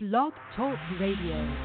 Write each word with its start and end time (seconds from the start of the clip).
Blog 0.00 0.32
Talk 0.54 0.78
Radio. 1.00 1.56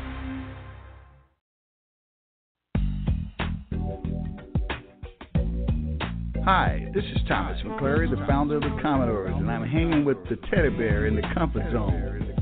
Hi, 6.44 6.90
this 6.96 7.04
is 7.04 7.22
Thomas 7.28 7.62
McClary, 7.64 8.10
the 8.10 8.26
founder 8.26 8.56
of 8.56 8.64
the 8.64 8.76
Commodores, 8.82 9.36
and 9.38 9.52
I'm 9.52 9.70
hanging 9.70 10.04
with 10.04 10.18
the 10.32 10.38
teddy 10.50 10.70
bear 10.70 11.06
in 11.06 11.16
the 11.16 11.22
comfort 11.36 11.72
zone. 11.72 12.33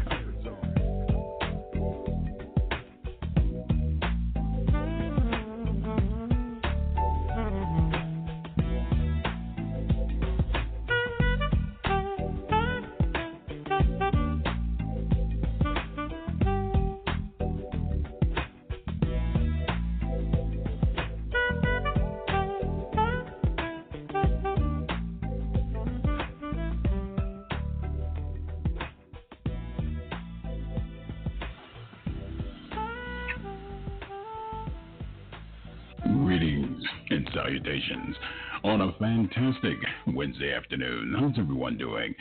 Fantastic 39.33 39.77
Wednesday 40.07 40.53
afternoon. 40.53 41.15
How's 41.17 41.37
everyone 41.39 41.77
doing? 41.77 42.13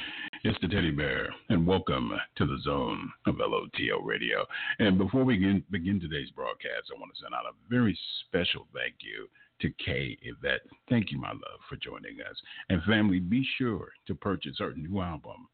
It's 0.44 0.58
the 0.60 0.68
Teddy 0.68 0.90
Bear, 0.90 1.32
and 1.48 1.66
welcome 1.66 2.12
to 2.36 2.46
the 2.46 2.58
zone 2.62 3.10
of 3.26 3.36
LOTL 3.36 4.04
Radio. 4.04 4.46
And 4.78 4.98
before 4.98 5.24
we 5.24 5.36
begin, 5.36 5.64
begin 5.70 6.00
today's 6.00 6.30
broadcast, 6.30 6.90
I 6.94 7.00
want 7.00 7.12
to 7.14 7.20
send 7.20 7.34
out 7.34 7.46
a 7.46 7.56
very 7.68 7.98
special 8.26 8.66
thank 8.74 8.96
you 9.00 9.28
to 9.60 9.84
Kay 9.84 10.18
Yvette. 10.22 10.60
Thank 10.88 11.10
you, 11.10 11.20
my 11.20 11.30
love, 11.30 11.60
for 11.68 11.76
joining 11.76 12.20
us. 12.20 12.36
And 12.68 12.82
family, 12.84 13.18
be 13.18 13.46
sure 13.58 13.88
to 14.06 14.14
purchase 14.14 14.56
her 14.58 14.74
new 14.74 15.00
album, 15.00 15.48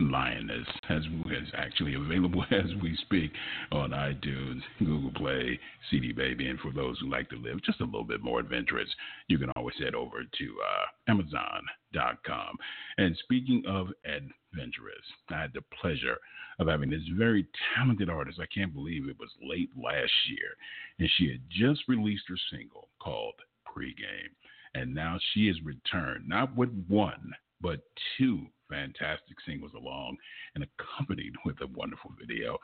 Lioness 0.00 0.66
has 0.84 1.02
is 1.26 1.48
actually 1.54 1.94
available 1.94 2.44
as 2.50 2.70
we 2.80 2.96
speak 3.02 3.32
on 3.70 3.90
iTunes, 3.90 4.60
Google 4.78 5.12
Play, 5.12 5.58
CD 5.90 6.12
Baby, 6.12 6.48
and 6.48 6.60
for 6.60 6.72
those 6.72 6.98
who 7.00 7.10
like 7.10 7.28
to 7.30 7.36
live 7.36 7.62
just 7.64 7.80
a 7.80 7.84
little 7.84 8.04
bit 8.04 8.22
more 8.22 8.40
adventurous, 8.40 8.88
you 9.28 9.38
can 9.38 9.50
always 9.56 9.76
head 9.78 9.94
over 9.94 10.22
to 10.22 10.56
uh, 10.60 11.10
Amazon.com. 11.10 12.56
And 12.98 13.16
speaking 13.24 13.62
of 13.66 13.88
adventurous, 14.04 15.04
I 15.30 15.40
had 15.40 15.52
the 15.52 15.64
pleasure 15.80 16.18
of 16.58 16.68
having 16.68 16.90
this 16.90 17.02
very 17.16 17.46
talented 17.74 18.08
artist. 18.08 18.38
I 18.40 18.46
can't 18.54 18.74
believe 18.74 19.08
it 19.08 19.18
was 19.18 19.30
late 19.42 19.70
last 19.76 20.12
year, 20.28 20.56
and 20.98 21.08
she 21.16 21.30
had 21.30 21.40
just 21.50 21.88
released 21.88 22.24
her 22.28 22.36
single 22.50 22.88
called 23.00 23.34
Pregame, 23.66 24.34
and 24.74 24.94
now 24.94 25.18
she 25.32 25.48
has 25.48 25.56
returned 25.62 26.28
not 26.28 26.54
with 26.56 26.70
one 26.88 27.32
but 27.62 27.80
two 28.18 28.46
fantastic 28.72 29.36
singles 29.46 29.72
along 29.76 30.16
and 30.54 30.64
accompanied 30.64 31.34
with 31.44 31.60
a 31.60 31.66
wonderful 31.66 32.10
video. 32.18 32.56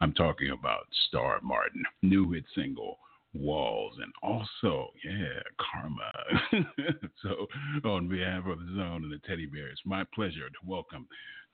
I'm 0.00 0.12
talking 0.12 0.50
about 0.50 0.86
Star 1.08 1.40
Martin, 1.42 1.82
new 2.02 2.30
hit 2.30 2.44
single 2.54 2.98
Walls, 3.34 3.94
and 4.02 4.12
also, 4.22 4.92
yeah, 5.04 5.40
Karma. 5.60 6.64
so, 7.22 7.46
on 7.86 8.08
behalf 8.08 8.46
of 8.46 8.60
the 8.60 8.74
Zone 8.76 9.04
and 9.04 9.12
the 9.12 9.20
Teddy 9.26 9.44
Bear, 9.44 9.68
it's 9.68 9.80
my 9.84 10.04
pleasure 10.14 10.48
to 10.48 10.58
welcome 10.64 11.06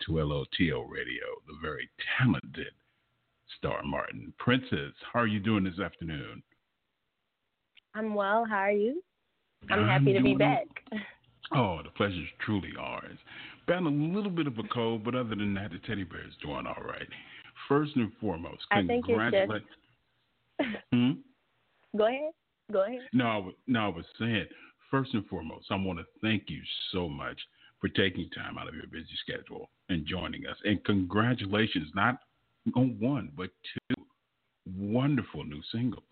to 0.06 0.12
LOTL 0.12 0.88
Radio 0.88 1.24
the 1.48 1.54
very 1.60 1.88
talented 2.18 2.72
Star 3.58 3.82
Martin. 3.82 4.32
Princess, 4.38 4.92
how 5.12 5.20
are 5.20 5.26
you 5.26 5.40
doing 5.40 5.64
this 5.64 5.80
afternoon? 5.80 6.42
I'm 7.94 8.14
well. 8.14 8.44
How 8.48 8.58
are 8.58 8.70
you? 8.70 9.02
I'm, 9.70 9.86
happy 9.86 10.12
to 10.12 10.22
be 10.22 10.34
back. 10.34 10.66
Oh, 11.54 11.80
the 11.82 11.90
pleasure 11.90 12.14
is 12.14 12.28
truly 12.44 12.72
ours. 12.78 13.18
Battling 13.66 14.10
a 14.10 14.16
little 14.16 14.30
bit 14.30 14.46
of 14.46 14.58
a 14.58 14.64
cold, 14.64 15.04
but 15.04 15.14
other 15.14 15.30
than 15.30 15.54
that, 15.54 15.70
the 15.70 15.78
teddy 15.86 16.04
bear 16.04 16.26
is 16.26 16.34
doing 16.42 16.66
all 16.66 16.82
right. 16.84 17.08
First 17.68 17.96
and 17.96 18.12
foremost, 18.20 18.62
congratulations. 18.70 19.62
Hmm? 20.92 21.12
Go 21.96 22.06
ahead. 22.06 22.32
Go 22.72 22.84
ahead. 22.84 23.00
No, 23.12 23.26
I 23.26 23.36
was, 23.36 23.54
no, 23.66 23.80
I 23.80 23.88
was 23.88 24.04
saying, 24.18 24.46
first 24.90 25.14
and 25.14 25.26
foremost, 25.26 25.66
I 25.70 25.76
want 25.76 25.98
to 25.98 26.04
thank 26.20 26.44
you 26.48 26.60
so 26.92 27.08
much 27.08 27.38
for 27.80 27.88
taking 27.88 28.28
time 28.30 28.58
out 28.58 28.68
of 28.68 28.74
your 28.74 28.86
busy 28.86 29.06
schedule 29.26 29.70
and 29.88 30.06
joining 30.06 30.46
us. 30.46 30.56
And 30.64 30.82
congratulations, 30.84 31.88
not 31.94 32.18
on 32.76 32.96
one, 33.00 33.30
but 33.36 33.50
two 33.88 34.02
wonderful 34.78 35.44
new 35.44 35.60
singles. 35.72 36.04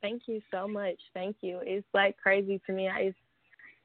Thank 0.00 0.22
you 0.26 0.40
so 0.52 0.68
much. 0.68 0.98
Thank 1.14 1.36
you. 1.40 1.58
It's 1.62 1.86
like 1.92 2.16
crazy 2.16 2.60
to 2.66 2.72
me. 2.72 2.88
I, 2.88 3.12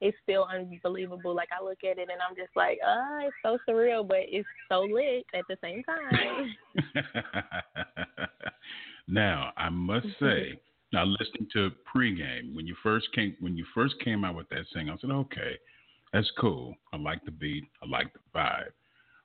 it's 0.03 0.17
still 0.21 0.45
unbelievable. 0.53 1.33
Like 1.33 1.47
I 1.57 1.63
look 1.63 1.79
at 1.83 1.97
it 1.97 2.09
and 2.11 2.19
I'm 2.27 2.35
just 2.35 2.51
like, 2.57 2.77
ah, 2.85 3.21
it's 3.21 3.35
so 3.41 3.57
surreal, 3.67 4.05
but 4.05 4.19
it's 4.27 4.47
so 4.69 4.81
lit 4.81 5.25
at 5.33 5.45
the 5.47 5.57
same 5.63 5.81
time. 5.83 6.53
now, 9.07 9.53
I 9.55 9.69
must 9.69 10.07
say, 10.19 10.59
now 10.91 11.05
listening 11.05 11.47
to 11.53 11.71
pregame 11.95 12.53
when 12.53 12.67
you 12.67 12.75
first 12.83 13.07
came 13.15 13.35
when 13.39 13.55
you 13.55 13.65
first 13.73 13.95
came 14.03 14.25
out 14.25 14.35
with 14.35 14.49
that 14.49 14.65
single, 14.73 14.95
I 14.95 14.97
said, 14.99 15.09
okay, 15.11 15.57
that's 16.11 16.29
cool. 16.37 16.75
I 16.91 16.97
like 16.97 17.23
the 17.23 17.31
beat. 17.31 17.63
I 17.81 17.87
like 17.87 18.11
the 18.11 18.19
vibe. 18.35 18.71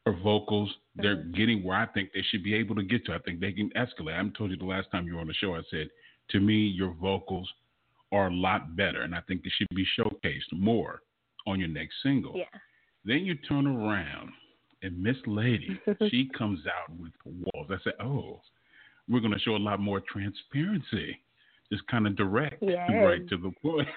Her 0.06 0.16
vocals, 0.22 0.72
they're 0.94 1.24
getting 1.24 1.64
where 1.64 1.76
I 1.76 1.86
think 1.86 2.10
they 2.14 2.22
should 2.30 2.44
be 2.44 2.54
able 2.54 2.76
to 2.76 2.84
get 2.84 3.04
to. 3.06 3.14
I 3.14 3.18
think 3.18 3.40
they 3.40 3.52
can 3.52 3.70
escalate. 3.70 4.18
I 4.18 4.38
told 4.38 4.52
you 4.52 4.56
the 4.56 4.64
last 4.64 4.90
time 4.92 5.06
you 5.06 5.16
were 5.16 5.20
on 5.20 5.26
the 5.26 5.34
show. 5.34 5.56
I 5.56 5.62
said, 5.70 5.88
to 6.30 6.40
me, 6.40 6.54
your 6.54 6.94
vocals 6.94 7.52
are 8.12 8.28
a 8.28 8.34
lot 8.34 8.74
better, 8.76 9.02
and 9.02 9.14
I 9.14 9.20
think 9.22 9.42
they 9.44 9.50
should 9.56 9.68
be 9.74 9.86
showcased 9.98 10.52
more 10.52 11.02
on 11.46 11.58
your 11.60 11.68
next 11.68 11.94
single. 12.02 12.34
yeah. 12.36 12.44
Then 13.04 13.18
you 13.24 13.34
turn 13.36 13.66
around 13.66 14.30
and 14.82 15.02
Miss 15.02 15.16
Lady, 15.26 15.80
she 16.10 16.28
comes 16.36 16.60
out 16.66 16.94
with 16.98 17.12
walls. 17.24 17.68
I 17.70 17.76
said, 17.84 17.94
oh, 18.02 18.40
we're 19.08 19.20
going 19.20 19.32
to 19.32 19.38
show 19.40 19.56
a 19.56 19.58
lot 19.58 19.80
more 19.80 20.00
transparency. 20.10 21.18
Just 21.72 21.86
kind 21.88 22.06
of 22.06 22.16
direct, 22.16 22.56
Yes. 22.62 22.88
right 22.90 23.28
to 23.28 23.36
the 23.36 23.50
point. 23.62 23.88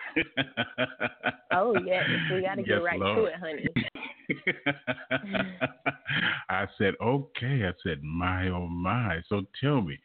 Oh 1.53 1.75
yes, 1.85 2.03
we 2.31 2.41
got 2.41 2.55
to 2.55 2.63
get 2.63 2.75
Yes, 2.75 2.81
right 2.83 2.99
Lord. 2.99 3.17
to 3.17 3.25
it, 3.25 3.35
honey. 3.39 3.65
I 6.49 6.65
said, 6.77 6.93
okay. 7.01 7.63
I 7.65 7.71
said, 7.83 8.01
my, 8.03 8.49
oh, 8.49 8.67
my. 8.67 9.19
So 9.29 9.43
tell 9.61 9.81
me, 9.81 9.97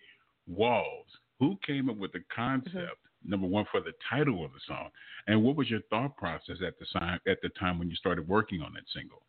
Walls, 0.46 1.06
who 1.40 1.56
came 1.66 1.90
up 1.90 1.96
with 1.96 2.12
the 2.12 2.20
concept, 2.34 2.74
Mm-hmm. 2.74 3.05
Number 3.26 3.46
one, 3.46 3.64
for 3.70 3.80
the 3.80 3.92
title 4.08 4.44
of 4.44 4.52
the 4.52 4.60
song? 4.66 4.88
And 5.26 5.42
what 5.42 5.56
was 5.56 5.68
your 5.68 5.80
thought 5.90 6.16
process 6.16 6.56
at 6.66 6.78
the 6.78 6.86
time, 6.98 7.20
at 7.26 7.38
the 7.42 7.48
time 7.50 7.78
when 7.78 7.90
you 7.90 7.96
started 7.96 8.28
working 8.28 8.60
on 8.62 8.72
that 8.74 8.84
single? 8.94 9.22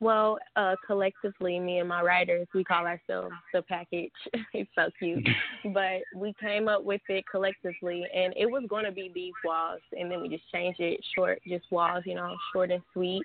Well, 0.00 0.38
uh, 0.56 0.76
collectively, 0.86 1.60
me 1.60 1.78
and 1.78 1.88
my 1.88 2.00
writers, 2.00 2.48
we 2.54 2.64
call 2.64 2.86
ourselves 2.86 3.34
the 3.52 3.60
package. 3.62 4.10
it's 4.54 4.70
so 4.74 4.88
cute. 4.98 5.28
but 5.74 6.00
we 6.16 6.34
came 6.40 6.68
up 6.68 6.84
with 6.84 7.02
it 7.10 7.24
collectively, 7.30 8.04
and 8.14 8.32
it 8.34 8.46
was 8.46 8.64
going 8.68 8.86
to 8.86 8.92
be 8.92 9.10
these 9.14 9.34
walls, 9.44 9.80
and 9.92 10.10
then 10.10 10.22
we 10.22 10.30
just 10.30 10.50
changed 10.50 10.80
it 10.80 11.00
short, 11.14 11.40
just 11.46 11.70
walls, 11.70 12.04
you 12.06 12.14
know, 12.14 12.34
short 12.52 12.70
and 12.70 12.82
sweet. 12.94 13.22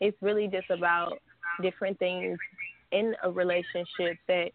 It's 0.00 0.16
really 0.20 0.48
just 0.48 0.68
about 0.70 1.18
different 1.62 1.98
things 1.98 2.38
in 2.92 3.14
a 3.22 3.30
relationship 3.30 4.18
that 4.28 4.50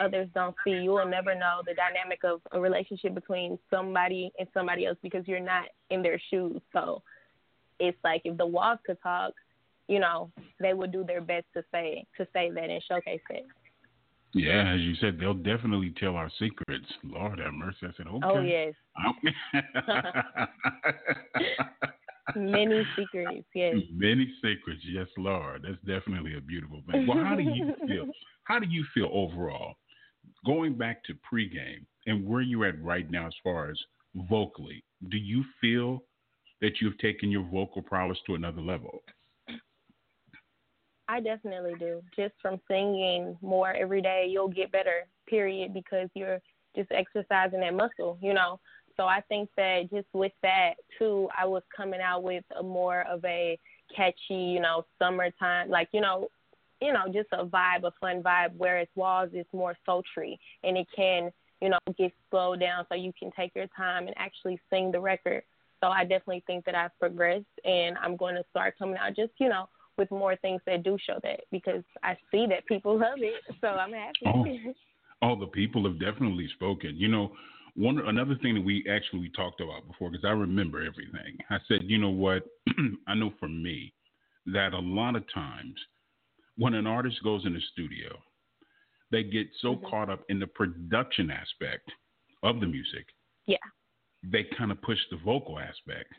others 0.00 0.28
don't 0.34 0.54
see. 0.64 0.72
You 0.72 0.90
will 0.90 1.08
never 1.08 1.34
know 1.34 1.60
the 1.66 1.74
dynamic 1.74 2.20
of 2.24 2.40
a 2.52 2.60
relationship 2.60 3.14
between 3.14 3.58
somebody 3.70 4.32
and 4.38 4.48
somebody 4.54 4.86
else 4.86 4.98
because 5.02 5.26
you're 5.26 5.40
not 5.40 5.64
in 5.90 6.02
their 6.02 6.20
shoes. 6.30 6.60
So 6.72 7.02
it's 7.78 7.98
like 8.04 8.22
if 8.24 8.36
the 8.36 8.46
walls 8.46 8.78
could 8.86 9.00
talk, 9.02 9.32
you 9.88 9.98
know, 9.98 10.30
they 10.60 10.74
would 10.74 10.92
do 10.92 11.04
their 11.04 11.20
best 11.20 11.46
to 11.54 11.64
say 11.72 12.04
to 12.16 12.26
say 12.32 12.50
that 12.50 12.70
and 12.70 12.82
showcase 12.88 13.20
it. 13.30 13.46
Yeah, 14.34 14.74
as 14.74 14.80
you 14.80 14.94
said, 14.96 15.18
they'll 15.18 15.32
definitely 15.32 15.94
tell 15.98 16.16
our 16.16 16.30
secrets. 16.38 16.84
Lord 17.02 17.38
have 17.38 17.54
mercy. 17.54 17.78
I 17.84 17.90
said, 17.96 18.06
oh, 18.10 18.16
okay. 18.16 18.26
Oh 18.26 18.40
yes, 18.40 18.74
many 22.36 22.84
secrets. 22.96 23.46
Yes. 23.54 23.76
Many 23.90 24.30
secrets, 24.42 24.82
yes, 24.84 25.06
Lord. 25.16 25.64
That's 25.66 25.80
definitely 25.86 26.36
a 26.36 26.40
beautiful 26.40 26.82
thing. 26.90 27.06
Well, 27.06 27.24
how 27.24 27.36
do 27.36 27.42
you 27.42 27.72
feel? 27.86 28.06
How 28.44 28.58
do 28.58 28.66
you 28.68 28.84
feel 28.92 29.08
overall, 29.12 29.76
going 30.46 30.74
back 30.74 31.04
to 31.04 31.14
pregame 31.14 31.84
and 32.06 32.26
where 32.26 32.40
you're 32.40 32.66
at 32.66 32.82
right 32.82 33.10
now 33.10 33.26
as 33.26 33.34
far 33.42 33.70
as 33.70 33.78
vocally? 34.28 34.82
Do 35.10 35.16
you 35.16 35.44
feel 35.60 36.02
that 36.60 36.80
you've 36.80 36.98
taken 36.98 37.30
your 37.30 37.44
vocal 37.44 37.82
prowess 37.82 38.18
to 38.26 38.34
another 38.34 38.60
level? 38.60 39.02
I 41.08 41.20
definitely 41.20 41.74
do. 41.78 42.02
Just 42.14 42.34
from 42.42 42.60
singing 42.68 43.36
more 43.40 43.72
every 43.72 44.02
day, 44.02 44.26
you'll 44.28 44.48
get 44.48 44.70
better. 44.70 45.06
Period. 45.26 45.72
Because 45.72 46.08
you're 46.14 46.40
just 46.76 46.90
exercising 46.92 47.60
that 47.60 47.74
muscle. 47.74 48.18
You 48.20 48.34
know. 48.34 48.60
So 48.96 49.04
I 49.04 49.20
think 49.28 49.48
that 49.56 49.88
just 49.90 50.08
with 50.12 50.32
that 50.42 50.74
too, 50.98 51.28
I 51.36 51.46
was 51.46 51.62
coming 51.74 52.00
out 52.00 52.24
with 52.24 52.44
a 52.58 52.62
more 52.62 53.02
of 53.02 53.24
a 53.24 53.56
catchy, 53.94 54.34
you 54.34 54.60
know, 54.60 54.84
summertime, 54.98 55.70
like 55.70 55.88
you 55.92 56.00
know, 56.00 56.28
you 56.80 56.92
know, 56.92 57.04
just 57.12 57.28
a 57.32 57.44
vibe, 57.44 57.84
a 57.84 57.92
fun 58.00 58.22
vibe. 58.22 58.52
Whereas 58.56 58.88
Walls 58.94 59.30
is 59.32 59.46
more 59.52 59.76
sultry, 59.84 60.38
and 60.62 60.76
it 60.76 60.86
can, 60.94 61.30
you 61.60 61.68
know, 61.68 61.78
get 61.96 62.12
slowed 62.30 62.60
down 62.60 62.86
so 62.88 62.94
you 62.94 63.12
can 63.18 63.30
take 63.32 63.52
your 63.54 63.66
time 63.76 64.06
and 64.06 64.14
actually 64.16 64.60
sing 64.70 64.90
the 64.92 65.00
record. 65.00 65.42
So 65.82 65.88
I 65.88 66.02
definitely 66.02 66.42
think 66.46 66.64
that 66.64 66.74
I've 66.74 66.96
progressed, 66.98 67.44
and 67.64 67.96
I'm 67.98 68.16
going 68.16 68.34
to 68.34 68.44
start 68.50 68.74
coming 68.78 68.96
out 68.96 69.14
just, 69.14 69.32
you 69.38 69.48
know, 69.48 69.68
with 69.96 70.10
more 70.10 70.36
things 70.36 70.60
that 70.66 70.84
do 70.84 70.96
show 71.04 71.18
that 71.22 71.40
because 71.50 71.82
I 72.02 72.16
see 72.30 72.46
that 72.46 72.66
people 72.66 72.98
love 72.98 73.18
it. 73.18 73.42
So 73.60 73.68
I'm 73.68 73.92
happy. 73.92 74.26
Oh, 74.26 74.74
oh 75.22 75.40
the 75.40 75.46
people 75.46 75.84
have 75.84 76.00
definitely 76.00 76.48
spoken. 76.54 76.94
You 76.96 77.08
know, 77.08 77.32
one 77.74 78.00
another 78.06 78.36
thing 78.42 78.54
that 78.54 78.64
we 78.64 78.84
actually 78.90 79.30
talked 79.36 79.60
about 79.60 79.86
before 79.86 80.10
because 80.10 80.24
I 80.24 80.30
remember 80.30 80.78
everything. 80.78 81.38
I 81.50 81.58
said, 81.68 81.82
you 81.84 81.98
know 81.98 82.10
what? 82.10 82.44
I 83.06 83.14
know 83.14 83.32
for 83.38 83.48
me 83.48 83.92
that 84.46 84.72
a 84.72 84.78
lot 84.78 85.14
of 85.14 85.24
times 85.32 85.74
when 86.58 86.74
an 86.74 86.86
artist 86.86 87.22
goes 87.22 87.46
in 87.46 87.54
the 87.54 87.60
studio, 87.72 88.18
they 89.10 89.22
get 89.22 89.46
so 89.62 89.74
mm-hmm. 89.74 89.86
caught 89.86 90.10
up 90.10 90.20
in 90.28 90.38
the 90.38 90.46
production 90.46 91.30
aspect 91.30 91.90
of 92.42 92.60
the 92.60 92.66
music. 92.66 93.06
Yeah. 93.46 93.56
They 94.22 94.44
kind 94.56 94.70
of 94.70 94.82
push 94.82 94.98
the 95.10 95.18
vocal 95.24 95.58
aspect 95.58 96.12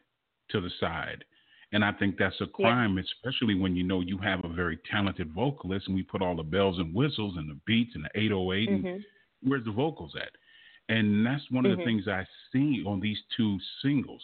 to 0.52 0.62
the 0.62 0.70
side. 0.80 1.24
And 1.72 1.86
I 1.86 1.92
think 1.92 2.16
that's 2.18 2.40
a 2.42 2.48
crime, 2.48 2.96
yeah. 2.96 3.04
especially 3.04 3.54
when 3.54 3.76
you 3.76 3.84
know 3.84 4.02
you 4.02 4.18
have 4.20 4.44
a 4.44 4.50
very 4.50 4.80
talented 4.90 5.32
vocalist 5.34 5.88
and 5.88 5.96
we 5.96 6.02
put 6.02 6.22
all 6.22 6.36
the 6.36 6.42
bells 6.42 6.80
and 6.80 6.96
whistles 6.96 7.36
and 7.38 7.50
the 7.50 7.60
beats 7.68 7.92
and 7.94 8.06
the 8.06 8.20
808 8.20 8.70
mm-hmm. 8.70 8.88
and 8.88 9.06
where's 9.44 9.66
the 9.66 9.72
vocals 9.72 10.14
at? 10.16 10.32
And 10.88 11.24
that's 11.24 11.44
one 11.52 11.66
of 11.66 11.74
mm-hmm. 11.74 11.82
the 11.82 11.86
things 11.86 12.08
I 12.08 12.26
see 12.52 12.84
on 12.88 13.00
these 13.00 13.20
two 13.38 13.60
singles. 13.84 14.22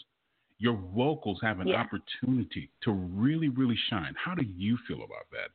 Your 0.57 0.79
vocals 0.95 1.39
have 1.43 1.59
an 1.59 1.67
yeah. 1.67 1.75
opportunity 1.75 2.71
to 2.83 2.91
really, 2.91 3.49
really 3.49 3.77
shine. 3.89 4.15
How 4.17 4.33
do 4.33 4.43
you 4.43 4.77
feel 4.87 5.03
about 5.03 5.29
that? 5.31 5.49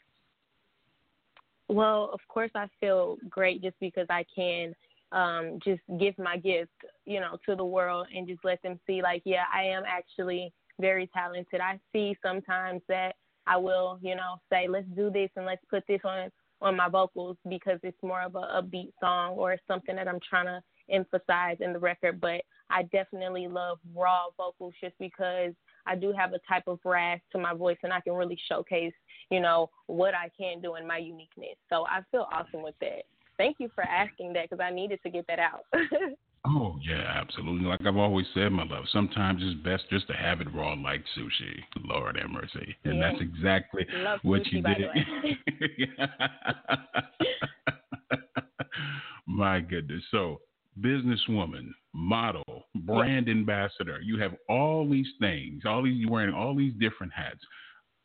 Well, 1.70 2.10
of 2.12 2.18
course, 2.26 2.50
I 2.56 2.66
feel 2.80 3.16
great 3.28 3.62
just 3.62 3.76
because 3.78 4.06
I 4.10 4.24
can 4.34 4.74
um, 5.12 5.60
just 5.64 5.80
give 6.00 6.18
my 6.18 6.36
gift, 6.36 6.72
you 7.06 7.20
know, 7.20 7.36
to 7.46 7.54
the 7.54 7.64
world 7.64 8.08
and 8.12 8.26
just 8.26 8.44
let 8.44 8.60
them 8.62 8.80
see, 8.88 9.02
like, 9.02 9.22
yeah, 9.24 9.44
I 9.54 9.62
am 9.62 9.84
actually 9.86 10.52
very 10.80 11.08
talented. 11.14 11.60
I 11.60 11.78
see 11.92 12.16
sometimes 12.24 12.82
that 12.88 13.14
I 13.46 13.56
will, 13.56 14.00
you 14.02 14.16
know, 14.16 14.40
say, 14.50 14.66
let's 14.66 14.88
do 14.96 15.10
this 15.10 15.30
and 15.36 15.46
let's 15.46 15.62
put 15.70 15.84
this 15.86 16.00
on 16.04 16.30
on 16.60 16.76
my 16.76 16.88
vocals 16.88 17.38
because 17.48 17.78
it's 17.82 18.02
more 18.02 18.20
of 18.20 18.34
a 18.34 18.60
upbeat 18.60 18.92
song 19.00 19.32
or 19.32 19.56
something 19.66 19.96
that 19.96 20.06
I'm 20.06 20.20
trying 20.28 20.44
to 20.44 20.60
emphasize 20.90 21.56
in 21.60 21.72
the 21.72 21.78
record, 21.78 22.20
but 22.20 22.42
I 22.68 22.82
definitely 22.82 23.48
love 23.48 23.78
raw 23.94 24.24
vocals 24.36 24.74
just 24.78 24.94
because 24.98 25.54
I 25.90 25.96
do 25.96 26.12
have 26.16 26.32
a 26.32 26.38
type 26.48 26.62
of 26.68 26.78
rasp 26.84 27.24
to 27.32 27.38
my 27.38 27.52
voice 27.52 27.78
and 27.82 27.92
I 27.92 28.00
can 28.00 28.12
really 28.12 28.38
showcase, 28.48 28.92
you 29.28 29.40
know, 29.40 29.68
what 29.88 30.14
I 30.14 30.30
can 30.38 30.60
do 30.60 30.76
in 30.76 30.86
my 30.86 30.98
uniqueness. 30.98 31.56
So 31.68 31.84
I 31.88 32.02
feel 32.12 32.28
awesome 32.32 32.62
with 32.62 32.76
that. 32.80 33.02
Thank 33.36 33.56
you 33.58 33.68
for 33.74 33.82
asking 33.82 34.32
that 34.34 34.48
because 34.48 34.64
I 34.64 34.70
needed 34.72 35.00
to 35.02 35.10
get 35.10 35.26
that 35.26 35.40
out. 35.40 35.64
oh, 36.46 36.78
yeah, 36.88 37.20
absolutely. 37.20 37.66
Like 37.66 37.84
I've 37.84 37.96
always 37.96 38.26
said, 38.34 38.52
my 38.52 38.62
love, 38.64 38.84
sometimes 38.92 39.42
it's 39.42 39.60
best 39.64 39.82
just 39.90 40.06
to 40.06 40.12
have 40.12 40.40
it 40.40 40.46
raw 40.54 40.74
like 40.74 41.02
sushi. 41.18 41.58
Lord 41.84 42.16
have 42.20 42.30
mercy. 42.30 42.76
And 42.84 42.98
yeah. 42.98 43.10
that's 43.10 43.20
exactly 43.20 43.84
love 43.96 44.20
what 44.22 44.42
sushi, 44.42 44.52
you 44.52 44.62
did. 44.62 44.90
my 49.26 49.58
goodness. 49.58 50.04
So, 50.12 50.40
businesswoman, 50.82 51.68
model, 51.94 52.66
brand 52.74 53.28
ambassador. 53.28 54.00
You 54.02 54.18
have 54.20 54.34
all 54.48 54.88
these 54.88 55.08
things, 55.20 55.62
all 55.66 55.82
these 55.82 55.98
you're 55.98 56.10
wearing 56.10 56.34
all 56.34 56.54
these 56.54 56.72
different 56.74 57.12
hats. 57.12 57.40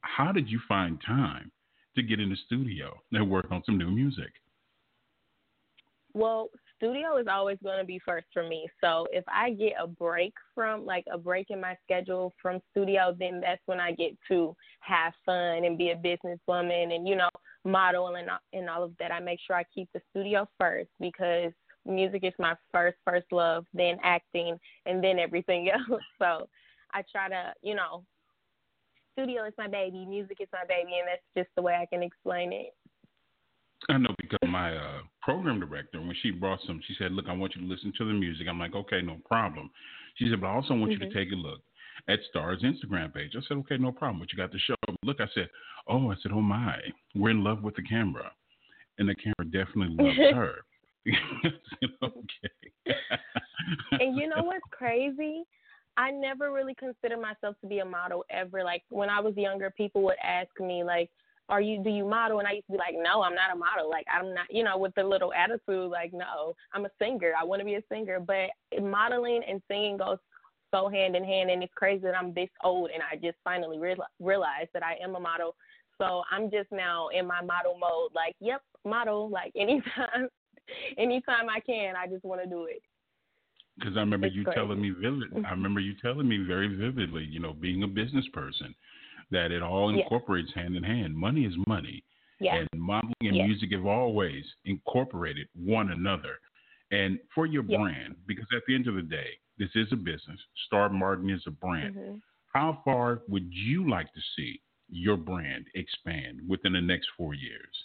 How 0.02 0.32
did 0.32 0.50
you 0.50 0.60
find 0.68 1.00
time 1.06 1.52
to 1.96 2.04
get 2.04 2.20
in 2.20 2.30
the 2.30 2.38
studio 2.46 2.94
and 3.12 3.30
work 3.30 3.48
on 3.52 3.64
some 3.66 3.78
new 3.78 3.90
music? 3.90 4.32
Well, 6.14 6.50
studio 6.78 7.18
is 7.18 7.28
always 7.30 7.58
going 7.64 7.80
to 7.80 7.86
be 7.86 8.00
first 8.06 8.28
for 8.34 8.48
me. 8.48 8.68
So 8.82 9.08
if 9.12 9.24
I 9.28 9.52
get 9.52 9.74
a 9.82 9.88
break 9.88 10.34
from 10.54 10.86
like 10.86 11.06
a 11.12 11.18
break 11.18 11.48
in 11.50 11.60
my 11.60 11.76
schedule 11.84 12.34
from 12.42 12.62
studio, 12.72 13.16
then 13.20 13.42
that's 13.42 13.62
when 13.66 13.80
I 13.80 13.92
get 13.92 14.12
to 14.30 14.56
have 14.80 15.14
fun 15.26 15.66
and 15.66 15.78
be 15.78 15.92
a 15.92 15.96
businesswoman 15.96 16.96
and 16.96 17.08
you 17.08 17.16
know 17.16 17.30
model 17.64 18.16
and 18.16 18.30
and 18.54 18.70
all 18.70 18.84
of 18.84 18.94
that. 19.00 19.12
I 19.12 19.20
make 19.20 19.40
sure 19.46 19.56
I 19.56 19.66
keep 19.74 19.90
the 19.94 20.02
studio 20.12 20.48
first 20.58 20.90
because 21.00 21.52
music 21.86 22.24
is 22.24 22.34
my 22.40 22.56
first 22.72 22.98
first 23.06 23.28
love, 23.32 23.66
then 23.74 23.98
acting, 24.04 24.60
and 24.86 25.04
then 25.04 25.20
everything 25.20 25.70
else. 25.90 26.02
So 26.20 26.48
I 26.94 27.04
try 27.12 27.30
to, 27.30 27.54
you 27.62 27.76
know, 27.76 28.04
studio 29.14 29.46
is 29.46 29.54
my 29.58 29.68
baby, 29.68 30.06
music 30.06 30.38
is 30.42 30.48
my 30.52 30.66
baby, 30.68 30.98
and 31.00 31.08
that's 31.08 31.22
just 31.38 31.54
the 31.56 31.62
way 31.62 31.76
I 31.76 31.86
can 31.86 32.04
explain 32.04 32.52
it. 32.52 32.74
I 33.90 33.98
know 33.98 34.16
because 34.18 34.40
my 34.48 34.76
uh, 34.76 35.02
program 35.22 35.60
director, 35.60 36.00
when 36.00 36.16
she 36.22 36.32
brought 36.32 36.60
some, 36.66 36.82
she 36.88 36.96
said, 36.98 37.12
"Look, 37.12 37.28
I 37.28 37.34
want 37.34 37.56
you 37.56 37.62
to 37.62 37.68
listen 37.68 37.94
to 37.98 38.06
the 38.06 38.14
music." 38.14 38.48
I'm 38.50 38.60
like, 38.60 38.76
"Okay, 38.76 39.02
no 39.02 39.18
problem." 39.26 39.70
She 40.16 40.30
said, 40.30 40.42
"But 40.42 40.48
I 40.48 40.56
also 40.56 40.74
want 40.74 40.92
mm-hmm. 40.92 40.92
you 40.92 41.00
to 41.00 41.06
mm-hmm. 41.06 41.18
take 41.18 41.32
a 41.32 41.36
look 41.36 41.60
at 42.08 42.20
Star's 42.30 42.64
Instagram 42.64 43.14
page." 43.14 43.34
I 43.36 43.42
said, 43.48 43.58
"Okay, 43.58 43.78
no 43.78 43.92
problem." 43.92 44.20
But 44.20 44.32
you 44.32 44.38
got 44.38 44.52
the 44.52 44.60
show. 44.60 44.76
Look, 45.04 45.22
I 45.22 45.28
said, 45.36 45.50
"Oh," 45.88 46.12
I 46.12 46.16
said, 46.24 46.32
"Oh 46.34 46.42
my, 46.42 46.78
we're 47.14 47.30
in 47.30 47.44
love 47.44 47.62
with 47.62 47.76
the 47.76 47.84
camera," 47.84 48.32
and 48.98 49.08
the 49.08 49.16
camera 49.16 49.46
definitely 49.52 49.96
loves 50.04 50.36
her. 50.36 50.56
Okay. 52.04 52.96
and 53.92 54.18
you 54.18 54.28
know 54.28 54.44
what's 54.44 54.66
crazy? 54.72 55.44
I 55.98 56.12
never 56.12 56.52
really 56.52 56.76
considered 56.76 57.22
myself 57.22 57.56
to 57.62 57.68
be 57.68 57.80
a 57.80 57.86
model 57.86 58.26
ever. 58.30 58.64
Like 58.64 58.84
when 58.90 59.10
I 59.10 59.20
was 59.20 59.36
younger, 59.38 59.72
people 59.72 60.04
would 60.04 60.18
ask 60.24 60.50
me 60.60 60.84
like, 60.84 61.10
"Are 61.48 61.62
you? 61.62 61.82
Do 61.84 61.90
you 61.90 62.06
model?" 62.06 62.40
And 62.40 62.48
I 62.48 62.54
used 62.54 62.68
to 62.68 62.74
be 62.74 62.78
like, 62.78 62.96
"No, 62.98 63.22
I'm 63.22 63.36
not 63.36 63.54
a 63.54 63.56
model. 63.56 63.90
Like 63.90 64.06
I'm 64.14 64.34
not, 64.34 64.48
you 64.50 64.64
know, 64.64 64.78
with 64.78 64.94
the 64.96 65.04
little 65.04 65.34
attitude. 65.34 65.90
Like 65.90 66.12
no, 66.14 66.56
I'm 66.74 66.86
a 66.86 66.90
singer. 67.00 67.34
I 67.40 67.46
want 67.46 67.62
to 67.62 67.66
be 67.66 67.76
a 67.76 67.84
singer." 67.90 68.20
But 68.20 68.50
modeling 68.82 69.42
and 69.48 69.62
singing 69.70 69.98
goes 69.98 70.18
so 70.72 70.90
hand 70.90 71.16
in 71.16 71.24
hand, 71.24 71.50
and 71.50 71.64
it's 71.64 71.74
crazy 71.76 72.04
that 72.04 72.16
I'm 72.16 72.34
this 72.34 72.50
old 72.64 72.90
and 72.94 73.02
I 73.02 73.16
just 73.16 73.38
finally 73.44 73.80
re- 73.80 73.96
realized 74.20 74.70
that 74.74 74.84
I 74.84 74.96
am 75.02 75.16
a 75.16 75.20
model. 75.20 75.56
So 75.98 76.24
I'm 76.30 76.52
just 76.52 76.72
now 76.72 77.08
in 77.08 77.26
my 77.26 77.42
model 77.42 77.78
mode. 77.80 78.12
Like, 78.14 78.36
yep, 78.42 78.62
model. 78.84 79.30
Like 79.30 79.54
anytime 79.58 80.28
anytime 80.98 81.50
I 81.50 81.60
can, 81.60 81.96
I 81.96 82.08
just 82.08 82.24
want 82.24 82.42
to 82.44 82.50
do 82.50 82.66
it. 82.66 82.82
Because 83.78 83.98
I 83.98 84.00
remember 84.00 84.28
it's 84.28 84.36
you 84.36 84.46
crazy. 84.46 84.56
telling 84.56 84.82
me 84.82 84.92
vivid. 84.92 85.46
I 85.46 85.52
remember 85.52 85.82
you 85.82 85.96
telling 86.02 86.28
me 86.28 86.46
very 86.48 86.74
vividly. 86.76 87.26
You 87.26 87.42
know, 87.42 87.54
being 87.54 87.84
a 87.84 87.88
business 87.88 88.26
person, 88.34 88.74
that 89.32 89.52
it 89.52 89.62
all 89.62 89.90
incorporates 89.90 90.52
yeah. 90.56 90.64
hand 90.64 90.76
in 90.76 90.84
hand. 90.84 91.16
Money 91.16 91.42
is 91.42 91.54
money. 91.68 92.04
Yeah. 92.40 92.56
And 92.56 92.70
modeling 92.76 93.14
and 93.22 93.36
yeah. 93.36 93.46
music 93.46 93.72
have 93.74 93.86
always 93.86 94.44
incorporated 94.66 95.48
one 95.56 95.92
another. 95.92 96.38
And 96.92 97.20
for 97.34 97.46
your 97.46 97.64
brand, 97.64 98.16
because 98.28 98.46
at 98.56 98.62
the 98.68 98.76
end 98.76 98.88
of 98.88 98.96
the 98.96 99.02
day, 99.02 99.30
this 99.58 99.70
is 99.76 99.88
a 99.92 99.96
business. 99.96 100.40
Star 100.68 100.90
Martin 100.90 101.30
is 101.30 101.42
a 101.48 101.52
brand. 101.52 101.96
Mm-hmm. 101.96 102.16
How 102.54 102.82
far 102.86 103.22
would 103.28 103.48
you 103.50 103.90
like 103.90 104.14
to 104.14 104.20
see 104.36 104.62
your 104.90 105.18
brand 105.18 105.66
expand 105.76 106.42
within 106.48 106.74
the 106.74 106.82
next 106.82 107.08
four 107.18 107.34
years? 107.34 107.76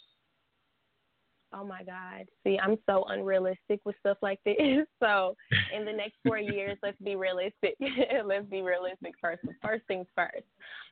Oh 1.52 1.64
my 1.64 1.82
God. 1.82 2.26
See, 2.44 2.58
I'm 2.62 2.76
so 2.86 3.04
unrealistic 3.08 3.80
with 3.84 3.96
stuff 4.00 4.18
like 4.22 4.38
this. 4.44 4.56
So 5.00 5.34
in 5.74 5.84
the 5.84 5.92
next 5.92 6.16
four 6.26 6.38
years, 6.38 6.76
let's 6.82 7.00
be 7.02 7.16
realistic. 7.16 7.74
let's 8.24 8.46
be 8.46 8.62
realistic 8.62 9.12
first. 9.20 9.40
First 9.62 9.84
things 9.88 10.06
first. 10.14 10.44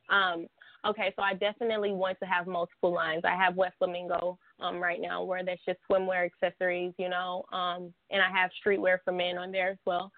Um, 0.09 0.47
okay, 0.85 1.13
so 1.15 1.21
I 1.21 1.35
definitely 1.35 1.91
want 1.91 2.17
to 2.19 2.25
have 2.25 2.47
multiple 2.47 2.91
lines. 2.91 3.21
I 3.23 3.35
have 3.35 3.55
Wet 3.55 3.73
Flamingo 3.77 4.37
um, 4.59 4.79
right 4.79 4.99
now 4.99 5.23
where 5.23 5.43
that's 5.45 5.63
just 5.65 5.79
swimwear 5.89 6.25
accessories, 6.25 6.93
you 6.97 7.09
know, 7.09 7.43
um, 7.53 7.93
and 8.09 8.21
I 8.21 8.29
have 8.35 8.49
streetwear 8.65 8.97
for 9.05 9.13
men 9.13 9.37
on 9.37 9.51
there 9.51 9.69
as 9.69 9.77
well. 9.85 10.11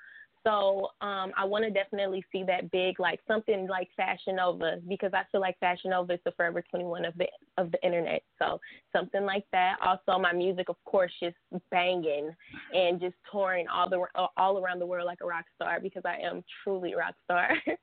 So 0.43 0.89
um, 1.01 1.31
I 1.37 1.45
want 1.45 1.65
to 1.65 1.69
definitely 1.69 2.23
see 2.31 2.43
that 2.47 2.71
big, 2.71 2.99
like 2.99 3.19
something 3.27 3.67
like 3.67 3.89
Fashion 3.95 4.37
Nova, 4.37 4.77
because 4.87 5.11
I 5.13 5.23
feel 5.31 5.39
like 5.39 5.59
Fashion 5.59 5.91
Nova 5.91 6.13
is 6.13 6.19
the 6.25 6.31
Forever 6.31 6.63
21 6.69 7.05
of 7.05 7.13
the 7.17 7.27
of 7.57 7.71
the 7.71 7.83
internet. 7.85 8.23
So 8.39 8.59
something 8.91 9.23
like 9.23 9.45
that. 9.51 9.77
Also, 9.85 10.19
my 10.19 10.33
music, 10.33 10.69
of 10.69 10.77
course, 10.85 11.11
just 11.21 11.35
banging 11.69 12.31
and 12.73 12.99
just 12.99 13.15
touring 13.31 13.67
all 13.67 13.89
the 13.89 14.03
all 14.37 14.57
around 14.57 14.79
the 14.79 14.85
world 14.85 15.05
like 15.05 15.19
a 15.21 15.27
rock 15.27 15.45
star, 15.55 15.79
because 15.79 16.03
I 16.05 16.17
am 16.17 16.43
truly 16.63 16.93
a 16.93 16.97
rock 16.97 17.15
star. 17.23 17.51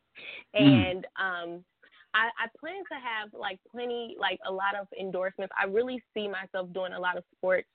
Hmm. 0.52 0.64
and 0.64 1.06
um, 1.16 1.64
I, 2.12 2.30
I 2.36 2.48
plan 2.58 2.82
to 2.90 2.94
have 2.94 3.28
like 3.38 3.60
plenty, 3.70 4.16
like 4.18 4.40
a 4.48 4.50
lot 4.50 4.74
of 4.74 4.88
endorsements. 4.98 5.54
I 5.56 5.66
really 5.66 6.02
see 6.12 6.26
myself 6.26 6.72
doing 6.72 6.92
a 6.92 6.98
lot 6.98 7.16
of 7.16 7.22
sports 7.36 7.68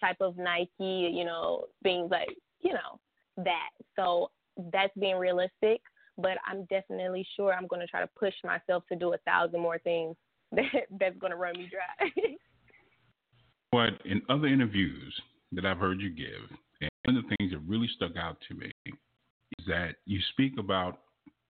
type 0.00 0.18
of 0.20 0.36
Nike, 0.36 1.10
you 1.12 1.24
know, 1.24 1.64
things 1.82 2.08
like 2.08 2.28
you 2.60 2.72
know 2.72 3.00
that. 3.36 3.70
So 3.96 4.30
that's 4.72 4.92
being 4.98 5.16
realistic, 5.16 5.80
but 6.18 6.38
I'm 6.46 6.64
definitely 6.64 7.26
sure 7.36 7.52
I'm 7.52 7.66
going 7.66 7.80
to 7.80 7.86
try 7.86 8.00
to 8.00 8.10
push 8.18 8.34
myself 8.44 8.84
to 8.90 8.96
do 8.96 9.14
a 9.14 9.18
thousand 9.18 9.60
more 9.60 9.78
things 9.78 10.16
that, 10.52 10.86
that's 10.98 11.18
going 11.18 11.30
to 11.30 11.36
run 11.36 11.56
me 11.56 11.70
dry. 11.70 12.10
but 13.72 14.04
in 14.04 14.22
other 14.28 14.46
interviews 14.46 15.14
that 15.52 15.64
I've 15.64 15.78
heard 15.78 16.00
you 16.00 16.10
give, 16.10 16.58
and 16.80 16.90
one 17.04 17.16
of 17.16 17.24
the 17.24 17.36
things 17.36 17.52
that 17.52 17.60
really 17.66 17.88
stuck 17.96 18.16
out 18.16 18.36
to 18.48 18.54
me 18.54 18.70
is 18.86 19.66
that 19.66 19.96
you 20.06 20.20
speak 20.32 20.54
about 20.58 20.98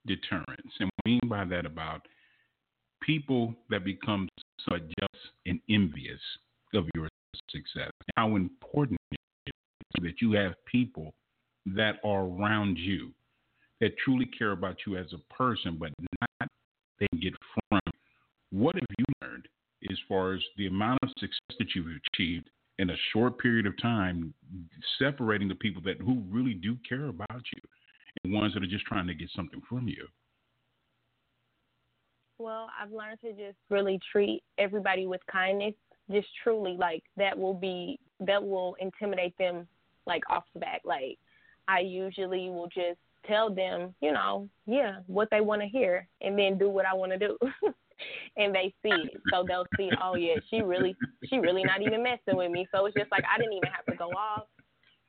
deterrence. 0.05 0.71
And 0.79 0.89
what 0.89 1.05
I 1.05 1.09
mean 1.09 1.19
by 1.27 1.45
that 1.45 1.65
about 1.65 2.01
people 3.01 3.53
that 3.69 3.83
become 3.83 4.29
so 4.69 4.77
jealous 4.77 5.23
and 5.45 5.59
envious 5.69 6.19
of 6.73 6.85
your 6.95 7.09
success. 7.49 7.91
How 8.15 8.35
important 8.35 8.99
it 9.11 9.17
is 9.47 10.03
that 10.03 10.21
you 10.21 10.33
have 10.33 10.53
people 10.65 11.13
that 11.65 11.95
are 12.03 12.25
around 12.25 12.77
you 12.77 13.11
that 13.81 13.97
truly 14.03 14.25
care 14.37 14.51
about 14.51 14.77
you 14.85 14.97
as 14.97 15.07
a 15.13 15.33
person, 15.33 15.77
but 15.79 15.91
not 16.21 16.49
they 16.99 17.07
get 17.19 17.33
from. 17.69 17.79
What 18.51 18.75
have 18.75 18.85
you 18.97 19.05
learned 19.21 19.47
as 19.89 19.97
far 20.07 20.33
as 20.33 20.41
the 20.57 20.67
amount 20.67 20.99
of 21.03 21.09
success 21.17 21.57
that 21.59 21.75
you've 21.75 21.87
achieved 22.13 22.49
in 22.79 22.89
a 22.89 22.95
short 23.11 23.37
period 23.39 23.65
of 23.65 23.79
time, 23.81 24.33
separating 24.99 25.47
the 25.47 25.55
people 25.55 25.81
that 25.83 25.97
who 25.99 26.23
really 26.29 26.53
do 26.53 26.77
care 26.87 27.07
about 27.07 27.41
you 27.55 27.61
and 28.23 28.33
ones 28.33 28.53
that 28.53 28.63
are 28.63 28.67
just 28.67 28.85
trying 28.85 29.07
to 29.07 29.13
get 29.13 29.29
something 29.35 29.61
from 29.67 29.87
you? 29.87 30.07
Well, 32.39 32.69
I've 32.81 32.91
learned 32.91 33.19
to 33.21 33.31
just 33.31 33.57
really 33.69 33.99
treat 34.11 34.43
everybody 34.57 35.07
with 35.07 35.21
kindness. 35.31 35.75
Just 36.11 36.27
truly, 36.43 36.75
like 36.77 37.03
that 37.15 37.37
will 37.37 37.53
be 37.53 37.99
that 38.19 38.43
will 38.43 38.75
intimidate 38.79 39.37
them, 39.37 39.67
like 40.05 40.23
off 40.29 40.43
the 40.53 40.59
bat. 40.59 40.81
Like 40.83 41.17
I 41.67 41.79
usually 41.79 42.49
will 42.49 42.67
just 42.67 42.99
tell 43.25 43.53
them, 43.53 43.95
you 44.01 44.11
know, 44.11 44.49
yeah, 44.65 44.99
what 45.07 45.29
they 45.31 45.41
want 45.41 45.61
to 45.61 45.67
hear, 45.67 46.07
and 46.21 46.37
then 46.37 46.57
do 46.57 46.69
what 46.69 46.85
I 46.85 46.93
want 46.93 47.11
to 47.13 47.17
do. 47.17 47.37
and 48.37 48.53
they 48.53 48.73
see 48.83 48.89
it, 48.89 49.21
so 49.31 49.45
they'll 49.47 49.67
see, 49.77 49.89
oh 50.01 50.15
yeah, 50.15 50.35
she 50.49 50.61
really, 50.61 50.95
she 51.25 51.37
really 51.37 51.63
not 51.63 51.81
even 51.81 52.03
messing 52.03 52.35
with 52.35 52.51
me. 52.51 52.67
So 52.73 52.85
it's 52.85 52.95
just 52.97 53.11
like 53.11 53.23
I 53.33 53.37
didn't 53.37 53.53
even 53.53 53.69
have 53.71 53.85
to 53.85 53.95
go 53.95 54.09
off. 54.09 54.47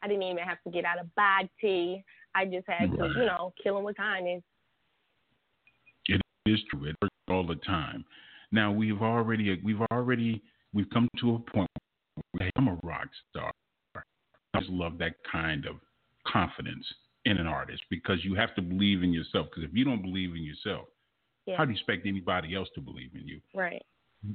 I 0.03 0.09
didn't 0.09 0.23
even 0.23 0.39
have 0.39 0.63
to 0.65 0.71
get 0.71 0.85
out 0.85 0.99
of 0.99 1.49
tea. 1.61 2.05
I 2.35 2.45
just 2.45 2.69
had 2.69 2.91
to, 2.91 3.09
you 3.17 3.25
know, 3.25 3.53
kill 3.63 3.77
them 3.77 3.85
with 3.85 3.97
kindness. 3.97 4.43
It 6.07 6.21
is 6.47 6.61
true. 6.71 6.85
It 6.87 6.97
works 7.01 7.15
all 7.31 7.47
the 7.47 7.55
time. 7.57 8.05
Now 8.53 8.71
we've 8.71 9.01
already, 9.01 9.59
we've 9.65 9.81
already, 9.91 10.43
we've 10.75 10.91
come 10.91 11.09
to 11.21 11.37
a 11.37 11.39
point 11.39 11.71
where 12.33 12.51
I'm 12.57 12.69
a 12.69 12.79
rock 12.83 13.09
star. 13.31 13.51
I 13.97 14.61
just 14.61 14.71
love 14.71 14.99
that 14.99 15.15
kind 15.31 15.65
of 15.67 15.77
confidence 16.27 16.85
in 17.25 17.39
an 17.39 17.47
artist 17.47 17.83
because 17.91 18.25
you 18.25 18.35
have 18.35 18.55
to 18.55 18.63
believe 18.63 19.03
in 19.03 19.13
yourself. 19.13 19.47
Because 19.51 19.69
if 19.69 19.75
you 19.77 19.85
don't 19.85 20.03
believe 20.03 20.31
in 20.35 20.43
yourself, 20.43 20.87
yeah. 21.47 21.57
how 21.57 21.65
do 21.65 21.71
you 21.71 21.77
expect 21.77 22.07
anybody 22.07 22.55
else 22.55 22.69
to 22.75 22.81
believe 22.81 23.11
in 23.15 23.27
you? 23.27 23.41
Right. 23.55 23.83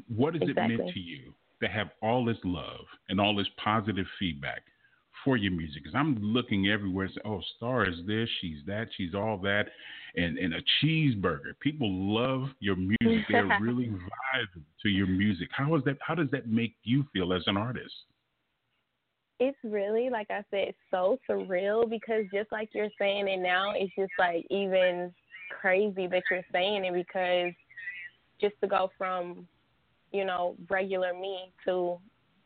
What 0.07 0.33
has 0.33 0.43
exactly. 0.43 0.75
it 0.75 0.77
meant 0.77 0.93
to 0.93 0.99
you 0.99 1.33
to 1.61 1.67
have 1.67 1.89
all 2.01 2.25
this 2.25 2.37
love 2.43 2.85
and 3.09 3.19
all 3.19 3.35
this 3.35 3.47
positive 3.63 4.05
feedback 4.19 4.61
for 5.23 5.37
your 5.37 5.51
music? 5.51 5.83
Because 5.83 5.95
I'm 5.95 6.17
looking 6.19 6.67
everywhere 6.67 7.05
and 7.05 7.13
say, 7.15 7.21
oh, 7.25 7.41
Star 7.57 7.87
is 7.87 7.95
this, 8.07 8.29
she's 8.41 8.59
that, 8.67 8.87
she's 8.95 9.13
all 9.13 9.37
that, 9.39 9.65
and, 10.15 10.37
and 10.37 10.53
a 10.53 10.61
cheeseburger. 10.81 11.59
People 11.59 11.89
love 11.91 12.49
your 12.59 12.75
music. 12.75 13.25
They're 13.29 13.45
really 13.61 13.87
vibing 13.87 14.63
to 14.83 14.89
your 14.89 15.07
music. 15.07 15.49
How 15.51 15.75
is 15.75 15.83
that? 15.85 15.97
How 16.01 16.15
does 16.15 16.29
that 16.31 16.47
make 16.47 16.75
you 16.83 17.05
feel 17.13 17.33
as 17.33 17.43
an 17.47 17.57
artist? 17.57 17.93
It's 19.39 19.57
really 19.63 20.09
like 20.09 20.29
I 20.29 20.43
said, 20.51 20.73
so 20.91 21.17
surreal 21.29 21.89
because 21.89 22.25
just 22.33 22.51
like 22.51 22.69
you're 22.73 22.89
saying 22.99 23.27
it 23.27 23.39
now, 23.39 23.73
it's 23.75 23.93
just 23.97 24.11
like 24.19 24.45
even 24.49 25.13
crazy 25.61 26.07
that 26.07 26.23
you're 26.29 26.45
saying 26.51 26.85
it 26.85 26.93
because 26.93 27.53
just 28.39 28.55
to 28.61 28.67
go 28.67 28.91
from, 28.97 29.47
you 30.11 30.25
know, 30.25 30.55
regular 30.69 31.13
me 31.13 31.51
to 31.65 31.99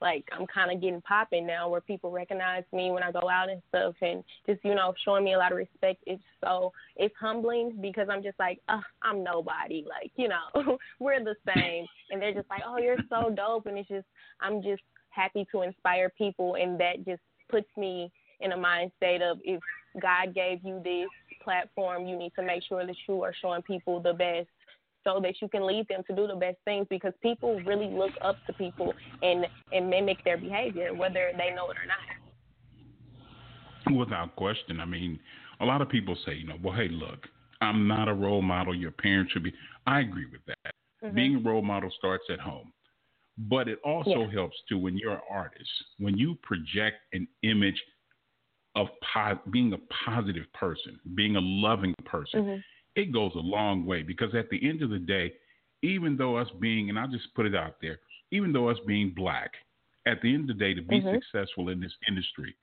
like 0.03 0.27
I'm 0.37 0.45
kind 0.45 0.69
of 0.69 0.81
getting 0.81 1.01
popping 1.01 1.47
now 1.47 1.69
where 1.69 1.79
people 1.79 2.11
recognize 2.11 2.65
me 2.73 2.91
when 2.91 3.01
I 3.01 3.11
go 3.11 3.29
out 3.29 3.49
and 3.49 3.61
stuff 3.69 3.95
and 4.01 4.21
just 4.45 4.59
you 4.65 4.75
know 4.75 4.93
showing 5.05 5.23
me 5.23 5.33
a 5.33 5.37
lot 5.37 5.53
of 5.53 5.57
respect. 5.57 6.03
It's 6.05 6.21
so 6.43 6.73
it's 6.97 7.15
humbling 7.19 7.77
because 7.81 8.09
I'm 8.11 8.21
just 8.21 8.37
like 8.37 8.59
oh, 8.69 8.81
I'm 9.01 9.23
nobody. 9.23 9.85
Like 9.87 10.11
you 10.17 10.27
know 10.27 10.77
we're 10.99 11.23
the 11.23 11.35
same 11.55 11.85
and 12.11 12.21
they're 12.21 12.33
just 12.33 12.49
like 12.49 12.61
oh 12.67 12.77
you're 12.77 12.97
so 13.09 13.33
dope 13.33 13.65
and 13.65 13.77
it's 13.77 13.87
just 13.87 14.05
I'm 14.41 14.61
just 14.61 14.83
happy 15.13 15.45
to 15.51 15.61
inspire 15.61 16.09
people, 16.17 16.55
and 16.55 16.79
that 16.79 17.05
just 17.05 17.21
puts 17.49 17.67
me 17.77 18.11
in 18.39 18.51
a 18.51 18.57
mind 18.57 18.91
state 18.97 19.21
of 19.21 19.37
if 19.43 19.61
God 20.01 20.33
gave 20.33 20.59
you 20.63 20.81
this 20.83 21.07
platform, 21.43 22.07
you 22.07 22.17
need 22.17 22.33
to 22.35 22.43
make 22.43 22.63
sure 22.67 22.85
that 22.85 22.95
you 23.07 23.21
are 23.23 23.33
showing 23.41 23.61
people 23.61 23.99
the 23.99 24.13
best 24.13 24.47
so 25.03 25.19
that 25.21 25.41
you 25.41 25.47
can 25.49 25.65
lead 25.67 25.87
them 25.87 26.01
to 26.07 26.15
do 26.15 26.27
the 26.27 26.35
best 26.35 26.57
things 26.65 26.87
because 26.89 27.13
people 27.21 27.59
really 27.61 27.87
look 27.87 28.11
up 28.21 28.37
to 28.47 28.53
people 28.53 28.93
and 29.21 29.45
and 29.71 29.89
mimic 29.89 30.23
their 30.23 30.37
behavior 30.37 30.93
whether 30.93 31.31
they 31.37 31.53
know 31.53 31.69
it 31.69 31.77
or 31.77 31.85
not. 31.85 31.97
Without 33.97 34.35
question. 34.37 34.79
I 34.79 34.85
mean, 34.85 35.19
a 35.59 35.65
lot 35.65 35.81
of 35.81 35.89
people 35.89 36.15
say, 36.25 36.35
you 36.35 36.47
know, 36.47 36.55
well, 36.63 36.73
hey, 36.73 36.87
look, 36.87 37.27
I'm 37.61 37.87
not 37.87 38.07
a 38.07 38.13
role 38.13 38.41
model. 38.41 38.73
Your 38.73 38.91
parents 38.91 39.33
should 39.33 39.43
be. 39.43 39.53
I 39.85 39.99
agree 39.99 40.25
with 40.25 40.39
that. 40.47 40.73
Mm-hmm. 41.03 41.15
Being 41.15 41.35
a 41.35 41.39
role 41.39 41.61
model 41.61 41.91
starts 41.97 42.23
at 42.31 42.39
home. 42.39 42.72
But 43.37 43.67
it 43.67 43.79
also 43.83 44.21
yeah. 44.21 44.31
helps 44.31 44.57
too 44.69 44.77
when 44.77 44.97
you're 44.97 45.13
an 45.13 45.21
artist, 45.29 45.69
when 45.97 46.17
you 46.17 46.37
project 46.43 46.97
an 47.13 47.27
image 47.41 47.81
of 48.75 48.87
po- 49.13 49.39
being 49.51 49.73
a 49.73 49.77
positive 50.05 50.45
person, 50.53 50.99
being 51.15 51.35
a 51.35 51.41
loving 51.41 51.95
person, 52.05 52.41
mm-hmm. 52.41 52.59
it 52.95 53.11
goes 53.11 53.31
a 53.35 53.39
long 53.39 53.85
way 53.85 54.03
because 54.03 54.35
at 54.35 54.49
the 54.49 54.69
end 54.69 54.83
of 54.83 54.89
the 54.91 54.99
day, 54.99 55.33
even 55.81 56.15
though 56.15 56.37
us 56.37 56.47
being, 56.59 56.89
and 56.89 56.97
I'll 56.97 57.07
just 57.07 57.33
put 57.35 57.45
it 57.45 57.55
out 57.55 57.75
there, 57.81 57.99
even 58.31 58.53
though 58.53 58.69
us 58.69 58.77
being 58.87 59.13
black, 59.15 59.51
at 60.05 60.21
the 60.21 60.33
end 60.33 60.49
of 60.49 60.57
the 60.57 60.63
day, 60.63 60.73
to 60.73 60.81
be 60.81 60.99
mm-hmm. 60.99 61.15
successful 61.15 61.69
in 61.69 61.79
this 61.79 61.93
industry, 62.07 62.55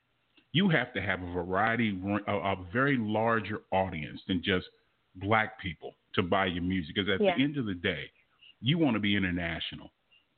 you 0.53 0.69
have 0.69 0.93
to 0.95 1.01
have 1.01 1.23
a 1.23 1.33
variety, 1.33 1.99
a, 2.27 2.33
a 2.33 2.57
very 2.73 2.97
larger 2.99 3.61
audience 3.73 4.21
than 4.27 4.43
just 4.43 4.67
black 5.17 5.61
people 5.61 5.95
to 6.15 6.23
buy 6.23 6.47
your 6.47 6.63
music. 6.63 6.95
Because 6.95 7.09
at 7.09 7.23
yeah. 7.23 7.37
the 7.37 7.43
end 7.43 7.57
of 7.57 7.67
the 7.67 7.75
day, 7.75 8.05
you 8.61 8.79
want 8.79 8.95
to 8.95 9.01
be 9.01 9.17
international. 9.17 9.91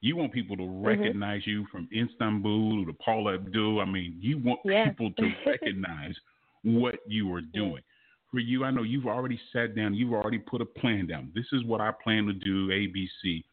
You 0.03 0.17
want 0.17 0.33
people 0.33 0.57
to 0.57 0.63
mm-hmm. 0.63 0.85
recognize 0.85 1.43
mm-hmm. 1.43 1.51
you 1.51 1.67
from 1.73 1.89
Istanbul 1.97 2.85
to 2.85 2.93
Paula 2.93 3.35
Abdul. 3.35 3.81
I 3.81 3.87
mean, 3.87 4.19
you 4.21 4.39
want 4.39 4.61
yeah. 4.65 4.89
people 4.89 5.11
to 5.13 5.31
recognize 5.47 6.15
what 6.63 6.97
you 7.07 7.33
are 7.33 7.41
doing. 7.41 7.83
For 8.31 8.41
you, 8.41 8.65
I 8.65 8.71
know 8.71 8.83
you've 8.83 9.07
already 9.07 9.41
sat 9.53 9.75
down, 9.75 9.95
you've 9.95 10.13
already 10.13 10.39
put 10.39 10.61
a 10.61 10.67
plan 10.67 11.07
down. 11.07 11.31
This 11.35 11.47
is 11.53 11.65
what 11.65 11.81
I 11.81 11.93
plan 12.03 12.27
to 12.27 12.33
do, 12.33 12.71
A, 12.71 12.87
B, 12.87 13.09
C, 13.23 13.45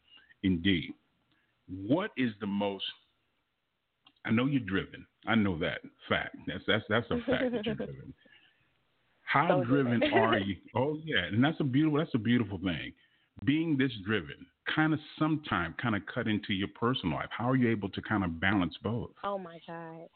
and 0.42 0.62
D. 0.62 0.92
What 1.86 2.10
is 2.16 2.32
the 2.40 2.46
most 2.46 2.84
I 4.24 4.30
know 4.30 4.46
you're 4.46 4.60
driven. 4.60 5.06
I 5.26 5.34
know 5.34 5.58
that 5.58 5.80
fact. 6.08 6.36
That's 6.46 6.64
that's 6.66 6.84
that's 6.88 7.06
a 7.10 7.16
fact 7.30 7.52
that 7.52 7.64
you're 7.64 7.74
driven. 7.86 8.14
How 9.22 9.60
so 9.60 9.64
driven 9.64 10.02
are 10.12 10.38
you? 10.38 10.56
Oh 10.74 10.98
yeah, 11.04 11.24
and 11.32 11.42
that's 11.42 11.60
a 11.60 11.64
beautiful 11.64 11.98
that's 11.98 12.14
a 12.14 12.18
beautiful 12.18 12.58
thing. 12.58 12.92
Being 13.44 13.76
this 13.76 13.92
driven, 14.04 14.46
kind 14.74 14.92
of 14.92 15.00
sometime 15.18 15.74
kind 15.80 15.96
of 15.96 16.02
cut 16.12 16.28
into 16.28 16.52
your 16.52 16.68
personal 16.78 17.16
life? 17.16 17.28
How 17.30 17.48
are 17.48 17.56
you 17.56 17.70
able 17.70 17.88
to 17.90 18.02
kind 18.02 18.24
of 18.24 18.40
balance 18.40 18.74
both? 18.82 19.10
Oh 19.24 19.38
my 19.38 19.58
God. 19.66 20.08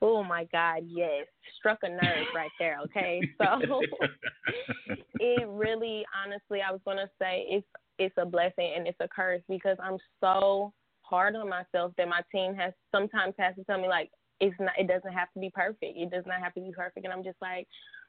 Oh 0.00 0.22
my 0.22 0.44
God, 0.52 0.84
yes. 0.86 1.26
Struck 1.58 1.78
a 1.82 1.88
nerve 1.88 2.26
right 2.34 2.50
there, 2.58 2.78
okay? 2.84 3.20
So 3.38 3.80
it 5.20 5.48
really 5.48 6.04
honestly 6.24 6.60
I 6.66 6.70
was 6.70 6.80
gonna 6.84 7.10
say 7.20 7.46
it's 7.48 7.66
it's 7.98 8.14
a 8.16 8.24
blessing 8.24 8.74
and 8.76 8.86
it's 8.86 9.00
a 9.00 9.08
curse 9.08 9.42
because 9.48 9.76
I'm 9.82 9.98
so 10.20 10.72
hard 11.00 11.34
on 11.34 11.48
myself 11.48 11.92
that 11.98 12.08
my 12.08 12.20
team 12.32 12.54
has 12.54 12.72
sometimes 12.94 13.34
has 13.38 13.56
to 13.56 13.64
tell 13.64 13.80
me 13.80 13.88
like 13.88 14.10
it's 14.40 14.54
not 14.60 14.72
it 14.78 14.86
doesn't 14.86 15.12
have 15.12 15.32
to 15.32 15.40
be 15.40 15.50
perfect. 15.52 15.96
It 15.96 16.10
does 16.10 16.24
not 16.26 16.40
have 16.40 16.54
to 16.54 16.60
be 16.60 16.70
perfect 16.74 17.04
and 17.04 17.12
I'm 17.12 17.24
just 17.24 17.38
like 17.42 17.66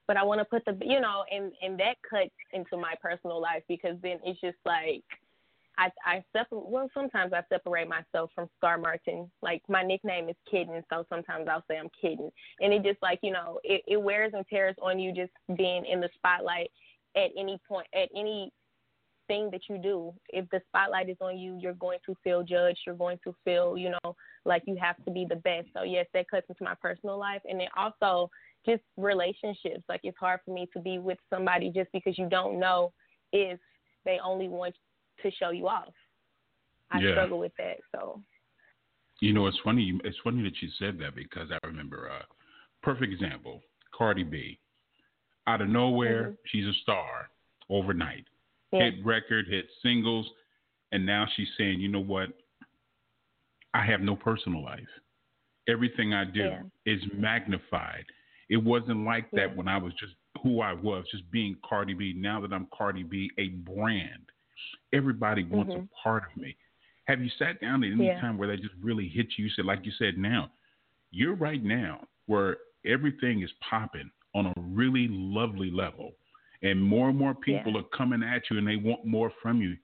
but 0.09 0.17
I 0.17 0.23
want 0.23 0.39
to 0.41 0.45
put 0.45 0.65
the 0.65 0.75
you 0.83 0.99
know 0.99 1.23
and 1.31 1.51
and 1.61 1.79
that 1.79 1.97
cuts 2.09 2.33
into 2.51 2.75
my 2.75 2.95
personal 2.99 3.39
life 3.39 3.61
because 3.69 3.95
then 4.01 4.17
it's 4.25 4.41
just 4.41 4.57
like 4.65 5.03
I 5.77 5.91
I 6.03 6.23
separate. 6.35 6.67
Well, 6.67 6.89
sometimes 6.95 7.31
I 7.31 7.43
separate 7.47 7.87
myself 7.87 8.31
from 8.33 8.49
Star 8.57 8.79
Martin. 8.79 9.29
Like 9.43 9.61
my 9.69 9.83
nickname 9.83 10.27
is 10.27 10.35
Kitten, 10.49 10.83
so 10.89 11.05
sometimes 11.09 11.47
I'll 11.47 11.63
say 11.69 11.77
I'm 11.77 11.91
Kitten, 12.01 12.31
and 12.59 12.73
it 12.73 12.83
just 12.83 13.01
like 13.03 13.19
you 13.21 13.31
know 13.31 13.59
it, 13.63 13.83
it 13.87 14.01
wears 14.01 14.33
and 14.33 14.43
tears 14.49 14.75
on 14.81 14.97
you 14.97 15.13
just 15.13 15.31
being 15.55 15.85
in 15.85 16.01
the 16.01 16.09
spotlight 16.15 16.71
at 17.15 17.29
any 17.37 17.59
point 17.67 17.87
at 17.93 18.09
any 18.15 18.51
thing 19.27 19.51
that 19.51 19.61
you 19.69 19.77
do. 19.77 20.11
If 20.29 20.49
the 20.49 20.59
spotlight 20.69 21.07
is 21.07 21.17
on 21.21 21.37
you, 21.37 21.55
you're 21.61 21.73
going 21.73 21.99
to 22.07 22.15
feel 22.23 22.41
judged. 22.41 22.79
You're 22.87 22.95
going 22.95 23.19
to 23.25 23.35
feel 23.45 23.77
you 23.77 23.91
know 23.91 24.15
like 24.43 24.63
you 24.65 24.75
have 24.81 24.97
to 25.05 25.11
be 25.11 25.27
the 25.29 25.35
best. 25.35 25.67
So 25.75 25.83
yes, 25.83 26.07
that 26.15 26.27
cuts 26.29 26.47
into 26.49 26.63
my 26.63 26.73
personal 26.81 27.19
life, 27.19 27.43
and 27.47 27.59
then 27.59 27.67
also 27.77 28.31
just 28.69 28.83
relationships. 28.97 29.83
Like 29.88 30.01
it's 30.03 30.17
hard 30.19 30.39
for 30.45 30.53
me 30.53 30.67
to 30.73 30.79
be 30.79 30.99
with 30.99 31.17
somebody 31.29 31.71
just 31.73 31.91
because 31.91 32.17
you 32.17 32.27
don't 32.29 32.59
know 32.59 32.93
if 33.33 33.59
they 34.05 34.19
only 34.23 34.47
want 34.47 34.75
to 35.23 35.31
show 35.31 35.51
you 35.51 35.67
off. 35.67 35.93
I 36.91 36.99
yeah. 36.99 37.11
struggle 37.11 37.39
with 37.39 37.51
that. 37.57 37.77
So. 37.95 38.21
You 39.21 39.33
know, 39.33 39.47
it's 39.47 39.59
funny. 39.63 39.99
It's 40.03 40.17
funny 40.23 40.43
that 40.43 40.61
you 40.61 40.69
said 40.79 40.97
that 40.99 41.15
because 41.15 41.49
I 41.51 41.67
remember. 41.67 42.07
a 42.07 42.25
perfect 42.81 43.11
example: 43.11 43.61
Cardi 43.95 44.23
B. 44.23 44.59
Out 45.47 45.61
of 45.61 45.67
nowhere, 45.67 46.23
mm-hmm. 46.23 46.33
she's 46.45 46.65
a 46.65 46.73
star 46.83 47.29
overnight. 47.69 48.25
Yeah. 48.71 48.91
Hit 48.91 49.05
record, 49.05 49.47
hit 49.49 49.65
singles, 49.81 50.29
and 50.91 51.05
now 51.05 51.25
she's 51.35 51.47
saying, 51.57 51.79
"You 51.81 51.89
know 51.89 51.99
what? 51.99 52.29
I 53.73 53.85
have 53.85 54.01
no 54.01 54.15
personal 54.15 54.63
life. 54.63 54.88
Everything 55.67 56.13
I 56.13 56.25
do 56.25 56.39
yeah. 56.39 56.61
is 56.85 57.01
magnified. 57.13 58.05
It 58.49 58.57
wasn't 58.57 59.05
like 59.05 59.29
that 59.31 59.55
when 59.55 59.67
I 59.67 59.77
was 59.77 59.93
just 59.93 60.13
who 60.43 60.61
I 60.61 60.73
was, 60.73 61.05
just 61.11 61.29
being 61.31 61.55
Cardi 61.67 61.93
B. 61.93 62.13
Now 62.15 62.41
that 62.41 62.53
I'm 62.53 62.67
Cardi 62.75 63.03
B, 63.03 63.29
a 63.37 63.49
brand, 63.49 64.31
Everybody 64.91 65.43
wants 65.43 65.73
Mhm. 65.73 65.85
a 65.85 65.87
part 66.03 66.23
of 66.29 66.35
me. 66.35 66.57
Have 67.05 67.21
you 67.21 67.29
sat 67.29 67.61
down 67.61 67.81
at 67.83 67.91
any 67.91 68.07
Yeah. 68.07 68.19
time 68.19 68.37
where 68.37 68.49
that 68.49 68.61
just 68.61 68.75
really 68.81 69.07
hits 69.07 69.37
you? 69.39 69.45
You 69.45 69.51
said, 69.51 69.63
like 69.63 69.85
you 69.85 69.91
said, 69.93 70.17
now 70.17 70.51
you're 71.11 71.35
right 71.35 71.63
now 71.63 72.05
where 72.25 72.57
everything 72.83 73.41
is 73.41 73.51
popping 73.61 74.11
on 74.35 74.47
a 74.47 74.53
really 74.57 75.07
lovely 75.07 75.71
level, 75.71 76.17
and 76.61 76.83
more 76.83 77.09
and 77.09 77.17
more 77.17 77.33
people 77.33 77.73
Yeah. 77.73 77.79
are 77.79 77.83
coming 77.83 78.21
at 78.21 78.49
you 78.49 78.57
and 78.57 78.67
they 78.67 78.75
want 78.75 79.05
more 79.05 79.29
from 79.41 79.61
you. 79.61 79.77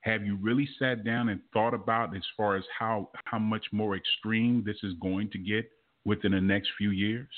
Have 0.00 0.24
you 0.24 0.36
really 0.36 0.66
sat 0.78 1.04
down 1.04 1.28
and 1.28 1.42
thought 1.50 1.74
about 1.74 2.16
as 2.16 2.26
far 2.28 2.56
as 2.56 2.66
how 2.68 3.10
how 3.26 3.38
much 3.38 3.72
more 3.72 3.94
extreme 3.94 4.62
this 4.62 4.82
is 4.82 4.94
going 4.94 5.28
to 5.30 5.38
get 5.38 5.70
within 6.04 6.32
the 6.32 6.40
next 6.40 6.70
few 6.72 6.90
years? 6.90 7.28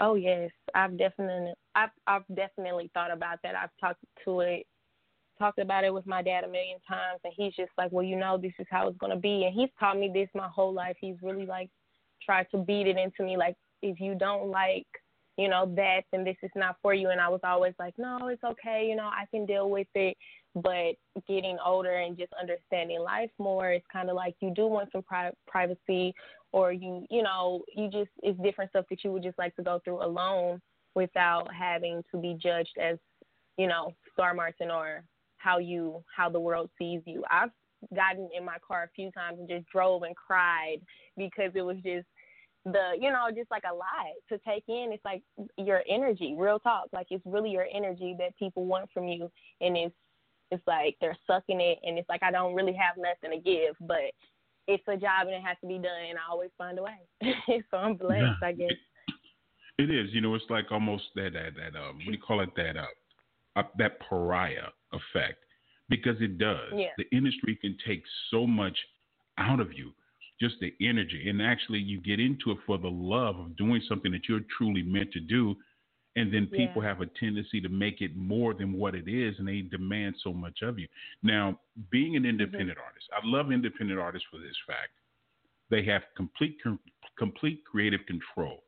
Oh 0.00 0.14
yes, 0.14 0.50
I've 0.74 0.98
definitely 0.98 1.52
I've 1.74 1.90
I've 2.06 2.24
definitely 2.34 2.90
thought 2.94 3.10
about 3.12 3.38
that. 3.42 3.54
I've 3.54 3.70
talked 3.80 4.04
to 4.24 4.40
it 4.40 4.66
talked 5.38 5.58
about 5.58 5.84
it 5.84 5.92
with 5.92 6.06
my 6.06 6.22
dad 6.22 6.44
a 6.44 6.48
million 6.48 6.78
times 6.88 7.20
and 7.24 7.32
he's 7.36 7.54
just 7.54 7.72
like, 7.78 7.90
Well, 7.92 8.04
you 8.04 8.16
know, 8.16 8.38
this 8.38 8.52
is 8.58 8.66
how 8.70 8.88
it's 8.88 8.98
gonna 8.98 9.18
be 9.18 9.44
and 9.44 9.54
he's 9.54 9.70
taught 9.78 9.98
me 9.98 10.10
this 10.12 10.28
my 10.34 10.48
whole 10.48 10.72
life. 10.72 10.96
He's 11.00 11.16
really 11.22 11.46
like 11.46 11.70
tried 12.24 12.46
to 12.52 12.58
beat 12.58 12.86
it 12.86 12.96
into 12.98 13.22
me 13.24 13.36
like 13.36 13.56
if 13.82 14.00
you 14.00 14.14
don't 14.14 14.48
like, 14.50 14.86
you 15.36 15.48
know, 15.48 15.72
that 15.76 16.02
and 16.12 16.26
this 16.26 16.36
is 16.42 16.50
not 16.54 16.76
for 16.82 16.94
you 16.94 17.10
and 17.10 17.20
I 17.20 17.28
was 17.28 17.40
always 17.44 17.74
like, 17.78 17.94
No, 17.98 18.28
it's 18.28 18.44
okay, 18.44 18.86
you 18.88 18.96
know, 18.96 19.06
I 19.06 19.26
can 19.30 19.46
deal 19.46 19.70
with 19.70 19.88
it 19.94 20.16
but 20.54 20.94
getting 21.26 21.58
older 21.64 21.96
and 21.96 22.16
just 22.16 22.32
understanding 22.40 23.00
life 23.00 23.30
more, 23.38 23.72
it's 23.72 23.86
kind 23.92 24.08
of 24.08 24.16
like 24.16 24.36
you 24.40 24.52
do 24.54 24.66
want 24.66 24.90
some 24.92 25.02
pri- 25.02 25.32
privacy, 25.46 26.14
or 26.52 26.72
you, 26.72 27.04
you 27.10 27.22
know, 27.22 27.62
you 27.74 27.90
just 27.90 28.10
it's 28.22 28.40
different 28.40 28.70
stuff 28.70 28.84
that 28.90 29.02
you 29.02 29.10
would 29.12 29.22
just 29.22 29.38
like 29.38 29.54
to 29.56 29.62
go 29.62 29.80
through 29.82 30.04
alone 30.04 30.60
without 30.94 31.52
having 31.52 32.04
to 32.12 32.20
be 32.20 32.38
judged 32.40 32.76
as, 32.80 32.98
you 33.58 33.66
know, 33.66 33.92
Star 34.12 34.32
Martin 34.32 34.70
or 34.70 35.02
how 35.38 35.58
you 35.58 36.04
how 36.16 36.28
the 36.28 36.40
world 36.40 36.70
sees 36.78 37.00
you. 37.04 37.24
I've 37.30 37.50
gotten 37.94 38.28
in 38.36 38.44
my 38.44 38.56
car 38.66 38.84
a 38.84 38.88
few 38.94 39.10
times 39.10 39.38
and 39.40 39.48
just 39.48 39.66
drove 39.66 40.04
and 40.04 40.14
cried 40.14 40.78
because 41.16 41.50
it 41.54 41.62
was 41.62 41.76
just 41.84 42.06
the 42.64 42.92
you 42.98 43.10
know 43.10 43.26
just 43.34 43.50
like 43.50 43.64
a 43.70 43.74
lot 43.74 43.88
to 44.28 44.38
take 44.38 44.64
in 44.68 44.90
it's 44.90 45.04
like 45.04 45.22
your 45.58 45.82
energy 45.88 46.34
real 46.36 46.58
talk 46.58 46.86
like 46.94 47.06
it's 47.10 47.24
really 47.26 47.50
your 47.50 47.66
energy 47.74 48.16
that 48.18 48.34
people 48.38 48.64
want 48.64 48.88
from 48.92 49.06
you 49.06 49.30
and 49.60 49.76
it's 49.76 49.94
it's 50.50 50.62
like 50.66 50.96
they're 51.00 51.16
sucking 51.26 51.60
it 51.60 51.78
and 51.82 51.98
it's 51.98 52.08
like 52.08 52.22
I 52.22 52.30
don't 52.30 52.54
really 52.54 52.74
have 52.74 52.96
nothing 52.96 53.36
to 53.36 53.42
give, 53.42 53.74
but 53.80 54.12
it's 54.66 54.82
a 54.88 54.96
job 54.96 55.26
and 55.26 55.34
it 55.34 55.42
has 55.42 55.56
to 55.60 55.66
be 55.66 55.74
done 55.74 56.08
and 56.08 56.18
I 56.18 56.30
always 56.30 56.50
find 56.56 56.78
a 56.78 56.82
way. 56.82 56.98
so 57.70 57.76
I'm 57.76 57.96
blessed, 57.96 58.22
Yeah. 58.22 58.48
I 58.48 58.52
guess. 58.52 58.70
It 59.78 59.90
is. 59.90 60.12
You 60.12 60.20
know, 60.20 60.34
it's 60.34 60.44
like 60.48 60.70
almost 60.70 61.04
that 61.16 61.32
that 61.32 61.54
that 61.56 61.78
um 61.78 61.96
what 61.96 62.06
do 62.06 62.12
you 62.12 62.18
call 62.18 62.40
it 62.40 62.50
that 62.56 62.76
uh, 62.76 63.58
uh 63.58 63.64
that 63.78 63.98
pariah 64.08 64.68
effect 64.92 65.38
because 65.88 66.16
it 66.20 66.38
does. 66.38 66.72
Yeah. 66.74 66.94
The 66.96 67.04
industry 67.16 67.58
can 67.60 67.76
take 67.86 68.02
so 68.30 68.46
much 68.46 68.76
out 69.38 69.60
of 69.60 69.72
you, 69.72 69.90
just 70.40 70.56
the 70.60 70.74
energy, 70.80 71.28
and 71.28 71.40
actually 71.40 71.78
you 71.78 72.00
get 72.00 72.20
into 72.20 72.50
it 72.50 72.58
for 72.66 72.78
the 72.78 72.90
love 72.90 73.38
of 73.38 73.56
doing 73.56 73.80
something 73.88 74.12
that 74.12 74.28
you're 74.28 74.40
truly 74.58 74.82
meant 74.82 75.12
to 75.12 75.20
do. 75.20 75.56
And 76.16 76.32
then 76.32 76.46
people 76.46 76.80
Yeah. 76.80 76.90
have 76.90 77.00
a 77.00 77.06
tendency 77.06 77.60
to 77.60 77.68
make 77.68 78.00
it 78.00 78.14
more 78.14 78.54
than 78.54 78.72
what 78.72 78.94
it 78.94 79.08
is, 79.08 79.36
and 79.38 79.48
they 79.48 79.62
demand 79.62 80.16
so 80.22 80.32
much 80.32 80.62
of 80.62 80.78
you. 80.78 80.86
Now, 81.22 81.58
being 81.90 82.14
an 82.14 82.22
mm-hmm. 82.22 82.30
independent 82.30 82.78
artist, 82.78 83.08
I 83.12 83.20
love 83.24 83.50
independent 83.50 83.98
artists 83.98 84.28
for 84.30 84.38
this 84.38 84.56
fact: 84.64 84.92
they 85.70 85.82
have 85.84 86.02
complete 86.14 86.62
com- 86.62 86.78
complete 87.16 87.64
creative 87.64 88.06
control 88.06 88.62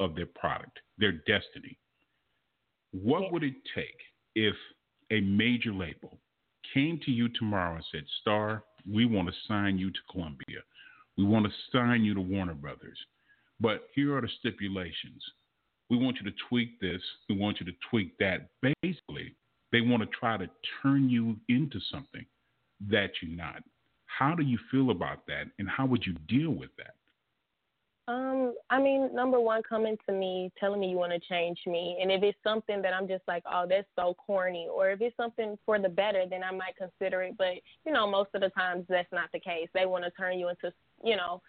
of 0.00 0.14
their 0.14 0.26
product, 0.26 0.80
their 0.98 1.12
destiny. 1.12 1.78
What 2.90 3.22
Yeah. 3.22 3.30
would 3.30 3.42
it 3.44 3.64
take 3.74 4.00
if 4.34 4.56
a 5.10 5.20
major 5.20 5.72
label 5.72 6.20
came 6.74 6.98
to 7.00 7.10
you 7.10 7.28
tomorrow 7.30 7.76
and 7.76 7.84
said, 7.86 8.04
Star, 8.20 8.64
we 8.90 9.04
want 9.04 9.28
to 9.28 9.34
sign 9.46 9.78
you 9.78 9.90
to 9.90 10.00
Columbia. 10.10 10.62
We 11.16 11.24
want 11.24 11.46
to 11.46 11.52
sign 11.72 12.04
you 12.04 12.14
to 12.14 12.20
Warner 12.20 12.54
Brothers. 12.54 12.98
But 13.60 13.88
here 13.94 14.16
are 14.16 14.20
the 14.20 14.28
stipulations. 14.38 15.22
We 15.90 15.96
want 15.96 16.16
you 16.22 16.30
to 16.30 16.36
tweak 16.48 16.80
this. 16.80 17.02
We 17.28 17.36
want 17.36 17.60
you 17.60 17.66
to 17.66 17.72
tweak 17.90 18.16
that. 18.18 18.48
Basically, 18.62 19.34
they 19.72 19.80
want 19.80 20.02
to 20.02 20.08
try 20.18 20.36
to 20.36 20.48
turn 20.82 21.08
you 21.08 21.36
into 21.48 21.78
something 21.90 22.24
that 22.90 23.10
you're 23.20 23.36
not. 23.36 23.62
How 24.06 24.34
do 24.34 24.42
you 24.42 24.58
feel 24.70 24.90
about 24.90 25.26
that? 25.26 25.44
And 25.58 25.68
how 25.68 25.86
would 25.86 26.04
you 26.04 26.14
deal 26.28 26.50
with 26.50 26.70
that? 26.78 26.94
Um, 28.08 28.54
I 28.68 28.80
mean, 28.80 29.14
number 29.14 29.38
one, 29.38 29.62
coming 29.62 29.96
to 30.08 30.12
me, 30.12 30.50
telling 30.58 30.80
me 30.80 30.90
you 30.90 30.96
want 30.96 31.12
to 31.12 31.20
change 31.20 31.60
me, 31.66 31.98
and 32.02 32.10
if 32.10 32.22
it's 32.24 32.38
something 32.42 32.82
that 32.82 32.92
I'm 32.92 33.06
just 33.06 33.22
like, 33.28 33.44
oh, 33.50 33.64
that's 33.68 33.86
so 33.94 34.14
corny, 34.14 34.66
or 34.68 34.90
if 34.90 35.00
it's 35.00 35.16
something 35.16 35.56
for 35.64 35.78
the 35.78 35.88
better, 35.88 36.24
then 36.28 36.42
I 36.42 36.50
might 36.50 36.76
consider 36.76 37.22
it. 37.22 37.36
But 37.38 37.54
you 37.86 37.92
know, 37.92 38.10
most 38.10 38.30
of 38.34 38.40
the 38.40 38.48
times 38.50 38.86
that's 38.88 39.12
not 39.12 39.30
the 39.32 39.38
case. 39.38 39.68
They 39.72 39.86
want 39.86 40.04
to 40.04 40.10
turn 40.10 40.36
you 40.36 40.48
into, 40.48 40.72
you 41.02 41.16
know, 41.16 41.42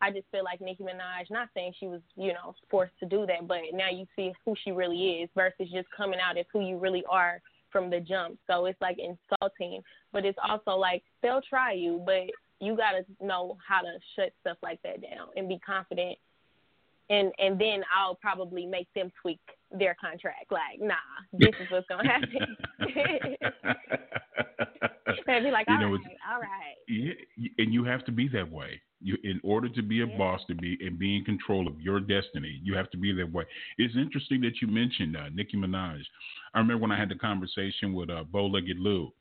I 0.00 0.10
just 0.10 0.26
feel 0.30 0.44
like 0.44 0.60
Nicki 0.60 0.84
Minaj. 0.84 1.30
Not 1.30 1.48
saying 1.54 1.74
she 1.78 1.86
was, 1.86 2.00
you 2.16 2.32
know, 2.32 2.54
forced 2.70 2.98
to 3.00 3.06
do 3.06 3.26
that, 3.26 3.46
but 3.46 3.58
now 3.72 3.90
you 3.90 4.06
see 4.14 4.32
who 4.44 4.54
she 4.64 4.70
really 4.70 5.22
is 5.22 5.30
versus 5.34 5.68
just 5.72 5.88
coming 5.96 6.20
out 6.20 6.38
as 6.38 6.46
who 6.52 6.60
you 6.60 6.78
really 6.78 7.04
are 7.10 7.40
from 7.72 7.90
the 7.90 8.00
jump. 8.00 8.38
So 8.46 8.66
it's 8.66 8.80
like 8.80 8.98
insulting, 8.98 9.82
but 10.12 10.24
it's 10.24 10.38
also 10.46 10.72
like 10.72 11.02
they'll 11.22 11.42
try 11.42 11.72
you, 11.72 12.02
but 12.04 12.30
you 12.60 12.76
got 12.76 12.92
to 12.92 13.04
know 13.24 13.56
how 13.66 13.80
to 13.80 13.98
shut 14.16 14.32
stuff 14.40 14.56
like 14.62 14.80
that 14.82 15.02
down 15.02 15.28
and 15.36 15.48
be 15.48 15.58
confident. 15.58 16.18
And 17.10 17.32
and 17.38 17.58
then 17.58 17.82
I'll 17.94 18.16
probably 18.16 18.66
make 18.66 18.86
them 18.94 19.10
tweak 19.22 19.40
their 19.72 19.96
contract. 19.98 20.52
Like, 20.52 20.78
nah, 20.78 20.94
this 21.32 21.54
is 21.58 21.70
what's 21.70 21.86
gonna 21.88 22.06
happen. 22.06 22.56
and 25.26 25.44
be 25.44 25.50
like, 25.50 25.66
You 25.68 25.78
know, 25.78 25.92
right, 25.92 26.18
all 26.30 26.40
right. 26.40 26.76
Yeah, 26.86 27.14
and 27.56 27.72
you 27.72 27.84
have 27.84 28.04
to 28.04 28.12
be 28.12 28.28
that 28.28 28.50
way. 28.50 28.82
You, 29.00 29.16
in 29.22 29.40
order 29.44 29.68
to 29.68 29.82
be 29.82 30.02
a 30.02 30.06
Yeah. 30.06 30.18
boss, 30.18 30.40
to 30.48 30.54
be 30.54 30.76
and 30.80 30.98
be 30.98 31.16
in 31.16 31.24
control 31.24 31.68
of 31.68 31.80
your 31.80 32.00
destiny, 32.00 32.60
you 32.64 32.74
have 32.74 32.90
to 32.90 32.96
be 32.96 33.12
that 33.12 33.32
way. 33.32 33.44
It's 33.76 33.96
interesting 33.96 34.40
that 34.42 34.60
you 34.60 34.68
mentioned 34.68 35.16
uh, 35.16 35.28
Nicki 35.32 35.56
Minaj. 35.56 36.02
I 36.54 36.58
remember 36.58 36.82
when 36.82 36.92
I 36.92 36.98
had 36.98 37.08
the 37.08 37.14
conversation 37.14 37.92
with 37.92 38.10
uh, 38.10 38.24
Bow 38.24 38.46
Legged 38.46 38.78
Lou 38.78 39.12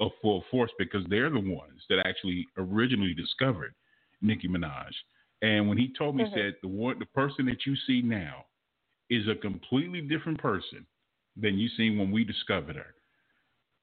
of 0.00 0.10
Full 0.20 0.44
Force 0.50 0.70
because 0.78 1.04
they're 1.08 1.30
the 1.30 1.40
ones 1.40 1.82
that 1.88 2.04
actually 2.06 2.46
originally 2.58 3.14
discovered 3.14 3.74
Nicki 4.20 4.48
Minaj. 4.48 4.92
And 5.40 5.68
when 5.68 5.78
he 5.78 5.92
told 5.96 6.16
me, 6.16 6.24
he 6.24 6.30
Mhm. 6.30 6.34
said 6.34 6.56
the 6.62 6.68
one, 6.68 6.98
the 6.98 7.06
person 7.06 7.46
that 7.46 7.66
you 7.66 7.74
see 7.86 8.02
now 8.02 8.44
is 9.10 9.28
a 9.28 9.34
completely 9.34 10.00
different 10.00 10.38
person 10.38 10.86
than 11.36 11.58
you 11.58 11.68
seen 11.70 11.98
when 11.98 12.10
we 12.10 12.24
discovered 12.24 12.76
her 12.76 12.94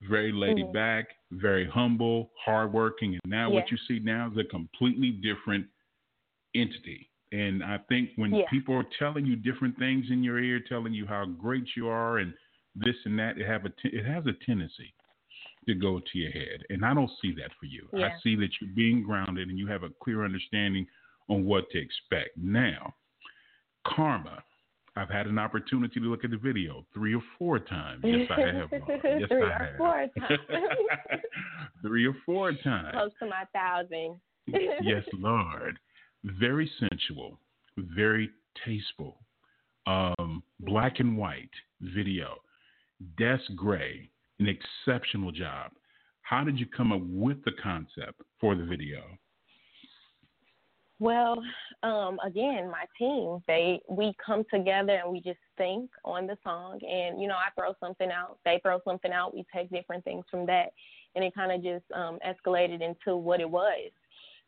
very 0.01 0.31
laid 0.31 0.57
Mhm. 0.57 0.73
back, 0.73 1.15
very 1.31 1.65
humble, 1.65 2.31
hardworking, 2.37 3.13
and 3.15 3.21
now 3.25 3.49
what 3.49 3.69
you 3.71 3.77
see 3.77 3.99
now 3.99 4.29
is 4.31 4.37
a 4.37 4.43
completely 4.43 5.11
different 5.11 5.67
entity. 6.55 7.09
And 7.31 7.63
I 7.63 7.77
think 7.89 8.11
when 8.15 8.33
Yeah. 8.33 8.47
people 8.49 8.75
are 8.75 8.87
telling 8.97 9.25
you 9.25 9.35
different 9.35 9.77
things 9.77 10.09
in 10.09 10.23
your 10.23 10.39
ear, 10.39 10.59
telling 10.59 10.93
you 10.93 11.05
how 11.05 11.25
great 11.25 11.75
you 11.75 11.87
are 11.87 12.17
and 12.19 12.33
this 12.75 13.05
and 13.05 13.19
that, 13.19 13.37
it 13.37 13.45
have 13.45 13.65
a 13.65 13.69
t- 13.69 13.89
it 13.89 14.05
has 14.05 14.25
a 14.25 14.33
tendency 14.33 14.93
to 15.67 15.75
go 15.75 15.99
to 15.99 16.17
your 16.17 16.31
head. 16.31 16.65
And 16.69 16.83
I 16.83 16.93
don't 16.93 17.11
see 17.21 17.33
that 17.33 17.53
for 17.59 17.65
you. 17.65 17.87
I 17.93 18.17
see 18.23 18.35
that 18.37 18.49
you're 18.59 18.73
being 18.73 19.03
grounded 19.03 19.49
and 19.49 19.59
you 19.59 19.67
have 19.67 19.83
a 19.83 19.89
clear 20.01 20.23
understanding 20.23 20.87
on 21.27 21.45
what 21.45 21.69
to 21.71 21.77
expect. 21.77 22.35
Now, 22.37 22.95
karma. 23.85 24.43
I've 24.99 25.09
had 25.09 25.27
an 25.27 25.39
opportunity 25.39 25.99
to 26.01 26.05
look 26.07 26.25
at 26.25 26.31
the 26.31 26.37
video 26.37 26.85
three 26.93 27.15
or 27.15 27.21
four 27.37 27.57
times. 27.59 28.01
Yes, 28.03 28.29
I 28.29 28.41
have. 28.41 28.69
Yes, 29.03 29.29
Three 29.29 29.41
I 29.43 29.45
or 29.45 29.51
have. 29.53 29.77
four 29.77 30.07
times. 30.19 31.21
three 31.81 32.05
or 32.05 32.15
four 32.25 32.51
times. 32.63 32.89
Close 32.91 33.11
to 33.19 33.25
my 33.27 33.43
thousand. 33.53 34.19
yes, 34.81 35.03
Lord. 35.13 35.79
Very 36.25 36.69
sensual, 36.79 37.39
very 37.77 38.29
tasteful. 38.65 39.17
Um, 39.87 40.43
black 40.59 40.99
and 40.99 41.17
white 41.17 41.49
video. 41.81 42.35
Des 43.17 43.39
Gray, 43.55 44.09
an 44.39 44.47
exceptional 44.49 45.31
job. 45.31 45.71
How 46.23 46.43
did 46.43 46.59
you 46.59 46.65
come 46.65 46.91
up 46.91 47.01
with 47.05 47.37
the 47.45 47.51
concept 47.63 48.21
for 48.41 48.53
the 48.55 48.65
video? 48.65 49.01
Well, 50.99 51.41
um, 51.81 52.19
again, 52.25 52.69
my 52.69 52.85
team, 52.97 53.41
they 53.47 53.79
we 53.89 54.13
come 54.23 54.43
together 54.53 54.99
and 55.01 55.11
we 55.11 55.21
just 55.21 55.39
think 55.57 55.89
on 56.03 56.27
the 56.27 56.37
song 56.43 56.79
and 56.83 57.21
you 57.21 57.27
know, 57.27 57.35
I 57.35 57.49
throw 57.55 57.73
something 57.79 58.11
out, 58.11 58.37
they 58.43 58.59
throw 58.61 58.79
something 58.85 59.11
out, 59.11 59.33
we 59.33 59.45
take 59.53 59.69
different 59.69 60.03
things 60.03 60.25
from 60.29 60.45
that 60.47 60.71
and 61.15 61.23
it 61.23 61.33
kind 61.33 61.51
of 61.51 61.63
just 61.63 61.85
um 61.95 62.19
escalated 62.27 62.81
into 62.81 63.15
what 63.15 63.39
it 63.39 63.49
was. 63.49 63.91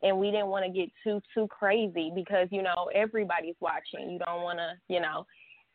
And 0.03 0.17
we 0.17 0.31
didn't 0.31 0.47
want 0.47 0.65
to 0.65 0.71
get 0.71 0.89
too 1.03 1.21
too 1.33 1.47
crazy 1.47 2.11
because 2.13 2.49
you 2.51 2.61
know, 2.61 2.89
everybody's 2.93 3.55
watching. 3.61 4.09
You 4.09 4.19
don't 4.19 4.41
want 4.41 4.59
to, 4.59 4.73
you 4.93 4.99
know, 4.99 5.25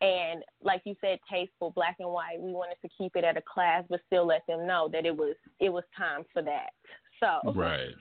and 0.03 0.43
like 0.63 0.83
you 0.85 0.95
said 1.01 1.19
tasteful 1.31 1.71
black 1.71 1.97
and 2.01 2.11
white. 2.11 2.39
We 2.39 2.53
wanted 2.53 2.77
to 2.83 2.89
keep 2.99 3.17
it 3.17 3.25
at 3.25 3.39
a 3.39 3.43
class 3.43 3.85
but 3.89 4.01
still 4.07 4.27
let 4.27 4.47
them 4.47 4.67
know 4.67 4.91
that 4.93 5.07
it 5.07 5.17
was 5.17 5.37
it 5.59 5.71
was 5.71 5.85
time 5.97 6.25
for 6.35 6.43
that. 6.43 6.71
So, 7.19 7.53
Right. 7.55 7.95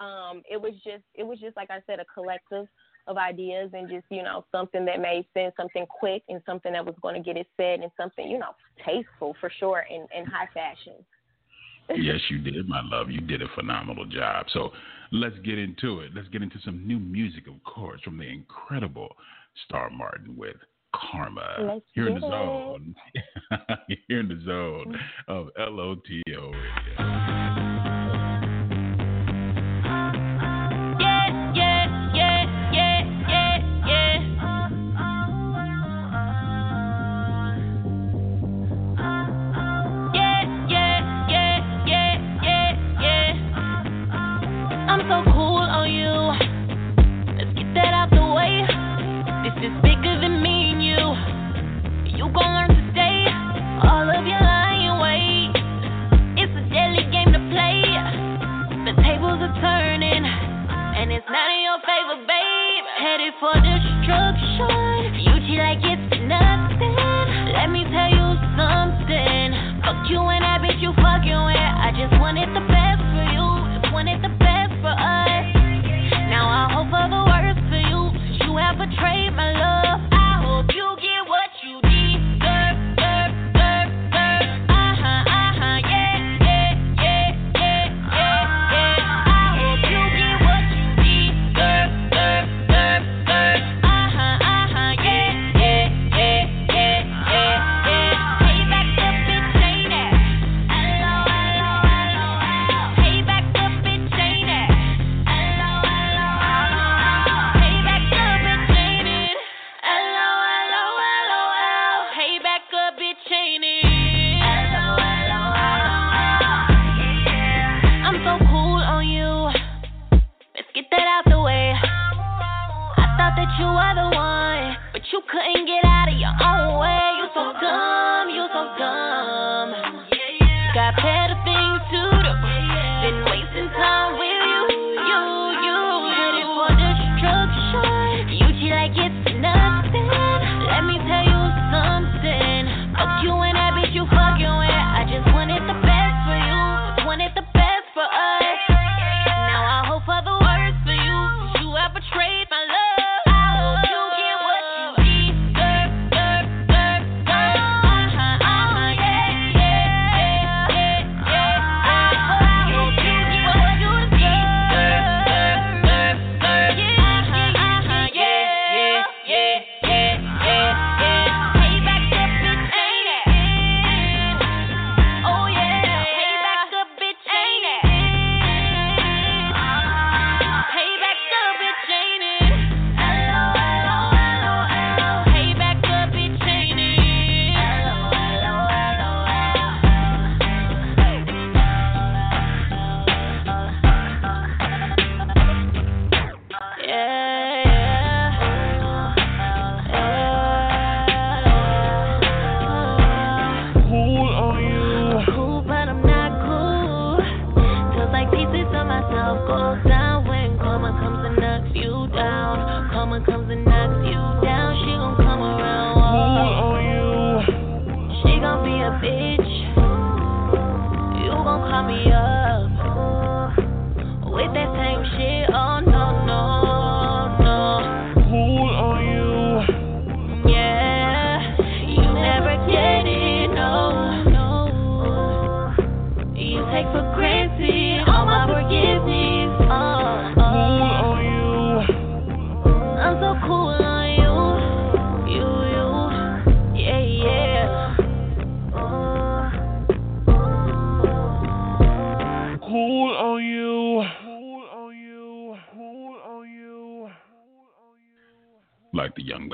Um 0.00 0.42
it 0.50 0.60
was 0.60 0.72
just 0.84 1.04
it 1.14 1.24
was 1.24 1.38
just 1.40 1.56
like 1.56 1.70
i 1.70 1.80
said 1.86 2.00
a 2.00 2.04
collective 2.04 2.66
of 3.06 3.16
ideas 3.16 3.70
and 3.72 3.88
just 3.88 4.04
you 4.10 4.22
know 4.22 4.44
something 4.50 4.84
that 4.84 5.00
made 5.00 5.24
sense 5.32 5.54
something 5.56 5.86
quick 5.86 6.22
and 6.28 6.42
something 6.44 6.72
that 6.72 6.84
was 6.84 6.96
going 7.02 7.14
to 7.14 7.22
get 7.22 7.36
it 7.36 7.46
said 7.56 7.80
and 7.80 7.90
something 7.96 8.28
you 8.28 8.38
know 8.38 8.50
tasteful 8.84 9.34
for 9.40 9.50
sure 9.58 9.84
and, 9.90 10.08
and 10.14 10.26
high 10.26 10.48
fashion 10.52 10.94
yes, 11.94 12.20
you 12.30 12.38
did, 12.38 12.68
my 12.68 12.82
love. 12.82 13.10
You 13.10 13.20
did 13.20 13.42
a 13.42 13.48
phenomenal 13.54 14.06
job. 14.06 14.46
So 14.52 14.70
let's 15.12 15.38
get 15.44 15.58
into 15.58 16.00
it. 16.00 16.12
Let's 16.14 16.28
get 16.28 16.42
into 16.42 16.58
some 16.64 16.86
new 16.86 16.98
music, 16.98 17.46
of 17.46 17.62
course, 17.64 18.00
from 18.02 18.18
the 18.18 18.24
incredible 18.24 19.14
Star 19.66 19.90
Martin 19.90 20.36
with 20.36 20.56
Karma. 20.94 21.56
Let's 21.60 21.84
Here 21.94 22.08
in 22.08 22.20
the 22.20 22.26
it. 22.26 22.30
zone. 22.30 22.94
Here 24.08 24.20
in 24.20 24.28
the 24.28 24.42
zone 24.44 24.98
of 25.28 25.48
LOTL 25.58 26.52
Radio. 26.52 27.25
It's 61.16 61.24
not 61.32 61.48
in 61.48 61.64
your 61.64 61.80
favor, 61.80 62.20
babe. 62.28 62.84
Headed 63.00 63.32
for 63.40 63.56
destruction. 63.56 65.16
You 65.24 65.32
cheat 65.48 65.56
like 65.64 65.80
it's 65.80 66.12
nothing. 66.28 66.92
Let 67.56 67.72
me 67.72 67.88
tell 67.88 68.12
you 68.12 68.36
something. 68.52 69.48
Fuck 69.80 70.12
you 70.12 70.20
and 70.20 70.44
that 70.44 70.60
bitch 70.60 70.76
you 70.84 70.92
fucking 71.00 71.40
with. 71.48 71.56
I 71.56 71.88
just 71.96 72.12
wanted 72.20 72.52
the 72.52 72.60
best 72.68 73.00
for 73.16 73.26
you. 73.32 73.48
Wanted 73.96 74.20
the 74.20 74.32
best 74.36 74.76
for 74.84 74.92
us. 74.92 75.46
Now 76.28 76.52
I 76.52 76.68
hope 76.68 76.92
for 76.92 77.08
the 77.08 77.22
worst 77.24 77.64
for 77.72 77.80
you. 77.80 78.12
You 78.44 78.52
have 78.60 78.76
betrayed 78.76 79.32
my 79.32 79.56
love. 79.56 80.05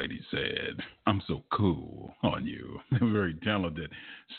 Lady 0.03 0.21
said, 0.33 0.83
I'm 1.07 1.23
so 1.29 1.45
cool 1.53 2.12
on 2.25 2.45
you. 2.47 2.81
The 2.99 3.07
very 3.12 3.35
talented 3.45 3.93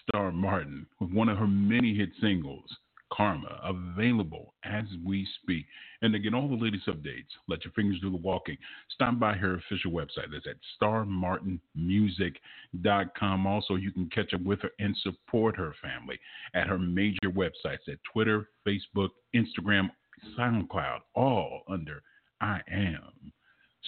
Star 0.03 0.29
Martin 0.31 0.87
with 0.99 1.11
one 1.11 1.29
of 1.29 1.37
her 1.37 1.47
many 1.47 1.95
hit 1.95 2.09
singles, 2.19 2.65
Karma, 3.13 3.61
available 3.63 4.55
as 4.65 4.83
we 5.05 5.25
speak. 5.41 5.65
And 6.01 6.11
to 6.11 6.19
get 6.19 6.33
all 6.33 6.49
the 6.49 6.55
latest 6.55 6.87
updates, 6.87 7.29
let 7.47 7.63
your 7.63 7.71
fingers 7.73 8.01
do 8.01 8.11
the 8.11 8.17
walking. 8.17 8.57
Stop 8.93 9.19
by 9.19 9.35
her 9.35 9.55
official 9.55 9.91
website. 9.91 10.31
That's 10.33 10.47
at 10.47 10.57
starmartinmusic.com. 10.81 13.47
Also, 13.47 13.75
you 13.75 13.93
can 13.93 14.09
catch 14.09 14.33
up 14.33 14.41
with 14.41 14.59
her 14.63 14.71
and 14.79 14.97
support 14.97 15.55
her 15.55 15.73
family 15.81 16.19
at 16.53 16.67
her 16.67 16.77
major 16.77 17.29
websites 17.29 17.87
at 17.87 18.03
Twitter, 18.11 18.49
Facebook, 18.67 19.11
Instagram, 19.33 19.89
SoundCloud, 20.37 20.99
all 21.15 21.61
under 21.69 22.03
I 22.41 22.59
am 22.69 23.31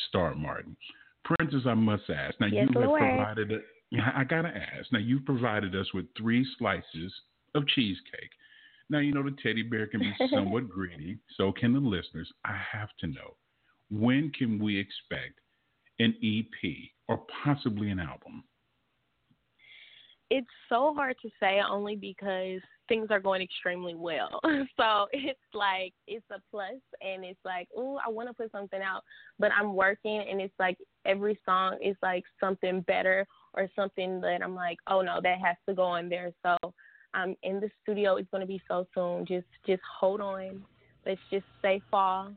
Star 0.07 0.35
Martin. 0.35 0.77
Princess, 1.25 1.61
I 1.65 1.73
must 1.73 2.03
ask. 2.09 2.39
Now 2.39 2.47
Yes, 2.47 2.67
you 2.73 2.79
have 2.79 2.89
Lord. 2.89 3.01
provided 3.01 3.51
it. 3.51 3.63
I 4.15 4.23
gotta 4.23 4.49
ask. 4.49 4.91
Now 4.91 4.99
you 4.99 5.19
provided 5.19 5.75
us 5.75 5.93
with 5.93 6.05
three 6.17 6.45
slices 6.57 7.13
of 7.53 7.67
cheesecake. 7.67 8.31
Now 8.89 8.99
you 8.99 9.13
know 9.13 9.23
the 9.23 9.35
teddy 9.41 9.63
bear 9.63 9.87
can 9.87 10.01
be 10.01 10.13
somewhat 10.29 10.69
greedy. 10.69 11.17
So 11.37 11.51
can 11.51 11.73
the 11.73 11.79
listeners. 11.79 12.31
I 12.43 12.57
have 12.71 12.89
to 12.99 13.07
know 13.07 13.35
when 13.89 14.31
can 14.31 14.59
we 14.61 14.77
expect 14.77 15.39
an 15.99 16.15
EP 16.23 16.73
or 17.07 17.25
possibly 17.43 17.89
an 17.89 17.99
album? 17.99 18.43
It's 20.29 20.47
so 20.69 20.93
hard 20.95 21.15
to 21.21 21.29
say 21.39 21.59
only 21.67 21.95
because 21.95 22.61
things 22.87 23.07
are 23.09 23.19
going 23.19 23.41
extremely 23.41 23.95
well. 23.95 24.39
so 24.77 25.07
it's 25.11 25.39
like 25.53 25.93
it's 26.07 26.25
a 26.31 26.39
plus 26.51 26.81
and 27.01 27.23
it's 27.23 27.39
like, 27.45 27.67
oh, 27.75 27.99
I 28.05 28.09
want 28.09 28.29
to 28.29 28.33
put 28.33 28.51
something 28.51 28.81
out, 28.81 29.03
but 29.39 29.51
I'm 29.57 29.75
working 29.75 30.23
and 30.29 30.41
it's 30.41 30.53
like 30.59 30.77
every 31.05 31.39
song 31.45 31.77
is 31.83 31.95
like 32.01 32.23
something 32.39 32.81
better 32.81 33.25
or 33.53 33.69
something 33.75 34.19
that 34.21 34.41
I'm 34.43 34.55
like, 34.55 34.77
oh 34.87 35.01
no, 35.01 35.19
that 35.21 35.39
has 35.39 35.55
to 35.67 35.75
go 35.75 35.95
in 35.95 36.09
there. 36.09 36.31
So 36.43 36.73
I'm 37.13 37.35
in 37.43 37.59
the 37.59 37.69
studio. 37.83 38.17
It's 38.17 38.29
going 38.29 38.41
to 38.41 38.47
be 38.47 38.61
so 38.67 38.87
soon. 38.93 39.25
Just 39.25 39.47
just 39.65 39.81
hold 39.99 40.21
on. 40.21 40.63
Let's 41.05 41.21
just 41.31 41.45
say 41.61 41.81
fall 41.91 42.33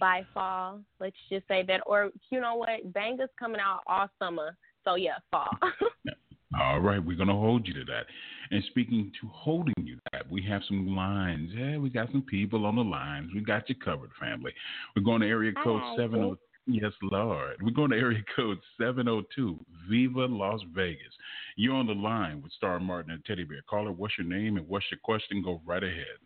by 0.00 0.24
fall. 0.32 0.80
Let's 1.00 1.16
just 1.30 1.46
say 1.48 1.64
that 1.66 1.80
or 1.86 2.10
you 2.30 2.40
know 2.40 2.54
what? 2.54 2.92
Banger's 2.92 3.30
coming 3.38 3.60
out 3.60 3.80
all 3.86 4.08
summer. 4.18 4.56
So 4.84 4.94
yeah, 4.94 5.18
fall. 5.30 5.50
All 6.60 6.80
right, 6.80 7.04
we're 7.04 7.16
going 7.16 7.28
to 7.28 7.34
hold 7.34 7.66
you 7.66 7.74
to 7.74 7.84
that. 7.84 8.06
And 8.50 8.62
speaking 8.70 9.12
to 9.20 9.28
holding 9.28 9.74
you 9.82 9.98
that, 10.12 10.30
we 10.30 10.42
have 10.42 10.62
some 10.66 10.94
lines. 10.94 11.50
Yeah, 11.54 11.78
we 11.78 11.90
got 11.90 12.10
some 12.12 12.22
people 12.22 12.64
on 12.64 12.76
the 12.76 12.82
lines. 12.82 13.30
We 13.34 13.40
got 13.40 13.68
you 13.68 13.74
covered, 13.74 14.10
family. 14.18 14.52
We're 14.94 15.02
going 15.02 15.20
to 15.20 15.26
area 15.26 15.52
code 15.62 15.82
Hi, 15.82 15.96
70. 15.96 16.36
Yes, 16.68 16.92
Lord. 17.02 17.56
We're 17.62 17.70
going 17.70 17.90
to 17.90 17.96
area 17.96 18.22
code 18.34 18.58
702, 18.78 19.58
Viva 19.88 20.26
Las 20.26 20.60
Vegas. 20.74 21.12
You're 21.56 21.74
on 21.74 21.86
the 21.86 21.92
line 21.92 22.42
with 22.42 22.52
Star 22.52 22.80
Martin 22.80 23.12
and 23.12 23.24
Teddy 23.24 23.44
Bear. 23.44 23.62
Caller, 23.68 23.92
what's 23.92 24.14
your 24.18 24.26
name 24.26 24.56
and 24.56 24.66
what's 24.68 24.86
your 24.90 25.00
question? 25.02 25.42
Go 25.42 25.60
right 25.64 25.84
ahead. 25.84 26.18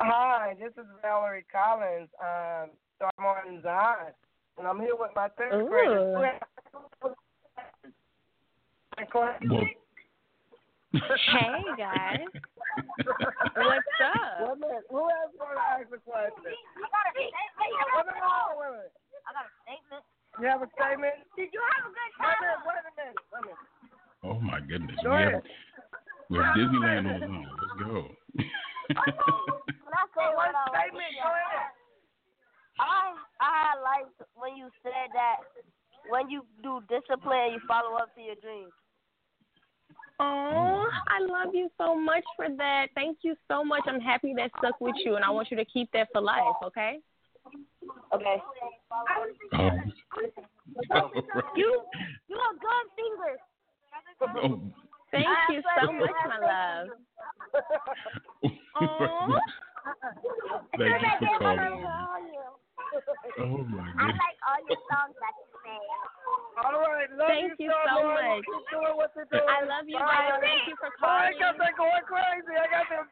Hi, 0.00 0.56
this 0.58 0.72
is 0.76 0.88
Valerie 1.00 1.44
Collins, 1.52 2.08
um, 2.20 2.70
Star 2.96 3.12
Martin's 3.20 3.64
aunt, 3.64 4.14
and 4.58 4.66
I'm 4.66 4.80
here 4.80 4.96
with 4.98 5.10
my 5.14 5.28
third 5.38 5.62
Ooh. 5.62 5.68
grader. 5.68 6.40
Well, 8.98 9.34
hey 10.92 11.64
guys. 11.78 12.28
What's 13.56 13.96
up? 14.04 14.36
Wait 14.44 14.60
minute, 14.60 14.84
who 14.92 15.00
else 15.00 15.32
want 15.40 15.56
to 15.56 15.64
ask 15.64 15.88
a 15.88 16.00
question? 16.04 16.44
Wait 16.44 16.52
a 16.52 17.00
minute, 17.16 17.32
wait 17.32 17.72
a 17.72 18.76
minute. 18.76 18.92
I 19.24 19.32
got 19.32 19.48
a 19.48 19.52
statement. 19.64 20.04
You 20.40 20.46
have 20.48 20.60
a 20.60 20.68
statement? 20.76 21.16
Did 21.36 21.48
you 21.56 21.62
have 21.72 21.88
a 21.88 21.92
good 21.92 22.12
Wait 22.20 22.28
a 22.28 22.36
time? 22.36 22.40
minute, 22.44 22.60
wait 22.68 22.76
a 22.76 22.92
minute, 22.92 23.16
wait 23.32 23.40
a 23.40 23.48
minute. 23.48 23.64
oh, 24.28 24.38
my 24.44 24.60
goodness. 24.60 24.96
Go 25.00 25.16
we, 25.16 25.24
ahead. 25.24 25.40
have, 25.40 25.48
we 26.28 26.36
have 26.36 26.52
Disneyland 26.52 27.04
on 27.08 27.20
the 27.20 27.28
line. 27.32 27.48
Let's 27.48 27.76
go. 27.80 28.12
Oh, 28.92 29.64
when 29.88 29.96
I 29.96 30.04
One 30.36 30.52
like, 30.52 30.92
statement, 30.92 31.12
go 31.16 31.32
ahead. 31.32 31.72
I 32.80 33.16
I 33.40 33.80
liked 33.80 34.16
when 34.36 34.56
you 34.56 34.68
said 34.82 35.12
that 35.16 35.44
when 36.08 36.28
you 36.28 36.44
do 36.62 36.80
discipline, 36.88 37.52
you 37.56 37.60
follow 37.68 37.96
up 37.96 38.14
to 38.16 38.20
your 38.20 38.34
dreams. 38.42 38.72
Oh, 40.24 40.88
I 41.08 41.18
love 41.20 41.52
you 41.52 41.68
so 41.76 41.98
much 41.98 42.22
for 42.36 42.46
that. 42.56 42.86
Thank 42.94 43.18
you 43.22 43.34
so 43.48 43.64
much. 43.64 43.82
I'm 43.86 44.00
happy 44.00 44.32
that 44.36 44.50
stuck 44.58 44.80
with 44.80 44.94
you, 45.04 45.16
and 45.16 45.24
I 45.24 45.30
want 45.30 45.50
you 45.50 45.56
to 45.56 45.64
keep 45.64 45.90
that 45.92 46.08
for 46.12 46.20
life. 46.20 46.54
Okay? 46.62 47.00
Okay. 48.14 48.36
Um, 48.92 49.04
all 49.52 49.70
right. 49.70 49.80
You 51.56 51.82
you 52.28 52.38
have 52.38 52.60
good 52.60 52.86
fingers. 52.96 53.40
Oh, 54.22 54.60
Thank 55.10 55.26
you 55.50 55.62
so 55.80 55.92
much, 55.92 56.16
my 56.28 56.38
love. 56.38 56.88
Aw. 58.76 59.40
Thank 60.78 61.02
you 61.02 61.28
for 61.28 61.38
calling. 61.38 61.84
I 61.84 62.22
Oh 63.38 63.64
my 63.64 63.88
goodness. 63.92 64.16
like 64.20 64.38
all 64.46 64.60
your 64.68 64.78
songs 64.92 65.16
that 65.20 65.34
you 65.38 65.44
sing. 65.48 65.51
All 66.64 66.80
right, 66.80 67.08
love 67.16 67.28
Thank 67.28 67.52
you 67.58 67.70
Star 67.70 67.84
so 67.88 68.02
Martin. 68.02 68.28
much. 68.28 68.44
Keep 68.44 68.64
doing 68.70 68.96
what 68.96 69.10
you're 69.16 69.24
doing. 69.30 69.42
I 69.48 69.64
love 69.64 69.86
you 69.86 69.98
Bye. 69.98 70.28
guys. 70.30 70.40
Thank 70.42 70.68
you 70.68 70.76
for 70.78 70.88
Oh, 71.02 71.08
I 71.08 71.32
got 71.38 71.56
that 71.58 71.76
going 71.76 72.04
crazy. 72.06 72.54
I 72.58 72.66
got 72.70 72.88
them. 72.90 73.06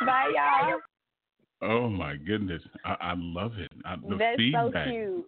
Bye, 0.06 0.32
y'all. 0.34 0.80
Oh 1.62 1.88
my 1.88 2.16
goodness, 2.16 2.62
I, 2.84 2.96
I 3.00 3.14
love 3.16 3.52
it. 3.58 3.70
I, 3.84 3.96
the 3.96 4.16
That's 4.16 4.36
feedback. 4.36 4.86
so 4.86 4.90
cute. 4.90 5.26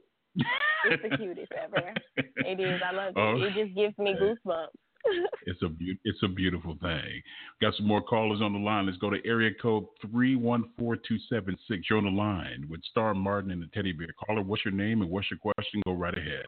It's 0.86 1.02
the 1.02 1.16
cutest 1.16 1.52
ever. 1.52 1.92
It 2.16 2.58
is. 2.60 2.80
I 2.84 2.92
love 2.92 3.14
it. 3.16 3.16
Oh. 3.20 3.36
It 3.42 3.54
just 3.54 3.74
gives 3.76 3.96
me 3.98 4.14
goosebumps. 4.14 4.68
It's 5.44 5.60
a 5.62 5.68
be- 5.68 5.98
it's 6.04 6.22
a 6.22 6.28
beautiful 6.28 6.76
thing. 6.80 7.20
Got 7.60 7.74
some 7.74 7.86
more 7.86 8.00
callers 8.00 8.40
on 8.40 8.52
the 8.52 8.60
line. 8.60 8.86
Let's 8.86 8.98
go 8.98 9.10
to 9.10 9.18
area 9.26 9.50
code 9.60 9.86
three 10.00 10.36
one 10.36 10.70
four 10.78 10.94
two 10.96 11.18
seven 11.28 11.56
six. 11.66 11.82
You're 11.90 11.98
on 11.98 12.04
the 12.04 12.10
line 12.10 12.66
with 12.70 12.80
Star 12.84 13.12
Martin 13.12 13.50
and 13.50 13.60
the 13.60 13.66
Teddy 13.74 13.90
Bear. 13.92 14.06
Caller, 14.24 14.42
what's 14.42 14.64
your 14.64 14.72
name 14.72 15.02
and 15.02 15.10
what's 15.10 15.28
your 15.30 15.38
question? 15.38 15.82
Go 15.84 15.94
right 15.94 16.16
ahead. 16.16 16.46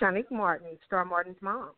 Shanique 0.00 0.30
Martin, 0.30 0.78
Star 0.86 1.04
Martin's 1.04 1.38
mom. 1.40 1.70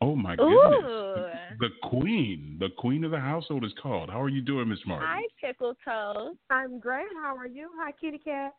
Oh 0.00 0.16
my 0.16 0.34
goodness, 0.34 0.84
Ooh. 0.84 1.26
the 1.60 1.68
queen, 1.84 2.56
the 2.58 2.68
queen 2.76 3.04
of 3.04 3.12
the 3.12 3.20
household 3.20 3.64
is 3.64 3.72
called. 3.80 4.10
How 4.10 4.20
are 4.20 4.28
you 4.28 4.42
doing, 4.42 4.68
Miss 4.68 4.80
Martin? 4.84 5.08
Hi, 5.08 5.22
Pickle 5.40 5.74
Toes. 5.84 6.34
I'm 6.50 6.80
great. 6.80 7.06
How 7.22 7.36
are 7.36 7.46
you? 7.46 7.70
Hi, 7.78 7.92
Kitty 7.92 8.18
Cat. 8.18 8.52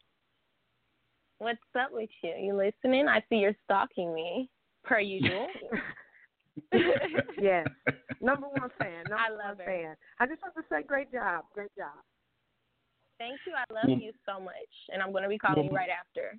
What's 1.40 1.60
up 1.80 1.90
with 1.92 2.10
you? 2.24 2.34
You 2.40 2.56
listening? 2.56 3.08
I 3.08 3.20
see 3.30 3.36
you're 3.36 3.56
stalking 3.66 4.14
me, 4.16 4.50
per 4.88 5.00
usual. 5.00 5.48
yes, 7.40 7.68
number 8.20 8.48
one 8.48 8.70
fan. 8.80 9.04
Number 9.10 9.16
I 9.16 9.30
love 9.30 9.58
one 9.58 9.66
her. 9.66 9.66
fan. 9.66 9.96
I 10.20 10.26
just 10.26 10.42
want 10.42 10.56
to 10.56 10.64
say, 10.72 10.82
great 10.82 11.12
job, 11.12 11.46
great 11.54 11.70
job. 11.78 11.94
Thank 13.20 13.40
you. 13.46 13.54
I 13.54 13.72
love 13.74 13.84
Well- 13.88 14.00
you 14.00 14.12
so 14.26 14.40
much, 14.44 14.54
and 14.92 15.02
I'm 15.02 15.12
going 15.12 15.24
to 15.24 15.30
be 15.30 15.38
calling 15.38 15.66
you 15.66 15.72
right 15.72 15.90
after. 15.90 16.36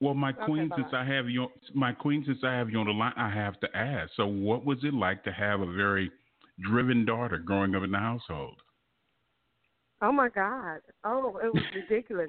Well, 0.00 0.14
my 0.14 0.32
queen, 0.32 0.68
bye-bye. 0.68 0.82
since 0.82 0.94
I 0.94 1.04
have 1.04 1.28
you, 1.28 1.48
my 1.74 1.92
queen, 1.92 2.22
since 2.26 2.38
I 2.44 2.52
have 2.54 2.70
you 2.70 2.78
on 2.78 2.86
the 2.86 2.92
line, 2.92 3.12
I 3.16 3.30
have 3.30 3.58
to 3.60 3.76
ask. 3.76 4.10
So, 4.16 4.26
what 4.26 4.64
was 4.64 4.78
it 4.84 4.94
like 4.94 5.24
to 5.24 5.32
have 5.32 5.60
a 5.60 5.72
very 5.72 6.10
driven 6.60 7.04
daughter 7.04 7.38
growing 7.38 7.74
up 7.74 7.82
in 7.82 7.90
the 7.90 7.98
household? 7.98 8.54
Oh 10.00 10.12
my 10.12 10.28
God! 10.28 10.78
Oh, 11.04 11.38
it 11.42 11.52
was 11.52 11.62
ridiculous. 11.74 12.28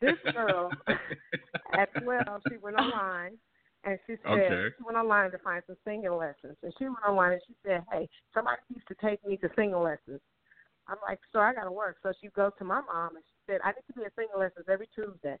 this 0.00 0.14
girl 0.32 0.70
at 1.78 1.88
twelve, 2.02 2.40
she 2.50 2.56
went 2.56 2.76
online 2.76 3.32
and 3.84 3.98
she 4.06 4.14
said 4.22 4.30
Okay. 4.32 4.68
she 4.76 4.84
went 4.84 4.98
online 4.98 5.30
to 5.30 5.38
find 5.38 5.62
some 5.66 5.76
singing 5.84 6.12
lessons, 6.12 6.56
and 6.62 6.72
she 6.78 6.84
went 6.84 7.04
online 7.06 7.32
and 7.32 7.42
she 7.46 7.54
said, 7.64 7.84
"Hey, 7.90 8.08
somebody 8.34 8.60
needs 8.68 8.84
to 8.86 8.94
take 8.96 9.24
me 9.26 9.36
to 9.38 9.48
singing 9.56 9.80
lessons." 9.80 10.20
I'm 10.86 10.98
like, 11.06 11.20
"So 11.32 11.40
I 11.40 11.54
got 11.54 11.64
to 11.64 11.72
work." 11.72 11.98
So 12.02 12.12
she 12.20 12.28
goes 12.28 12.52
to 12.58 12.64
my 12.64 12.80
mom 12.80 13.16
and 13.16 13.24
she 13.24 13.36
said, 13.46 13.60
"I 13.64 13.72
need 13.72 13.86
to 13.86 13.92
be 13.92 14.04
at 14.04 14.14
singing 14.14 14.36
lessons 14.36 14.66
every 14.68 14.88
Tuesday." 14.94 15.38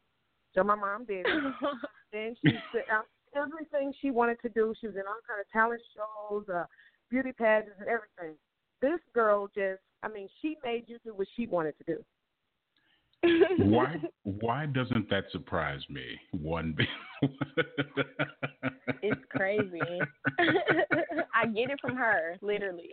So 0.54 0.64
my 0.64 0.74
mom 0.74 1.04
did 1.04 1.26
it. 1.26 1.32
Then 2.12 2.34
she 2.42 2.50
said 2.72 2.82
uh, 2.92 3.02
everything 3.36 3.92
she 4.00 4.10
wanted 4.10 4.40
to 4.42 4.48
do. 4.48 4.74
She 4.80 4.88
was 4.88 4.96
in 4.96 5.02
all 5.06 5.20
kind 5.26 5.40
of 5.40 5.48
talent 5.52 5.80
shows, 5.94 6.48
uh, 6.48 6.64
beauty 7.08 7.32
pageants, 7.32 7.78
and 7.78 7.88
everything. 7.88 8.36
This 8.82 8.98
girl 9.14 9.46
just, 9.54 9.80
I 10.02 10.08
mean, 10.08 10.28
she 10.42 10.56
made 10.64 10.84
you 10.88 10.98
do 11.04 11.14
what 11.14 11.28
she 11.36 11.46
wanted 11.46 11.76
to 11.78 11.84
do. 11.84 12.04
Why? 13.58 13.96
Why 14.22 14.66
doesn't 14.66 15.10
that 15.10 15.24
surprise 15.32 15.80
me? 15.90 16.18
One 16.30 16.74
bit. 16.76 16.88
it's 19.02 19.20
crazy. 19.30 19.80
I 21.34 21.46
get 21.46 21.70
it 21.70 21.80
from 21.80 21.96
her, 21.96 22.36
literally. 22.42 22.90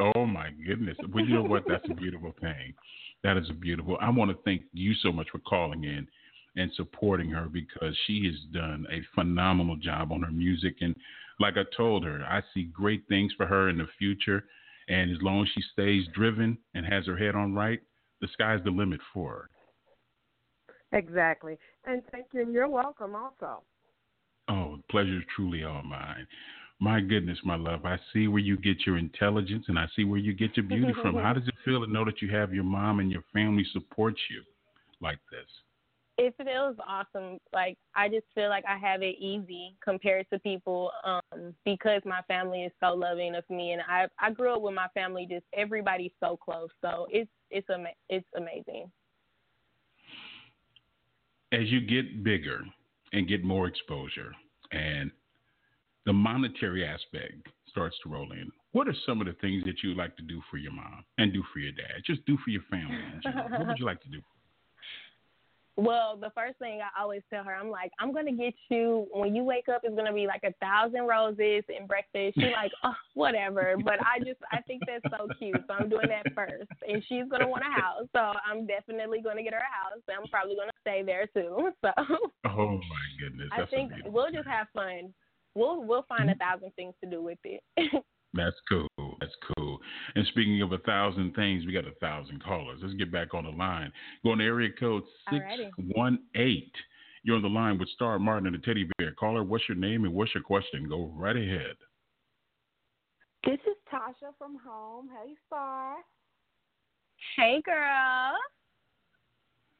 Oh 0.00 0.26
my 0.26 0.50
goodness! 0.66 0.96
Well, 1.12 1.24
you 1.24 1.34
know 1.34 1.42
what? 1.42 1.64
That's 1.68 1.84
a 1.90 1.94
beautiful 1.94 2.34
thing. 2.40 2.74
That 3.24 3.36
is 3.36 3.48
a 3.50 3.54
beautiful. 3.54 3.98
I 4.00 4.10
want 4.10 4.30
to 4.30 4.38
thank 4.44 4.62
you 4.72 4.94
so 4.94 5.12
much 5.12 5.28
for 5.30 5.38
calling 5.40 5.84
in 5.84 6.06
and 6.56 6.70
supporting 6.74 7.30
her 7.30 7.48
because 7.48 7.96
she 8.06 8.24
has 8.26 8.52
done 8.52 8.86
a 8.90 9.02
phenomenal 9.14 9.76
job 9.76 10.12
on 10.12 10.22
her 10.22 10.30
music. 10.30 10.76
And 10.80 10.94
like 11.40 11.54
I 11.56 11.62
told 11.76 12.04
her, 12.04 12.22
I 12.28 12.42
see 12.52 12.64
great 12.64 13.04
things 13.08 13.32
for 13.36 13.46
her 13.46 13.68
in 13.68 13.78
the 13.78 13.86
future. 13.98 14.44
And 14.88 15.10
as 15.10 15.18
long 15.20 15.42
as 15.42 15.48
she 15.54 15.62
stays 15.72 16.06
driven 16.14 16.58
and 16.74 16.84
has 16.86 17.06
her 17.06 17.16
head 17.16 17.34
on 17.34 17.54
right, 17.54 17.80
the 18.20 18.28
sky's 18.32 18.60
the 18.64 18.70
limit 18.70 19.00
for 19.12 19.30
her. 19.30 19.50
Exactly. 20.98 21.58
And 21.84 22.02
thank 22.10 22.26
you, 22.32 22.42
and 22.42 22.52
you're 22.52 22.68
welcome 22.68 23.14
also. 23.14 23.62
Oh, 24.48 24.78
pleasure 24.90 25.18
is 25.18 25.24
truly 25.36 25.64
all 25.64 25.82
mine. 25.82 26.26
My 26.80 27.00
goodness, 27.00 27.38
my 27.44 27.56
love, 27.56 27.84
I 27.84 27.98
see 28.12 28.28
where 28.28 28.40
you 28.40 28.56
get 28.56 28.86
your 28.86 28.98
intelligence 28.98 29.64
and 29.68 29.78
I 29.78 29.86
see 29.96 30.04
where 30.04 30.20
you 30.20 30.32
get 30.32 30.56
your 30.56 30.64
beauty 30.64 30.92
from. 31.02 31.16
How 31.16 31.32
does 31.34 31.46
it 31.46 31.54
feel 31.64 31.84
to 31.84 31.92
know 31.92 32.04
that 32.04 32.22
you 32.22 32.30
have 32.30 32.54
your 32.54 32.64
mom 32.64 33.00
and 33.00 33.10
your 33.10 33.24
family 33.32 33.66
support 33.72 34.14
you 34.30 34.42
like 35.00 35.18
this? 35.30 35.48
It 36.18 36.34
feels 36.36 36.76
awesome. 36.86 37.38
Like 37.52 37.78
I 37.94 38.08
just 38.08 38.26
feel 38.34 38.48
like 38.48 38.64
I 38.68 38.76
have 38.76 39.02
it 39.02 39.16
easy 39.20 39.76
compared 39.82 40.26
to 40.32 40.40
people 40.40 40.90
um 41.04 41.54
because 41.64 42.02
my 42.04 42.22
family 42.26 42.64
is 42.64 42.72
so 42.82 42.92
loving 42.94 43.36
of 43.36 43.44
me 43.48 43.70
and 43.70 43.82
I 43.88 44.08
I 44.18 44.32
grew 44.32 44.52
up 44.52 44.60
with 44.60 44.74
my 44.74 44.88
family 44.94 45.28
just 45.30 45.44
everybody's 45.54 46.10
so 46.20 46.36
close. 46.36 46.70
So 46.84 47.06
it's 47.10 47.30
it's 47.50 47.68
ama- 47.70 47.94
it's 48.08 48.26
amazing. 48.36 48.90
As 51.52 51.70
you 51.70 51.80
get 51.80 52.24
bigger 52.24 52.60
and 53.12 53.28
get 53.28 53.44
more 53.44 53.68
exposure 53.68 54.34
and 54.72 55.12
the 56.04 56.12
monetary 56.12 56.84
aspect 56.84 57.46
starts 57.68 57.96
to 58.02 58.08
roll 58.08 58.32
in, 58.32 58.50
what 58.72 58.88
are 58.88 58.94
some 59.06 59.20
of 59.20 59.26
the 59.28 59.34
things 59.34 59.62
that 59.64 59.82
you 59.84 59.94
like 59.94 60.16
to 60.16 60.22
do 60.24 60.42
for 60.50 60.56
your 60.56 60.72
mom 60.72 61.04
and 61.18 61.32
do 61.32 61.44
for 61.52 61.60
your 61.60 61.72
dad? 61.72 62.02
Just 62.04 62.24
do 62.26 62.36
for 62.44 62.50
your 62.50 62.62
family 62.70 62.98
what 63.54 63.68
would 63.68 63.78
you 63.78 63.86
like 63.86 64.00
to 64.02 64.08
do? 64.08 64.20
Well, 65.78 66.16
the 66.20 66.30
first 66.34 66.58
thing 66.58 66.80
I 66.82 67.00
always 67.00 67.22
tell 67.32 67.44
her, 67.44 67.54
I'm 67.54 67.70
like, 67.70 67.92
I'm 68.00 68.12
gonna 68.12 68.32
get 68.32 68.52
you 68.68 69.06
when 69.12 69.36
you 69.36 69.44
wake 69.44 69.68
up. 69.68 69.82
It's 69.84 69.94
gonna 69.94 70.12
be 70.12 70.26
like 70.26 70.42
a 70.42 70.52
thousand 70.60 71.06
roses 71.06 71.62
and 71.68 71.86
breakfast. 71.86 72.34
She's 72.34 72.52
like, 72.52 72.72
oh, 72.82 72.96
whatever. 73.14 73.76
But 73.84 74.00
I 74.00 74.18
just, 74.18 74.40
I 74.50 74.60
think 74.62 74.82
that's 74.88 75.04
so 75.16 75.28
cute. 75.38 75.54
So 75.68 75.74
I'm 75.74 75.88
doing 75.88 76.08
that 76.08 76.34
first, 76.34 76.68
and 76.88 77.00
she's 77.08 77.28
gonna 77.30 77.46
want 77.46 77.62
a 77.62 77.80
house. 77.80 78.08
So 78.12 78.18
I'm 78.18 78.66
definitely 78.66 79.20
gonna 79.22 79.44
get 79.44 79.52
her 79.52 79.60
a 79.60 79.62
house. 79.62 80.02
I'm 80.10 80.28
probably 80.28 80.56
gonna 80.56 80.72
stay 80.80 81.04
there 81.04 81.26
too. 81.32 81.70
So. 81.80 81.92
Oh 82.44 82.72
my 82.72 83.06
goodness. 83.20 83.48
I 83.52 83.64
think 83.66 83.92
we'll 84.06 84.32
just 84.32 84.48
have 84.48 84.66
fun. 84.74 85.14
We'll 85.54 85.84
we'll 85.84 86.04
find 86.08 86.28
a 86.28 86.34
thousand 86.34 86.72
things 86.74 86.94
to 87.04 87.08
do 87.08 87.22
with 87.22 87.38
it. 87.44 87.62
That's 88.34 88.56
cool. 88.68 89.16
That's 89.20 89.32
cool. 89.56 89.78
And 90.14 90.26
speaking 90.28 90.60
of 90.62 90.72
a 90.72 90.78
thousand 90.78 91.34
things, 91.34 91.64
we 91.64 91.72
got 91.72 91.86
a 91.86 91.94
thousand 92.00 92.42
callers. 92.42 92.80
Let's 92.82 92.94
get 92.94 93.10
back 93.10 93.34
on 93.34 93.44
the 93.44 93.50
line. 93.50 93.92
Go 94.22 94.32
on 94.32 94.38
to 94.38 94.44
area 94.44 94.70
code 94.78 95.02
six 95.30 95.44
Alrighty. 95.78 96.70
You're 97.24 97.36
on 97.36 97.42
the 97.42 97.48
line 97.48 97.78
with 97.78 97.88
Star 97.90 98.18
Martin 98.18 98.46
and 98.46 98.54
the 98.54 98.64
Teddy 98.64 98.88
Bear. 98.96 99.12
Caller, 99.12 99.42
what's 99.42 99.64
your 99.68 99.76
name 99.76 100.04
and 100.04 100.14
what's 100.14 100.34
your 100.34 100.42
question? 100.42 100.88
Go 100.88 101.12
right 101.16 101.36
ahead. 101.36 101.76
This 103.44 103.58
is 103.66 103.76
Tasha 103.92 104.32
from 104.38 104.56
home. 104.64 105.08
Hey, 105.08 105.34
Star. 105.46 105.96
hey, 107.36 107.62
girl. 107.64 108.34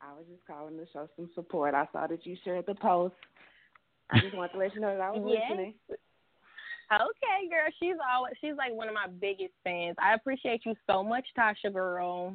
I 0.00 0.12
was 0.16 0.24
just 0.30 0.46
calling 0.46 0.76
to 0.76 0.86
show 0.92 1.08
some 1.16 1.28
support. 1.34 1.74
I 1.74 1.88
saw 1.92 2.06
that 2.06 2.24
you 2.24 2.36
shared 2.44 2.66
the 2.66 2.74
post. 2.74 3.14
I 4.10 4.20
just 4.20 4.34
wanted 4.34 4.52
to 4.52 4.58
let 4.58 4.74
you 4.74 4.80
know 4.80 4.94
that 4.94 5.00
I 5.00 5.10
was 5.10 5.22
Yes. 5.32 5.50
listening. 5.50 5.74
Okay, 6.92 7.48
girl. 7.50 7.68
She's 7.78 7.96
always 8.14 8.32
she's 8.40 8.56
like 8.56 8.72
one 8.72 8.88
of 8.88 8.94
my 8.94 9.06
biggest 9.20 9.52
fans. 9.62 9.96
I 10.02 10.14
appreciate 10.14 10.62
you 10.64 10.74
so 10.88 11.02
much, 11.02 11.26
Tasha 11.38 11.72
girl. 11.72 12.34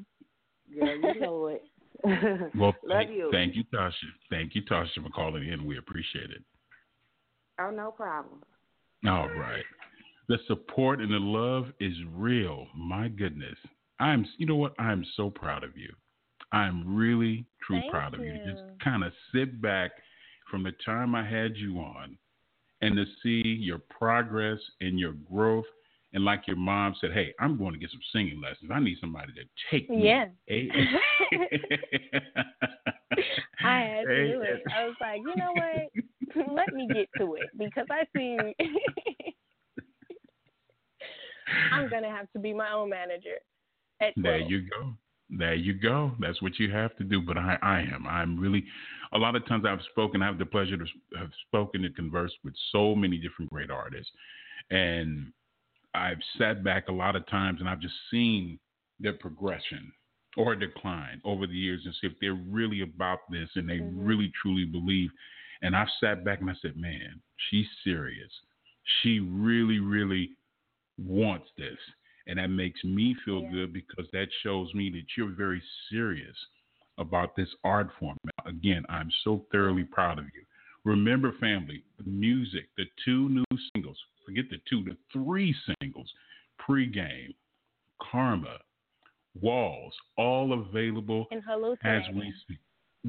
Girl, 0.74 0.96
you 0.96 1.20
know 1.20 1.48
it. 1.48 1.64
Well, 2.56 2.76
Love 2.84 2.98
thank, 3.06 3.12
you. 3.12 3.30
thank 3.32 3.56
you, 3.56 3.64
Tasha. 3.74 3.94
Thank 4.30 4.56
you, 4.56 4.64
Tasha, 4.64 5.02
for 5.02 5.10
calling 5.10 5.48
in. 5.48 5.66
We 5.66 5.78
appreciate 5.78 6.32
it. 6.32 6.44
Oh, 7.60 7.70
no 7.70 7.92
problem. 7.92 8.42
All 9.06 9.30
right. 9.30 9.64
The 10.28 10.38
support 10.48 11.00
and 11.00 11.12
the 11.12 11.20
love 11.20 11.68
is 11.80 11.94
real. 12.14 12.68
My 12.76 13.08
goodness. 13.08 13.58
I'm 14.00 14.26
you 14.38 14.46
know 14.46 14.56
what? 14.56 14.74
I'm 14.80 15.06
so 15.16 15.30
proud 15.30 15.64
of 15.64 15.78
you. 15.78 15.94
I'm 16.52 16.96
really 16.96 17.46
true 17.66 17.80
Thank 17.80 17.92
proud 17.92 18.14
of 18.14 18.22
you. 18.22 18.34
you. 18.34 18.40
Just 18.46 18.62
kind 18.84 19.04
of 19.04 19.12
sit 19.34 19.62
back 19.62 19.92
from 20.50 20.64
the 20.64 20.72
time 20.86 21.16
I 21.16 21.28
had 21.28 21.56
you 21.56 21.78
on 21.78 22.18
and 22.84 22.96
to 22.98 23.06
see 23.22 23.42
your 23.48 23.80
progress 23.90 24.60
and 24.82 25.00
your 25.00 25.14
growth 25.14 25.66
and 26.14 26.24
like 26.24 26.46
your 26.48 26.58
mom 26.58 26.96
said, 27.02 27.12
"Hey, 27.14 27.34
I'm 27.40 27.58
going 27.58 27.74
to 27.74 27.80
get 27.80 27.90
some 27.90 28.02
singing 28.12 28.40
lessons. 28.42 28.70
I 28.72 28.80
need 28.80 28.98
somebody 29.00 29.34
to 29.34 29.44
take 29.72 29.90
me." 29.90 30.06
Yeah. 30.06 30.28
Hey. 30.48 30.70
I 33.64 33.80
had 33.80 34.08
to 34.08 34.34
do 34.34 34.42
it. 34.42 34.64
I 34.76 34.86
was 34.86 34.96
like, 35.00 35.20
you 35.20 35.36
know 35.38 35.54
what? 35.54 35.90
Let 36.54 36.74
me 36.74 36.88
get 36.92 37.08
to 37.20 37.36
it 37.36 37.50
because 37.58 37.86
I 37.90 38.04
see 38.16 38.54
I'm 41.72 41.90
gonna 41.90 42.10
have 42.10 42.30
to 42.34 42.40
be 42.40 42.54
my 42.54 42.72
own 42.72 42.90
manager 42.90 43.38
There 44.18 44.40
you 44.40 44.68
go. 44.70 44.94
There 45.38 45.56
you 45.56 45.74
go. 45.74 46.12
That's 46.20 46.42
what 46.42 46.60
you 46.60 46.72
have 46.72 46.96
to 46.98 47.04
do. 47.04 47.22
But 47.22 47.38
I, 47.38 47.58
I 47.62 47.80
am. 47.80 48.06
I'm 48.08 48.40
really. 48.40 48.64
A 49.14 49.18
lot 49.18 49.36
of 49.36 49.46
times 49.48 49.66
I've 49.66 49.82
spoken. 49.92 50.22
I 50.22 50.28
have 50.28 50.40
the 50.40 50.46
pleasure 50.46 50.78
to 50.78 50.86
have 51.18 51.32
spoken 51.48 51.86
and 51.86 51.96
conversed 51.96 52.36
with 52.44 52.54
so 52.72 52.96
many 52.96 53.18
different 53.18 53.52
great 53.52 53.70
artists, 53.72 54.12
and 54.70 55.32
I've 55.96 56.18
sat 56.38 56.64
back 56.64 56.88
a 56.88 56.92
lot 56.92 57.16
of 57.16 57.28
times 57.28 57.60
and 57.60 57.70
I've 57.70 57.80
just 57.80 57.94
seen 58.10 58.60
their 59.00 59.14
progression 59.14 59.92
or 60.36 60.56
decline 60.56 61.22
over 61.24 61.46
the 61.46 61.54
years 61.54 61.82
and 61.86 61.94
see 62.02 62.08
if 62.08 62.14
they're 62.20 62.34
really 62.34 62.82
about 62.82 63.20
this 63.30 63.50
and 63.56 63.70
they 63.70 63.78
Mhm. 63.80 64.08
really 64.08 64.30
truly 64.42 64.66
believe. 64.66 65.12
And 65.62 65.76
I've 65.76 65.92
sat 66.00 66.24
back 66.26 66.42
and 66.42 66.50
I 66.50 66.56
said, 66.56 66.76
man, 66.76 67.22
she's 67.50 67.70
serious. 67.84 68.32
She 69.02 69.20
really, 69.20 69.80
really 69.80 70.36
wants 70.98 71.52
this. 71.58 71.78
And 72.28 72.40
that 72.40 72.48
makes 72.50 72.84
me 72.84 73.14
feel 73.26 73.42
Yeah. 73.42 73.52
good 73.52 73.74
because 73.74 74.10
that 74.12 74.32
shows 74.42 74.74
me 74.74 74.90
that 74.92 75.18
you're 75.18 75.30
very 75.36 75.62
serious 75.90 76.38
about 76.98 77.36
this 77.36 77.54
art 77.64 77.92
form. 78.00 78.18
Again, 78.46 78.86
I'm 78.90 79.12
so 79.24 79.46
thoroughly 79.52 79.84
proud 79.84 80.20
of 80.20 80.26
you. 80.34 80.46
Remember, 80.86 81.32
family, 81.34 81.84
the 81.98 82.04
music, 82.04 82.70
the 82.78 82.86
two 83.04 83.30
new 83.30 83.46
singles, 83.74 83.98
forget 84.26 84.50
the 84.50 84.60
two, 84.70 84.84
the 84.84 84.98
three 85.12 85.54
singles, 85.82 86.14
pregame, 86.60 87.34
karma, 88.02 88.60
walls, 89.42 89.94
all 90.18 90.54
available 90.54 91.28
and 91.32 91.42
as 91.84 92.04
we 92.14 92.34
speak. 92.42 92.60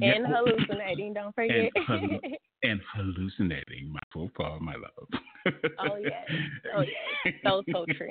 and 0.01 0.25
oh, 0.25 0.29
hallucinating, 0.45 1.13
don't 1.13 1.35
forget. 1.35 1.71
hallu- 1.87 2.21
and 2.63 2.81
hallucinating, 2.93 3.89
my 3.91 3.99
football, 4.11 4.59
my 4.59 4.75
love. 4.75 5.53
Oh, 5.79 5.95
yes. 5.97 6.25
Oh, 6.75 6.81
yes. 6.81 7.33
So, 7.43 7.61
so 7.71 7.85
true. 7.95 8.09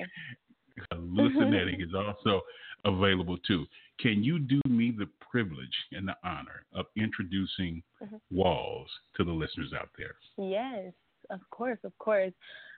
Hallucinating 0.91 1.81
is 1.81 1.93
also 1.93 2.41
available 2.85 3.37
too. 3.39 3.65
Can 3.99 4.23
you 4.23 4.39
do 4.39 4.59
me 4.67 4.91
the 4.91 5.07
privilege 5.31 5.75
and 5.91 6.07
the 6.07 6.15
honor 6.23 6.65
of 6.73 6.85
introducing 6.97 7.81
Mhm. 8.03 8.19
Walls 8.31 8.89
to 9.15 9.23
the 9.23 9.31
listeners 9.31 9.73
out 9.73 9.89
there? 9.97 10.15
Yes, 10.37 10.93
of 11.29 11.39
course, 11.49 11.79
of 11.83 11.97
course. 11.97 12.33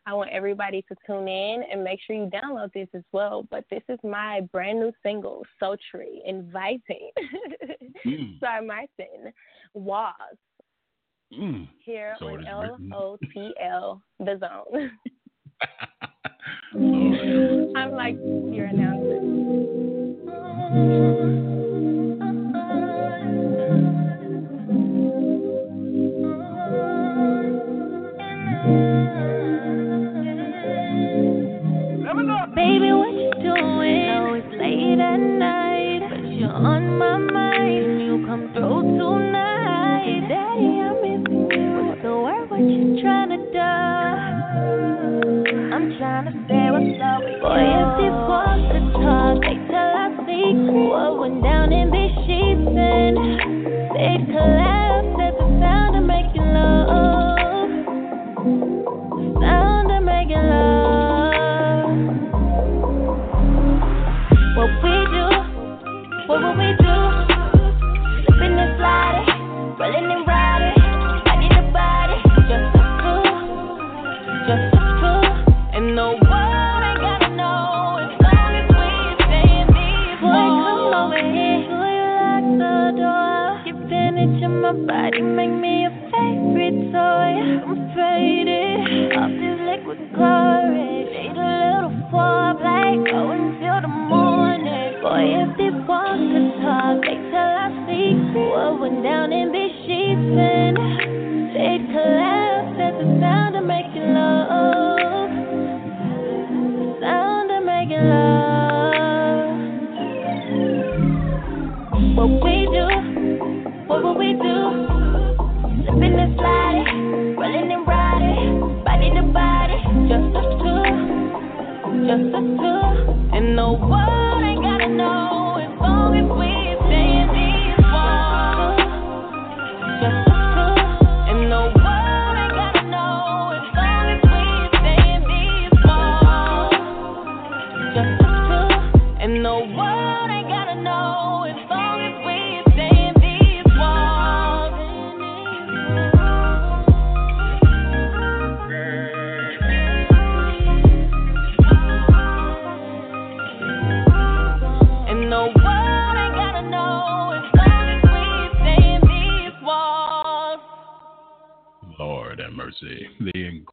I 0.06 0.14
want 0.14 0.30
everybody 0.30 0.82
to 0.84 0.96
tune 1.06 1.28
in 1.28 1.64
and 1.64 1.84
make 1.84 2.00
sure 2.02 2.16
you 2.16 2.28
download 2.28 2.72
this 2.72 2.88
as 2.94 3.04
well. 3.12 3.44
But 3.44 3.66
this 3.70 3.84
is 3.90 4.00
my 4.04 4.40
brand 4.54 4.80
new 4.80 4.94
single, 5.04 5.46
Sultry, 5.60 6.22
inviting. 6.26 7.12
Mm. 8.06 8.40
Sorry, 8.40 8.66
Martin. 8.66 9.34
Was 9.74 10.38
Mm. 11.34 11.68
here 11.84 12.16
So 12.20 12.28
on 12.30 12.40
is 12.40 12.46
L 12.48 12.62
written. 12.62 12.94
O 12.94 13.18
T 13.34 13.54
L, 13.60 14.02
the 14.20 14.38
zone. 14.38 14.98
I'm 16.74 17.92
like 17.94 18.18
your 18.52 18.66
announcer. 18.66 19.22
Baby, 32.56 32.92
what 32.92 33.14
you 33.14 33.32
doing? 33.44 34.08
Know 34.08 34.34
it's 34.34 34.48
late 34.60 35.00
at 35.00 35.18
night, 35.18 36.10
but 36.10 36.26
you're 36.28 36.50
on 36.50 36.98
my 36.98 37.18
mind. 37.20 38.02
You 38.02 38.26
come 38.26 38.52
through 38.52 38.98
tonight. 38.98 39.67
Trying 46.08 46.26
to 46.26 46.32
say 46.48 46.64
what's 46.72 47.02
up 47.04 47.20
Boy, 47.44 47.68
if 47.68 47.90
this 48.00 48.16
was 48.32 48.60
the 48.72 48.82
talk, 48.96 49.44
they 49.44 49.60
tell 49.68 49.92
our 50.00 50.12
secret. 50.24 50.88
What 50.88 51.20
went 51.20 51.44
down 51.44 51.74
in 51.74 51.97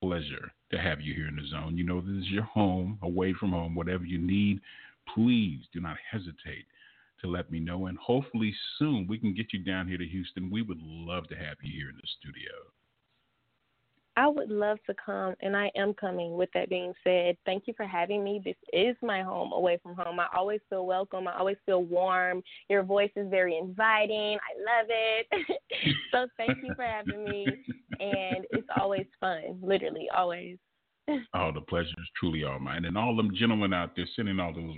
pleasure 0.00 0.50
to 0.70 0.78
have 0.78 1.00
you 1.00 1.14
here 1.14 1.28
in 1.28 1.36
the 1.36 1.46
zone. 1.48 1.76
You 1.76 1.84
know, 1.84 2.00
this 2.00 2.24
is 2.24 2.30
your 2.30 2.44
home, 2.44 2.98
away 3.02 3.34
from 3.38 3.50
home, 3.50 3.74
whatever 3.74 4.04
you 4.04 4.18
need. 4.18 4.60
Please 5.14 5.60
do 5.72 5.80
not 5.80 5.96
hesitate 6.10 6.66
to 7.20 7.26
let 7.26 7.50
me 7.50 7.60
know. 7.60 7.86
And 7.86 7.98
hopefully 7.98 8.54
soon 8.78 9.06
we 9.08 9.18
can 9.18 9.34
get 9.34 9.52
you 9.52 9.58
down 9.60 9.88
here 9.88 9.98
to 9.98 10.06
Houston. 10.06 10.50
We 10.50 10.62
would 10.62 10.80
love 10.82 11.28
to 11.28 11.34
have 11.34 11.56
you 11.62 11.72
here 11.72 11.90
in 11.90 11.96
the 11.96 12.08
studio. 12.18 12.52
I 14.16 14.28
would 14.28 14.50
love 14.50 14.78
to 14.86 14.94
come, 15.04 15.34
and 15.40 15.56
I 15.56 15.70
am 15.76 15.94
coming. 15.94 16.36
With 16.36 16.50
that 16.54 16.68
being 16.68 16.92
said, 17.04 17.36
thank 17.46 17.64
you 17.66 17.74
for 17.76 17.86
having 17.86 18.24
me. 18.24 18.40
This 18.44 18.56
is 18.72 18.96
my 19.02 19.22
home 19.22 19.52
away 19.52 19.78
from 19.82 19.94
home. 19.94 20.18
I 20.18 20.26
always 20.34 20.60
feel 20.68 20.86
welcome. 20.86 21.28
I 21.28 21.38
always 21.38 21.56
feel 21.64 21.84
warm. 21.84 22.42
Your 22.68 22.82
voice 22.82 23.10
is 23.16 23.30
very 23.30 23.56
inviting. 23.56 24.36
I 24.36 24.78
love 24.78 24.86
it. 24.88 25.56
so 26.12 26.26
thank 26.36 26.58
you 26.62 26.74
for 26.74 26.84
having 26.84 27.24
me, 27.24 27.46
and 28.00 28.44
it's 28.50 28.68
always 28.76 29.06
fun. 29.20 29.58
Literally, 29.62 30.08
always. 30.14 30.58
Oh, 31.34 31.50
the 31.52 31.60
pleasure 31.60 31.88
is 31.88 32.08
truly 32.18 32.44
all 32.44 32.60
mine. 32.60 32.84
And 32.84 32.96
all 32.96 33.16
them 33.16 33.32
gentlemen 33.34 33.72
out 33.72 33.96
there 33.96 34.06
sending 34.14 34.38
all 34.38 34.52
those 34.52 34.76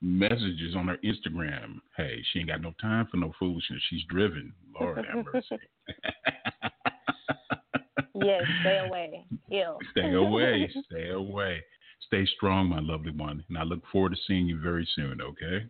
messages 0.00 0.76
on 0.76 0.86
her 0.88 0.98
Instagram. 0.98 1.80
Hey, 1.96 2.22
she 2.32 2.40
ain't 2.40 2.48
got 2.48 2.60
no 2.60 2.72
time 2.80 3.08
for 3.10 3.16
no 3.16 3.32
foolishness. 3.38 3.82
She's 3.88 4.04
driven. 4.08 4.52
Lord 4.78 4.98
have 4.98 5.24
mercy. 5.24 5.56
yes, 8.24 8.42
stay 8.60 8.78
away. 8.78 9.24
Ew. 9.48 9.78
Stay 9.90 10.14
away. 10.14 10.70
Stay 10.90 11.10
away. 11.10 11.62
Stay 12.06 12.26
strong, 12.36 12.68
my 12.68 12.80
lovely 12.80 13.12
one. 13.12 13.44
And 13.48 13.58
I 13.58 13.62
look 13.62 13.82
forward 13.90 14.12
to 14.12 14.18
seeing 14.26 14.46
you 14.46 14.60
very 14.60 14.88
soon, 14.94 15.20
okay? 15.20 15.66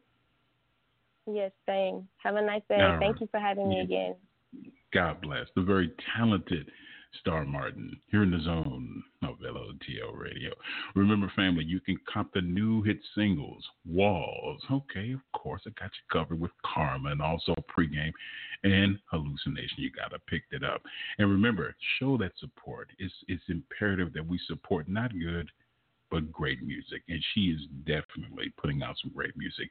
Yes, 1.27 1.53
same. 1.67 2.09
Have 2.23 2.37
a 2.37 2.43
nice 2.43 2.63
day. 2.69 2.81
All 2.81 2.99
Thank 2.99 3.15
right. 3.17 3.21
you 3.21 3.29
for 3.31 3.39
having 3.39 3.69
me 3.69 3.77
Yeah. 3.77 3.83
again. 3.83 4.17
God 4.93 5.21
bless. 5.23 5.47
The 5.55 5.63
very 5.63 5.91
talented 6.15 6.71
Star 7.21 7.45
Martin 7.45 7.97
here 8.11 8.23
in 8.23 8.31
the 8.31 8.41
zone 8.41 9.03
of 9.23 9.37
LOTL 9.41 10.17
Radio. 10.17 10.53
Remember, 10.95 11.31
family, 11.37 11.65
you 11.65 11.81
can 11.81 11.99
cop 12.13 12.33
the 12.33 12.41
new 12.41 12.83
hit 12.83 12.99
singles, 13.15 13.65
Walls. 13.87 14.63
Okay, 14.71 15.13
of 15.13 15.21
course, 15.33 15.63
I 15.67 15.71
got 15.79 15.91
you 15.91 16.21
covered 16.21 16.41
with 16.41 16.51
Karma 16.65 17.11
and 17.11 17.23
also 17.23 17.55
Pregame 17.71 18.13
and 18.65 18.99
Hallucination. 19.11 19.79
You 19.79 19.91
got 19.91 20.11
to 20.13 20.19
pick 20.21 20.43
it 20.51 20.65
up. 20.65 20.83
And 21.19 21.31
remember, 21.31 21.75
show 21.99 22.17
that 22.19 22.33
support. 22.39 22.89
It's, 22.99 23.15
it's 23.29 23.43
imperative 23.49 24.13
that 24.15 24.27
we 24.27 24.39
support 24.47 24.89
not 24.89 25.13
good, 25.13 25.51
but 26.13 26.31
great 26.31 26.63
music. 26.63 27.03
And 27.09 27.21
she 27.35 27.47
is 27.47 27.61
definitely 27.87 28.53
putting 28.61 28.83
out 28.83 28.97
some 29.03 29.11
great 29.13 29.37
music. 29.37 29.69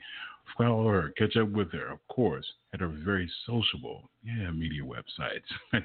Follow 0.58 0.88
her, 0.88 1.14
catch 1.18 1.38
up 1.38 1.50
with 1.50 1.72
her, 1.72 1.88
of 1.88 2.00
course, 2.10 2.46
at 2.74 2.82
her 2.82 2.88
very 3.06 3.32
sociable, 3.46 4.10
yeah, 4.24 4.50
media 4.52 4.82
websites 4.82 5.80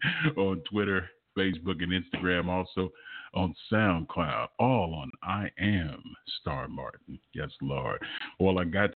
on 0.36 0.60
Twitter, 0.70 1.08
Facebook, 1.38 1.80
and 1.82 1.92
Instagram. 1.92 2.48
Also 2.48 2.90
on 3.34 3.54
SoundCloud, 3.72 4.48
all 4.58 4.94
on 4.94 5.10
I 5.22 5.48
Am 5.58 6.02
Star 6.40 6.66
Martin. 6.66 7.18
Yes, 7.32 7.50
Lord. 7.62 8.02
Well, 8.40 8.58
I 8.58 8.64
got 8.64 8.90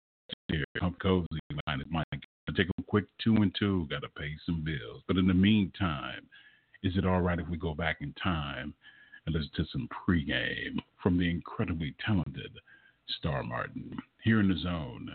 here. 0.48 0.64
Come 0.80 0.96
cozy 1.00 1.26
line 1.66 1.82
is 1.82 1.86
mine. 1.90 2.04
Take 2.56 2.68
a 2.78 2.82
quick 2.84 3.04
two 3.22 3.36
and 3.36 3.54
two. 3.58 3.86
Got 3.90 4.00
to 4.00 4.08
pay 4.08 4.32
some 4.46 4.64
bills. 4.64 5.02
But 5.06 5.18
in 5.18 5.26
the 5.26 5.34
meantime, 5.34 6.26
is 6.82 6.96
it 6.96 7.06
all 7.06 7.20
right 7.20 7.38
if 7.38 7.48
we 7.48 7.58
go 7.58 7.74
back 7.74 7.98
in 8.00 8.14
time 8.22 8.74
and 9.26 9.34
listen 9.34 9.50
to 9.56 9.64
some 9.72 9.88
pregame 9.88 10.78
from 11.02 11.18
the 11.18 11.28
incredibly 11.28 11.94
talented 12.04 12.52
Star 13.18 13.42
Martin 13.42 13.96
here 14.24 14.40
in 14.40 14.48
the 14.48 14.58
zone 14.58 15.10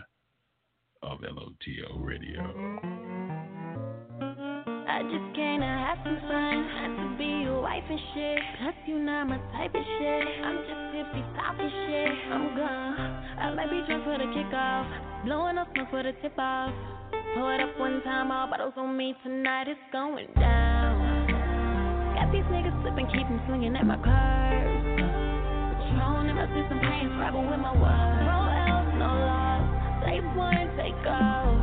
of 1.02 1.20
LOTL 1.20 2.04
Radio. 2.04 2.42
I 4.88 5.02
just 5.02 5.36
came 5.36 5.60
to 5.60 5.66
have 5.66 5.98
some 6.02 6.18
fun. 6.26 6.68
Had 6.74 6.96
to 6.96 7.16
be 7.18 7.44
your 7.44 7.62
wife 7.62 7.84
and 7.88 8.00
shit. 8.14 8.38
Plus, 8.58 8.74
you 8.86 8.98
not 8.98 9.28
my 9.28 9.38
type 9.52 9.74
of 9.74 9.84
shit. 9.98 10.24
I'm 10.42 10.58
just 10.66 10.84
tipsy, 10.92 11.22
talking 11.36 11.70
shit. 11.86 12.32
I'm 12.32 12.56
gone. 12.56 12.96
I 13.38 13.54
might 13.54 13.70
be 13.70 13.82
drunk 13.86 14.04
for 14.04 14.18
the 14.18 14.24
kickoff. 14.24 15.24
Blowing 15.24 15.58
up 15.58 15.68
smoke 15.74 15.90
for 15.90 16.02
the 16.02 16.12
tip 16.20 16.38
off. 16.38 16.72
Pour 17.34 17.54
it 17.54 17.60
up 17.60 17.78
one 17.78 18.02
time, 18.02 18.32
all 18.32 18.48
bottles 18.48 18.74
on 18.76 18.96
me 18.96 19.14
tonight. 19.22 19.68
It's 19.68 19.78
going 19.92 20.26
down. 20.34 20.77
Got 22.28 22.34
these 22.34 22.44
niggas 22.52 22.82
slipping, 22.82 23.06
keep 23.06 23.26
them 23.26 23.40
swinging 23.46 23.74
at 23.74 23.86
my 23.86 23.96
curves. 23.96 24.84
Patron 25.80 26.28
in 26.28 26.36
my 26.36 26.44
system, 26.52 26.78
playing 26.78 27.08
Scrabble 27.16 27.40
with 27.40 27.58
my 27.58 27.72
words. 27.72 28.20
Roll 28.28 28.52
else, 28.68 28.92
no 29.00 29.08
loss. 29.16 29.64
Take 30.04 30.28
one, 30.36 30.68
take 30.76 31.06
off. 31.08 31.57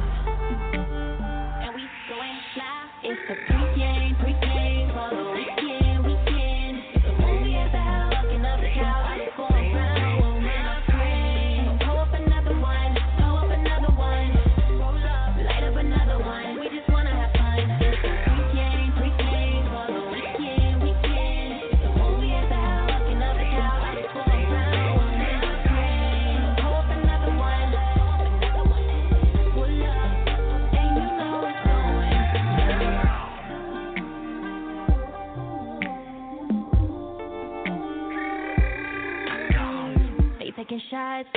Taking 40.76 40.90
shots, 40.90 41.30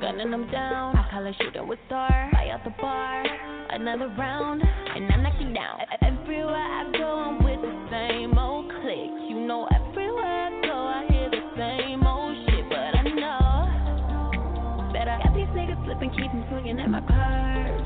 gunning 0.00 0.30
them 0.30 0.50
down. 0.50 0.96
I 0.96 1.08
call 1.10 1.26
it 1.26 1.34
shooting 1.40 1.68
with 1.68 1.78
star. 1.86 2.28
Fly 2.30 2.48
out 2.52 2.64
the 2.64 2.70
bar, 2.80 3.24
another 3.70 4.08
round, 4.18 4.62
and 4.62 5.12
I 5.12 5.16
knock 5.16 5.34
you 5.40 5.52
down. 5.52 5.80
Everywhere 6.02 6.54
I 6.54 6.90
go, 6.92 7.04
I'm 7.04 7.44
with 7.44 7.60
the 7.60 7.88
same 7.90 8.38
old 8.38 8.70
cliques. 8.70 9.28
You 9.28 9.46
know, 9.46 9.68
everywhere 9.74 10.24
I 10.24 10.60
go, 10.62 10.76
I 10.76 11.06
hear 11.10 11.30
the 11.30 11.44
same 11.56 12.06
old 12.06 12.36
shit. 12.46 12.68
But 12.68 12.96
I 12.96 13.02
know 13.02 14.92
that 14.92 15.08
I 15.08 15.18
got 15.22 15.34
these 15.34 15.50
niggas 15.52 15.84
slipping, 15.84 16.10
keep 16.10 16.30
them 16.32 16.44
swinging 16.50 16.80
at 16.80 16.88
my 16.88 17.00
curves. 17.00 17.84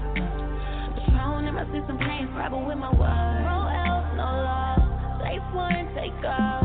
Patron 1.06 1.46
in 1.46 1.54
my 1.54 1.64
system, 1.72 1.98
playing 1.98 2.28
Scrabble 2.32 2.64
with 2.64 2.78
my 2.78 2.90
words. 2.90 3.42
Roll 3.46 3.68
else, 3.68 4.08
no 4.16 4.28
loss. 4.46 5.20
Place 5.20 5.46
one, 5.54 5.86
take 5.94 6.24
off 6.24 6.59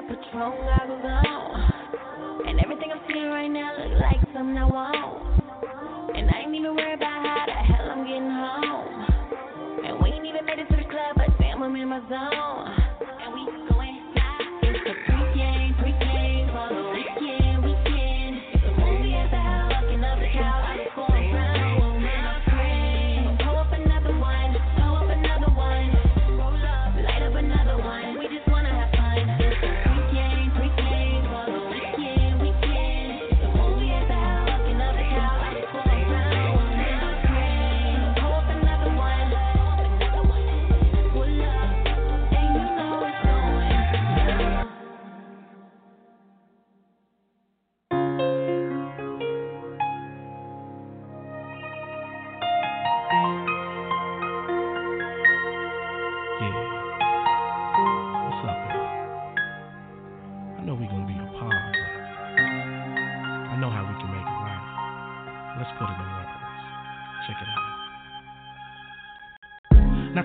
got 0.00 0.08
Patron 0.08 0.52
goggles 0.66 1.04
on. 1.04 2.46
And 2.46 2.60
everything 2.60 2.90
I'm 2.92 3.00
seeing 3.08 3.28
right 3.28 3.48
now 3.48 3.76
look 3.76 4.00
like 4.00 4.20
something 4.32 4.56
I 4.56 4.64
want. 4.64 6.16
And 6.16 6.30
I 6.30 6.40
ain't 6.40 6.54
even 6.54 6.74
worried 6.74 6.94
about 6.94 7.26
how 7.26 7.44
the 7.46 7.52
hell 7.52 7.90
I'm 7.90 8.06
getting 8.06 8.30
home. 8.30 9.84
And 9.84 10.02
we 10.02 10.10
ain't 10.10 10.26
even 10.26 10.44
made 10.44 10.58
it 10.58 10.68
to 10.68 10.76
the 10.76 10.88
club, 10.88 11.16
but 11.16 11.38
damn, 11.38 11.62
I'm 11.62 11.76
in 11.76 11.88
my 11.88 12.00
zone. 12.08 12.59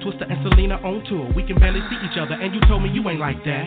Twista 0.05 0.29
and 0.29 0.37
Selena 0.45 0.75
on 0.85 1.03
tour. 1.09 1.33
We 1.33 1.41
can 1.41 1.57
barely 1.57 1.81
see 1.89 1.97
each 2.05 2.17
other, 2.19 2.35
and 2.35 2.53
you 2.53 2.61
told 2.69 2.83
me 2.83 2.89
you 2.93 3.01
ain't 3.09 3.19
like 3.19 3.43
that. 3.45 3.65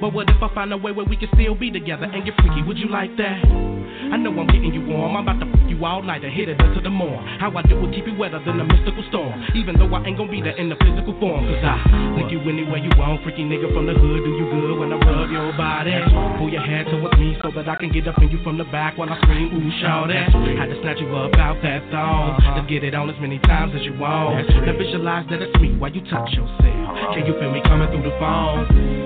But 0.00 0.14
what 0.14 0.30
if 0.30 0.42
I 0.42 0.48
find 0.54 0.72
a 0.72 0.76
way 0.78 0.90
where 0.90 1.04
we 1.04 1.18
can 1.18 1.28
still 1.34 1.54
be 1.54 1.70
together 1.70 2.06
and 2.06 2.24
get 2.24 2.34
freaky? 2.40 2.62
Would 2.62 2.78
you 2.78 2.88
like 2.88 3.14
that? 3.18 3.44
I 3.44 4.16
know 4.16 4.32
I'm 4.40 4.46
getting 4.46 4.72
you 4.72 4.80
warm. 4.86 5.16
I'm 5.16 5.28
about 5.28 5.44
to 5.44 5.59
all 5.84 6.02
night 6.02 6.24
and 6.24 6.32
hit 6.32 6.48
it 6.48 6.60
into 6.60 6.80
the 6.80 6.90
morn. 6.90 7.24
How 7.38 7.50
I 7.56 7.62
do 7.62 7.78
it, 7.84 7.94
keep 7.94 8.06
you 8.06 8.14
wetter 8.16 8.38
than 8.44 8.60
a 8.60 8.64
mystical 8.64 9.04
storm. 9.08 9.34
Even 9.54 9.78
though 9.78 9.88
I 9.94 10.04
ain't 10.04 10.16
gonna 10.16 10.30
be 10.30 10.40
there 10.40 10.56
in 10.56 10.68
the 10.68 10.76
physical 10.76 11.16
form. 11.18 11.46
Cause 11.46 11.64
I 11.64 11.76
lick 12.16 12.30
you 12.30 12.40
anywhere 12.40 12.78
you 12.78 12.90
want. 12.96 13.22
Freaky 13.22 13.44
nigga 13.44 13.72
from 13.72 13.86
the 13.86 13.94
hood, 13.94 14.24
do 14.24 14.30
you 14.36 14.46
good 14.50 14.78
when 14.78 14.92
I 14.92 14.96
rub 14.96 15.30
your 15.30 15.52
body? 15.56 15.96
Pull 16.38 16.50
your 16.50 16.62
head 16.62 16.86
towards 16.86 17.18
me 17.18 17.36
so 17.42 17.50
that 17.54 17.68
I 17.68 17.76
can 17.76 17.92
get 17.92 18.06
up 18.08 18.18
in 18.22 18.30
you 18.30 18.42
from 18.42 18.58
the 18.58 18.64
back 18.64 18.98
while 18.98 19.10
I 19.10 19.16
scream, 19.22 19.52
ooh, 19.52 19.70
shout 19.80 20.08
that. 20.08 20.30
Had 20.30 20.70
to 20.70 20.80
snatch 20.82 21.00
you 21.00 21.08
up 21.16 21.34
out 21.36 21.60
that 21.62 21.82
thong. 21.90 22.40
Just 22.56 22.68
get 22.68 22.84
it 22.84 22.94
on 22.94 23.10
as 23.10 23.18
many 23.20 23.38
times 23.40 23.72
as 23.74 23.82
you 23.82 23.96
want. 23.98 24.48
Now 24.48 24.76
visualize 24.76 25.26
that 25.30 25.42
it's 25.42 25.54
me 25.60 25.76
while 25.76 25.92
you 25.92 26.02
touch 26.10 26.30
yourself. 26.32 27.14
Can 27.14 27.26
you 27.26 27.34
feel 27.38 27.50
me 27.52 27.60
coming 27.64 27.88
through 27.88 28.04
the 28.04 28.16
phone? 28.18 28.99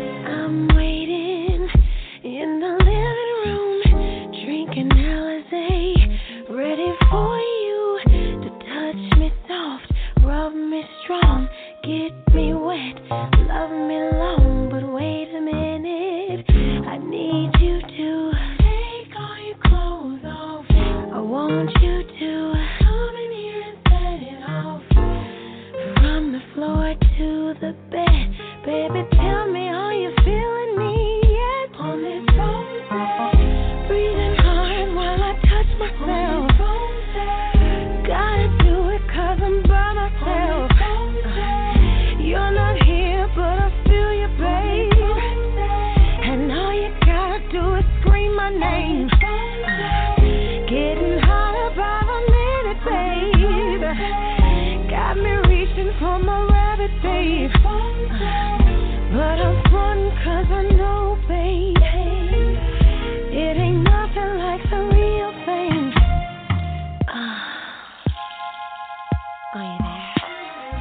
Are 69.57 69.62
you 69.62 69.78
there? 69.78 70.14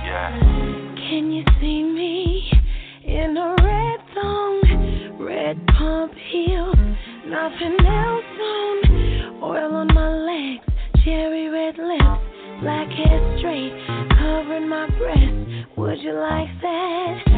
Yeah. 0.04 0.40
Can 0.96 1.32
you 1.32 1.44
see 1.62 1.84
me 1.84 2.50
in 3.06 3.38
a 3.38 3.56
red 3.62 4.00
thong, 4.16 5.18
red 5.20 5.64
pump 5.78 6.14
heels, 6.32 6.76
nothing 7.28 7.78
else 7.86 8.26
on? 8.42 9.44
Oil 9.44 9.76
on 9.76 9.94
my 9.94 10.10
legs, 10.10 10.66
cherry 11.06 11.50
red 11.50 11.78
lips, 11.78 12.62
black 12.62 12.90
hair 12.90 13.38
straight, 13.38 13.74
covering 14.18 14.68
my 14.68 14.88
breast. 14.98 15.78
Would 15.78 16.00
you 16.00 16.14
like 16.14 16.50
that? 16.64 17.33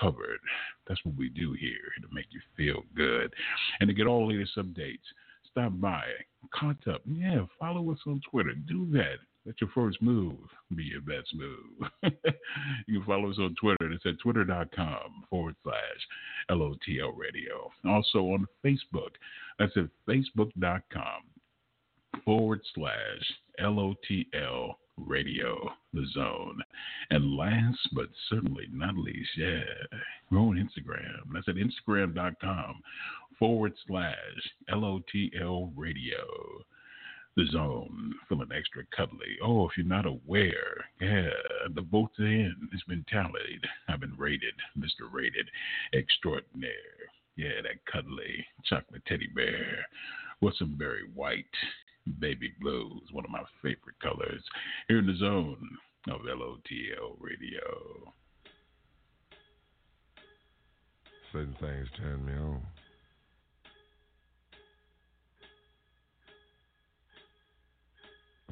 covered. 0.00 0.38
That's 0.86 1.04
what 1.04 1.16
we 1.16 1.28
do 1.28 1.52
here 1.52 1.92
to 2.00 2.08
make 2.12 2.26
you 2.30 2.40
feel 2.56 2.82
good. 2.96 3.32
And 3.80 3.88
to 3.88 3.94
get 3.94 4.06
all 4.06 4.26
the 4.26 4.34
latest 4.34 4.56
updates, 4.56 4.98
stop 5.50 5.72
by, 5.80 6.04
contact. 6.54 7.00
Yeah, 7.06 7.46
follow 7.58 7.90
us 7.90 7.98
on 8.06 8.20
Twitter. 8.30 8.54
Do 8.54 8.86
that. 8.92 9.16
Let 9.46 9.60
your 9.60 9.70
first 9.72 10.02
move 10.02 10.38
be 10.74 10.82
your 10.82 11.00
best 11.00 11.32
move. 11.32 11.90
you 12.88 12.98
can 12.98 13.04
follow 13.06 13.30
us 13.30 13.38
on 13.38 13.54
Twitter. 13.60 13.92
It's 13.92 14.04
at 14.04 14.18
twitter.com 14.20 15.24
forward 15.30 15.54
slash 15.62 15.76
LOTL 16.50 17.16
radio. 17.16 17.70
Also 17.88 18.18
on 18.18 18.46
Facebook. 18.64 19.10
That's 19.60 19.76
at 19.76 19.88
facebook.com 20.08 21.22
forward 22.24 22.60
slash 22.74 23.32
LOTL 23.60 24.74
radio, 24.98 25.70
the 25.92 26.06
zone. 26.12 26.60
And 27.10 27.36
last 27.36 27.78
but 27.92 28.08
certainly 28.28 28.66
not 28.72 28.96
least, 28.96 29.30
yeah, 29.36 29.60
we're 30.30 30.38
on 30.38 30.56
Instagram. 30.56 31.32
That's 31.32 31.48
at 31.48 31.56
Instagram.com 31.56 32.82
forward 33.38 33.74
slash 33.86 34.14
LOTL 34.70 35.72
radio. 35.76 36.24
The 37.36 37.46
zone, 37.52 38.14
feeling 38.30 38.48
extra 38.56 38.84
cuddly. 38.96 39.36
Oh, 39.44 39.68
if 39.68 39.76
you're 39.76 39.84
not 39.84 40.06
aware, 40.06 40.86
yeah, 41.02 41.28
the 41.74 41.82
votes 41.82 42.14
in. 42.18 42.54
It's 42.72 42.82
been 42.84 43.04
tallied. 43.12 43.60
I've 43.88 44.00
been 44.00 44.16
rated, 44.16 44.54
Mr. 44.78 45.12
Rated 45.12 45.50
Extraordinaire. 45.92 46.72
Yeah, 47.36 47.60
that 47.62 47.84
cuddly 47.92 48.46
chocolate 48.64 49.02
teddy 49.06 49.28
bear 49.34 49.84
with 50.40 50.54
some 50.58 50.76
very 50.78 51.02
white 51.14 51.44
baby 52.20 52.52
blue 52.60 53.00
is 53.04 53.12
one 53.12 53.24
of 53.24 53.30
my 53.30 53.42
favorite 53.62 53.98
colors. 54.00 54.42
Here 54.88 54.98
in 54.98 55.06
the 55.06 55.16
zone 55.16 55.78
of 56.08 56.20
LOTL 56.20 57.16
Radio. 57.18 58.12
Certain 61.32 61.56
things 61.60 61.88
turn 61.96 62.24
me 62.24 62.32
on. 62.32 62.62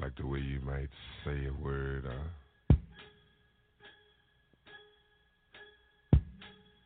Like 0.01 0.15
the 0.17 0.27
way 0.27 0.39
you 0.39 0.59
might 0.59 0.89
say 1.23 1.47
a 1.47 1.63
word, 1.63 2.05
uh, 2.05 2.75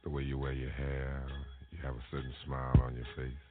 the 0.03 0.09
way 0.09 0.23
you 0.23 0.37
wear 0.37 0.53
your 0.53 0.69
hair, 0.69 1.23
you 1.71 1.79
have 1.83 1.95
a 1.95 2.03
certain 2.11 2.33
smile 2.45 2.79
on 2.83 2.95
your 2.95 3.05
face. 3.17 3.48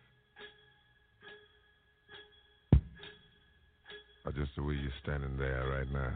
Or 4.28 4.32
just 4.32 4.54
the 4.56 4.62
way 4.62 4.74
you're 4.74 4.92
standing 5.02 5.38
there 5.38 5.64
right 5.70 5.90
now. 5.90 6.12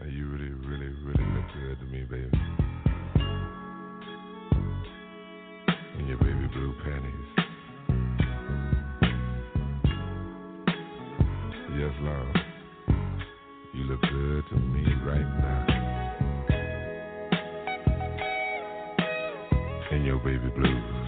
And 0.00 0.12
you 0.12 0.28
really, 0.28 0.50
really, 0.50 0.86
really 1.02 1.24
look 1.34 1.46
good 1.52 1.80
to 1.80 1.86
me, 1.86 2.02
baby. 2.04 2.30
In 5.98 6.06
your 6.06 6.18
baby 6.18 6.46
blue 6.52 6.74
panties. 6.84 7.28
Yes, 11.76 11.92
love. 12.02 12.36
You 13.74 13.82
look 13.82 14.00
good 14.00 14.44
to 14.50 14.54
me 14.60 14.94
right 15.04 15.28
now. 15.42 15.66
In 19.90 20.04
your 20.04 20.18
baby 20.18 20.50
blues. 20.54 21.03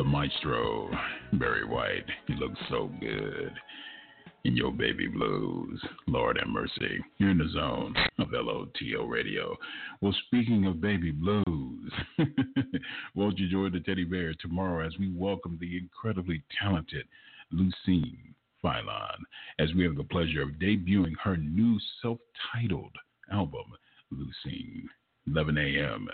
The 0.00 0.04
maestro, 0.04 0.88
Barry 1.34 1.66
White. 1.66 2.06
You 2.26 2.36
look 2.36 2.52
so 2.70 2.90
good 3.00 3.52
in 4.44 4.56
your 4.56 4.72
baby 4.72 5.08
blues. 5.08 5.78
Lord 6.06 6.38
have 6.38 6.48
mercy. 6.48 7.04
You're 7.18 7.32
in 7.32 7.36
the 7.36 7.50
zone 7.52 7.94
of 8.18 8.28
LOTL 8.28 9.06
radio. 9.06 9.54
Well, 10.00 10.16
speaking 10.24 10.64
of 10.64 10.80
baby 10.80 11.10
blues, 11.10 11.92
won't 13.14 13.38
you 13.38 13.50
join 13.50 13.72
the 13.72 13.80
teddy 13.80 14.04
bear 14.04 14.32
tomorrow 14.40 14.86
as 14.86 14.94
we 14.98 15.12
welcome 15.12 15.58
the 15.60 15.76
incredibly 15.76 16.42
talented 16.58 17.04
Lucine 17.52 18.32
Phylon 18.64 19.18
as 19.58 19.68
we 19.74 19.84
have 19.84 19.96
the 19.96 20.04
pleasure 20.04 20.40
of 20.40 20.52
debuting 20.52 21.12
her 21.22 21.36
new 21.36 21.78
self 22.00 22.16
titled 22.54 22.96
album, 23.30 23.66
Lucine. 24.10 24.84
11 25.26 25.58
a.m. 25.58 26.08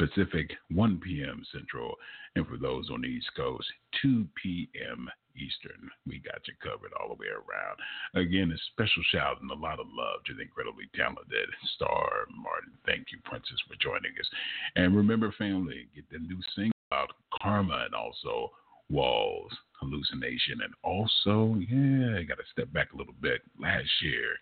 Pacific, 0.00 0.50
1 0.72 1.00
p.m. 1.04 1.44
Central, 1.52 1.94
and 2.34 2.46
for 2.46 2.56
those 2.56 2.88
on 2.90 3.02
the 3.02 3.08
East 3.08 3.28
Coast, 3.36 3.68
2 4.00 4.24
p.m. 4.42 5.10
Eastern. 5.36 5.90
We 6.06 6.18
got 6.18 6.40
you 6.48 6.54
covered 6.62 6.92
all 6.98 7.08
the 7.08 7.20
way 7.20 7.28
around. 7.28 7.76
Again, 8.16 8.50
a 8.50 8.58
special 8.72 9.02
shout 9.12 9.40
and 9.40 9.50
a 9.50 9.54
lot 9.54 9.78
of 9.78 9.86
love 9.92 10.24
to 10.26 10.34
the 10.34 10.42
incredibly 10.42 10.88
talented 10.96 11.48
Star 11.76 12.26
Martin. 12.34 12.72
Thank 12.86 13.12
you, 13.12 13.18
Princess, 13.24 13.60
for 13.68 13.76
joining 13.80 14.12
us. 14.18 14.28
And 14.76 14.96
remember, 14.96 15.32
family, 15.36 15.86
get 15.94 16.08
the 16.10 16.18
new 16.18 16.40
single 16.56 16.72
out, 16.92 17.12
Karma, 17.40 17.84
and 17.86 17.94
also 17.94 18.50
Walls, 18.90 19.52
Hallucination, 19.80 20.60
and 20.64 20.74
also, 20.82 21.56
yeah, 21.60 22.18
I 22.18 22.24
got 22.24 22.38
to 22.38 22.50
step 22.52 22.72
back 22.72 22.92
a 22.92 22.96
little 22.96 23.14
bit. 23.20 23.42
Last 23.58 23.88
year, 24.02 24.34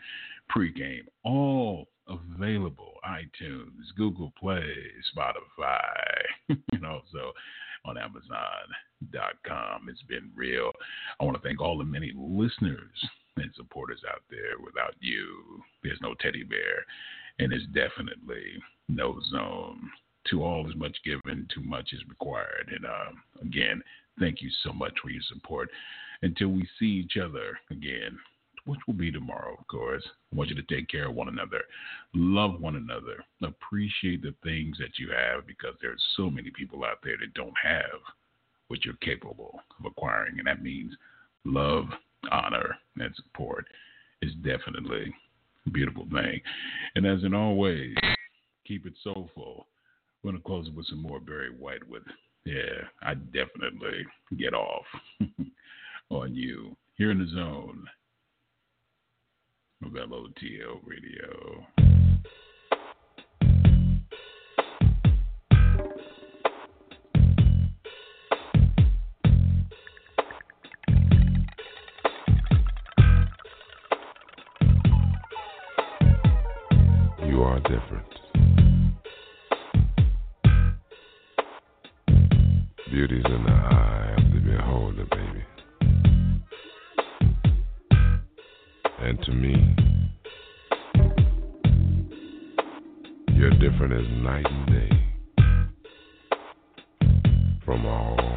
pregame, 0.55 1.07
all 1.25 1.89
available 2.09 2.95
iTunes, 3.07 3.95
Google 3.97 4.33
Play, 4.39 4.75
Spotify, 5.15 5.89
you 6.49 6.79
know, 6.81 7.03
so 7.13 7.33
on 7.85 7.99
Amazon.com. 7.99 9.89
It's 9.89 10.03
been 10.03 10.31
real. 10.35 10.73
I 11.21 11.25
want 11.25 11.37
to 11.37 11.43
thank 11.43 11.61
all 11.61 11.79
the 11.79 11.85
many 11.85 12.13
listeners 12.17 12.91
and 13.37 13.51
supporters 13.57 14.01
out 14.11 14.23
there. 14.31 14.59
Without 14.65 14.95
you, 15.01 15.63
there's 15.83 16.01
no 16.03 16.15
teddy 16.15 16.43
bear, 16.43 16.85
and 17.39 17.53
it's 17.53 17.67
definitely 17.67 18.45
no 18.89 19.21
zone. 19.31 19.91
To 20.31 20.45
all 20.45 20.69
is 20.69 20.77
much 20.77 20.97
given, 21.05 21.49
too 21.55 21.63
much 21.63 21.91
is 21.93 22.03
required. 22.07 22.71
And 22.75 22.85
uh, 22.85 23.13
again, 23.41 23.81
thank 24.21 24.43
you 24.43 24.51
so 24.63 24.73
much 24.75 24.93
for 25.03 25.09
your 25.09 25.23
support. 25.27 25.71
Until 26.21 26.49
we 26.49 26.69
see 26.79 26.87
each 26.87 27.17
other 27.17 27.59
again 27.71 28.19
which 28.69 28.81
will 28.87 28.95
be 28.95 29.11
tomorrow, 29.11 29.57
of 29.59 29.67
course. 29.67 30.07
I 30.33 30.37
want 30.37 30.51
you 30.51 30.57
to 30.57 30.75
take 30.75 30.89
care 30.89 31.09
of 31.09 31.15
one 31.15 31.29
another, 31.29 31.63
love 32.15 32.61
one 32.61 32.77
another, 32.77 33.25
appreciate 33.43 34.23
the 34.23 34.35
things 34.43 34.77
that 34.79 34.99
you 34.99 35.09
have 35.11 35.47
because 35.47 35.75
there's 35.81 36.03
so 36.17 36.29
many 36.29 36.51
people 36.51 36.85
out 36.85 36.99
there 37.03 37.17
that 37.19 37.35
don't 37.35 37.55
have 37.63 38.01
what 38.69 38.85
you're 38.85 38.95
capable 39.01 39.61
of 39.79 39.87
acquiring. 39.87 40.39
And 40.39 40.47
that 40.47 40.63
means 40.63 40.95
love, 41.45 41.87
honor, 42.31 42.77
and 42.97 43.15
support 43.17 43.67
is 44.21 44.33
definitely 44.45 45.15
a 45.67 45.71
beautiful 45.71 46.07
thing. 46.13 46.41
And 46.95 47.07
as 47.07 47.25
in 47.25 47.33
always, 47.33 47.95
keep 48.67 48.87
it 48.87 48.95
soulful. 49.03 49.67
We're 50.23 50.33
going 50.33 50.43
to 50.43 50.47
close 50.47 50.69
it 50.69 50.75
with 50.75 50.87
some 50.89 51.01
more 51.01 51.21
Barry 51.21 51.51
White 51.51 51.89
with, 51.89 52.03
yeah, 52.45 52.85
I 53.03 53.15
definitely 53.15 54.05
get 54.37 54.53
off 54.53 54.85
on 56.11 56.35
you 56.35 56.77
here 56.97 57.11
in 57.13 57.19
the 57.19 57.31
zone 57.35 57.87
of 59.85 59.93
LOTL 59.93 60.81
Radio. 60.85 61.67
You 77.25 77.43
are 77.43 77.61
different. 77.61 78.05
Beauty's 82.91 83.25
in 83.25 83.45
the 83.45 83.51
eye 83.51 84.18
And 89.09 89.19
to 89.23 89.33
me, 89.33 89.55
you're 93.33 93.49
different 93.53 93.95
as 93.95 94.07
night 94.23 94.45
and 94.47 94.67
day 94.67 94.91
from 97.65 97.87
all 97.87 98.28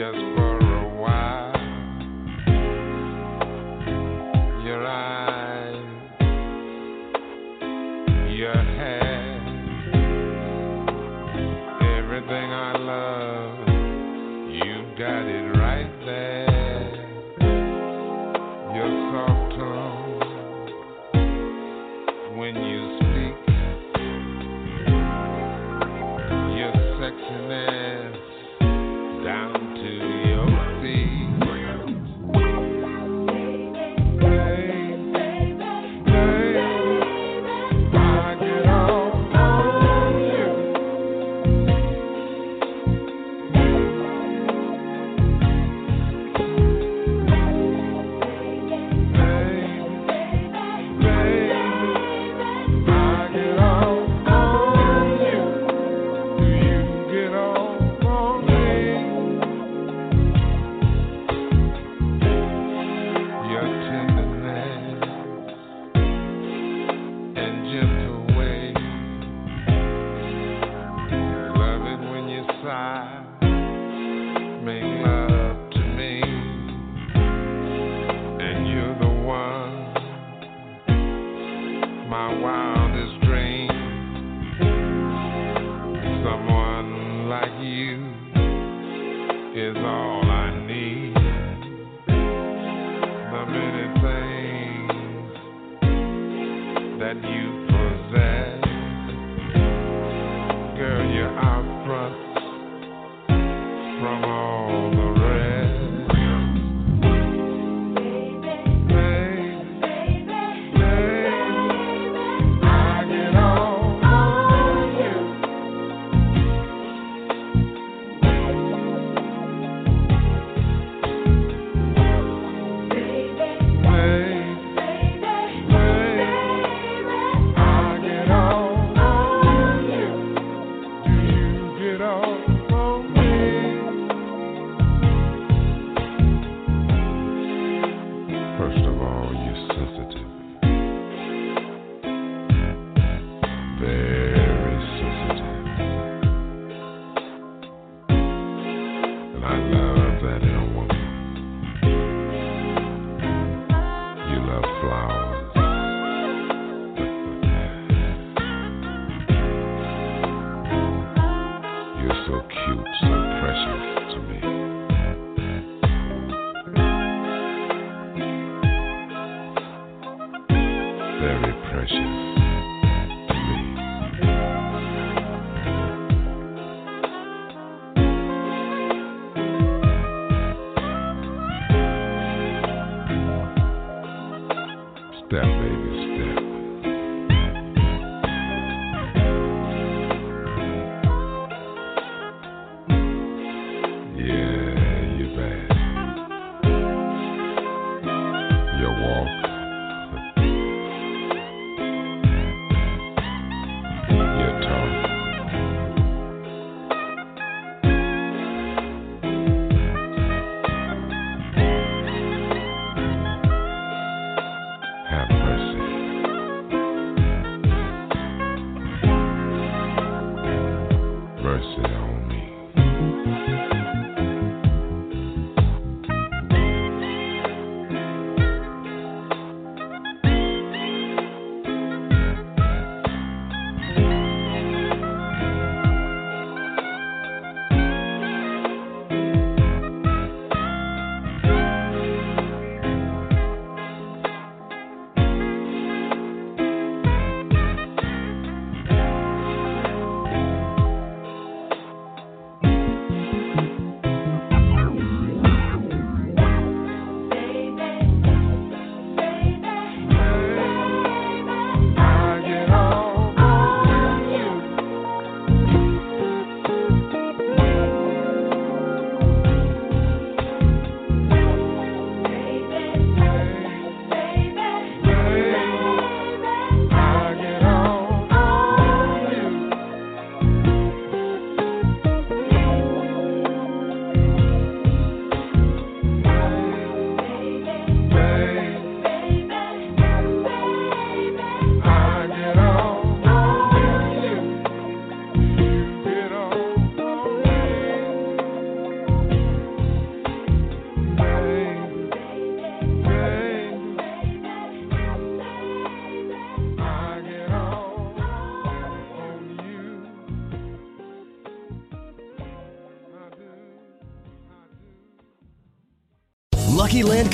just 0.00 0.39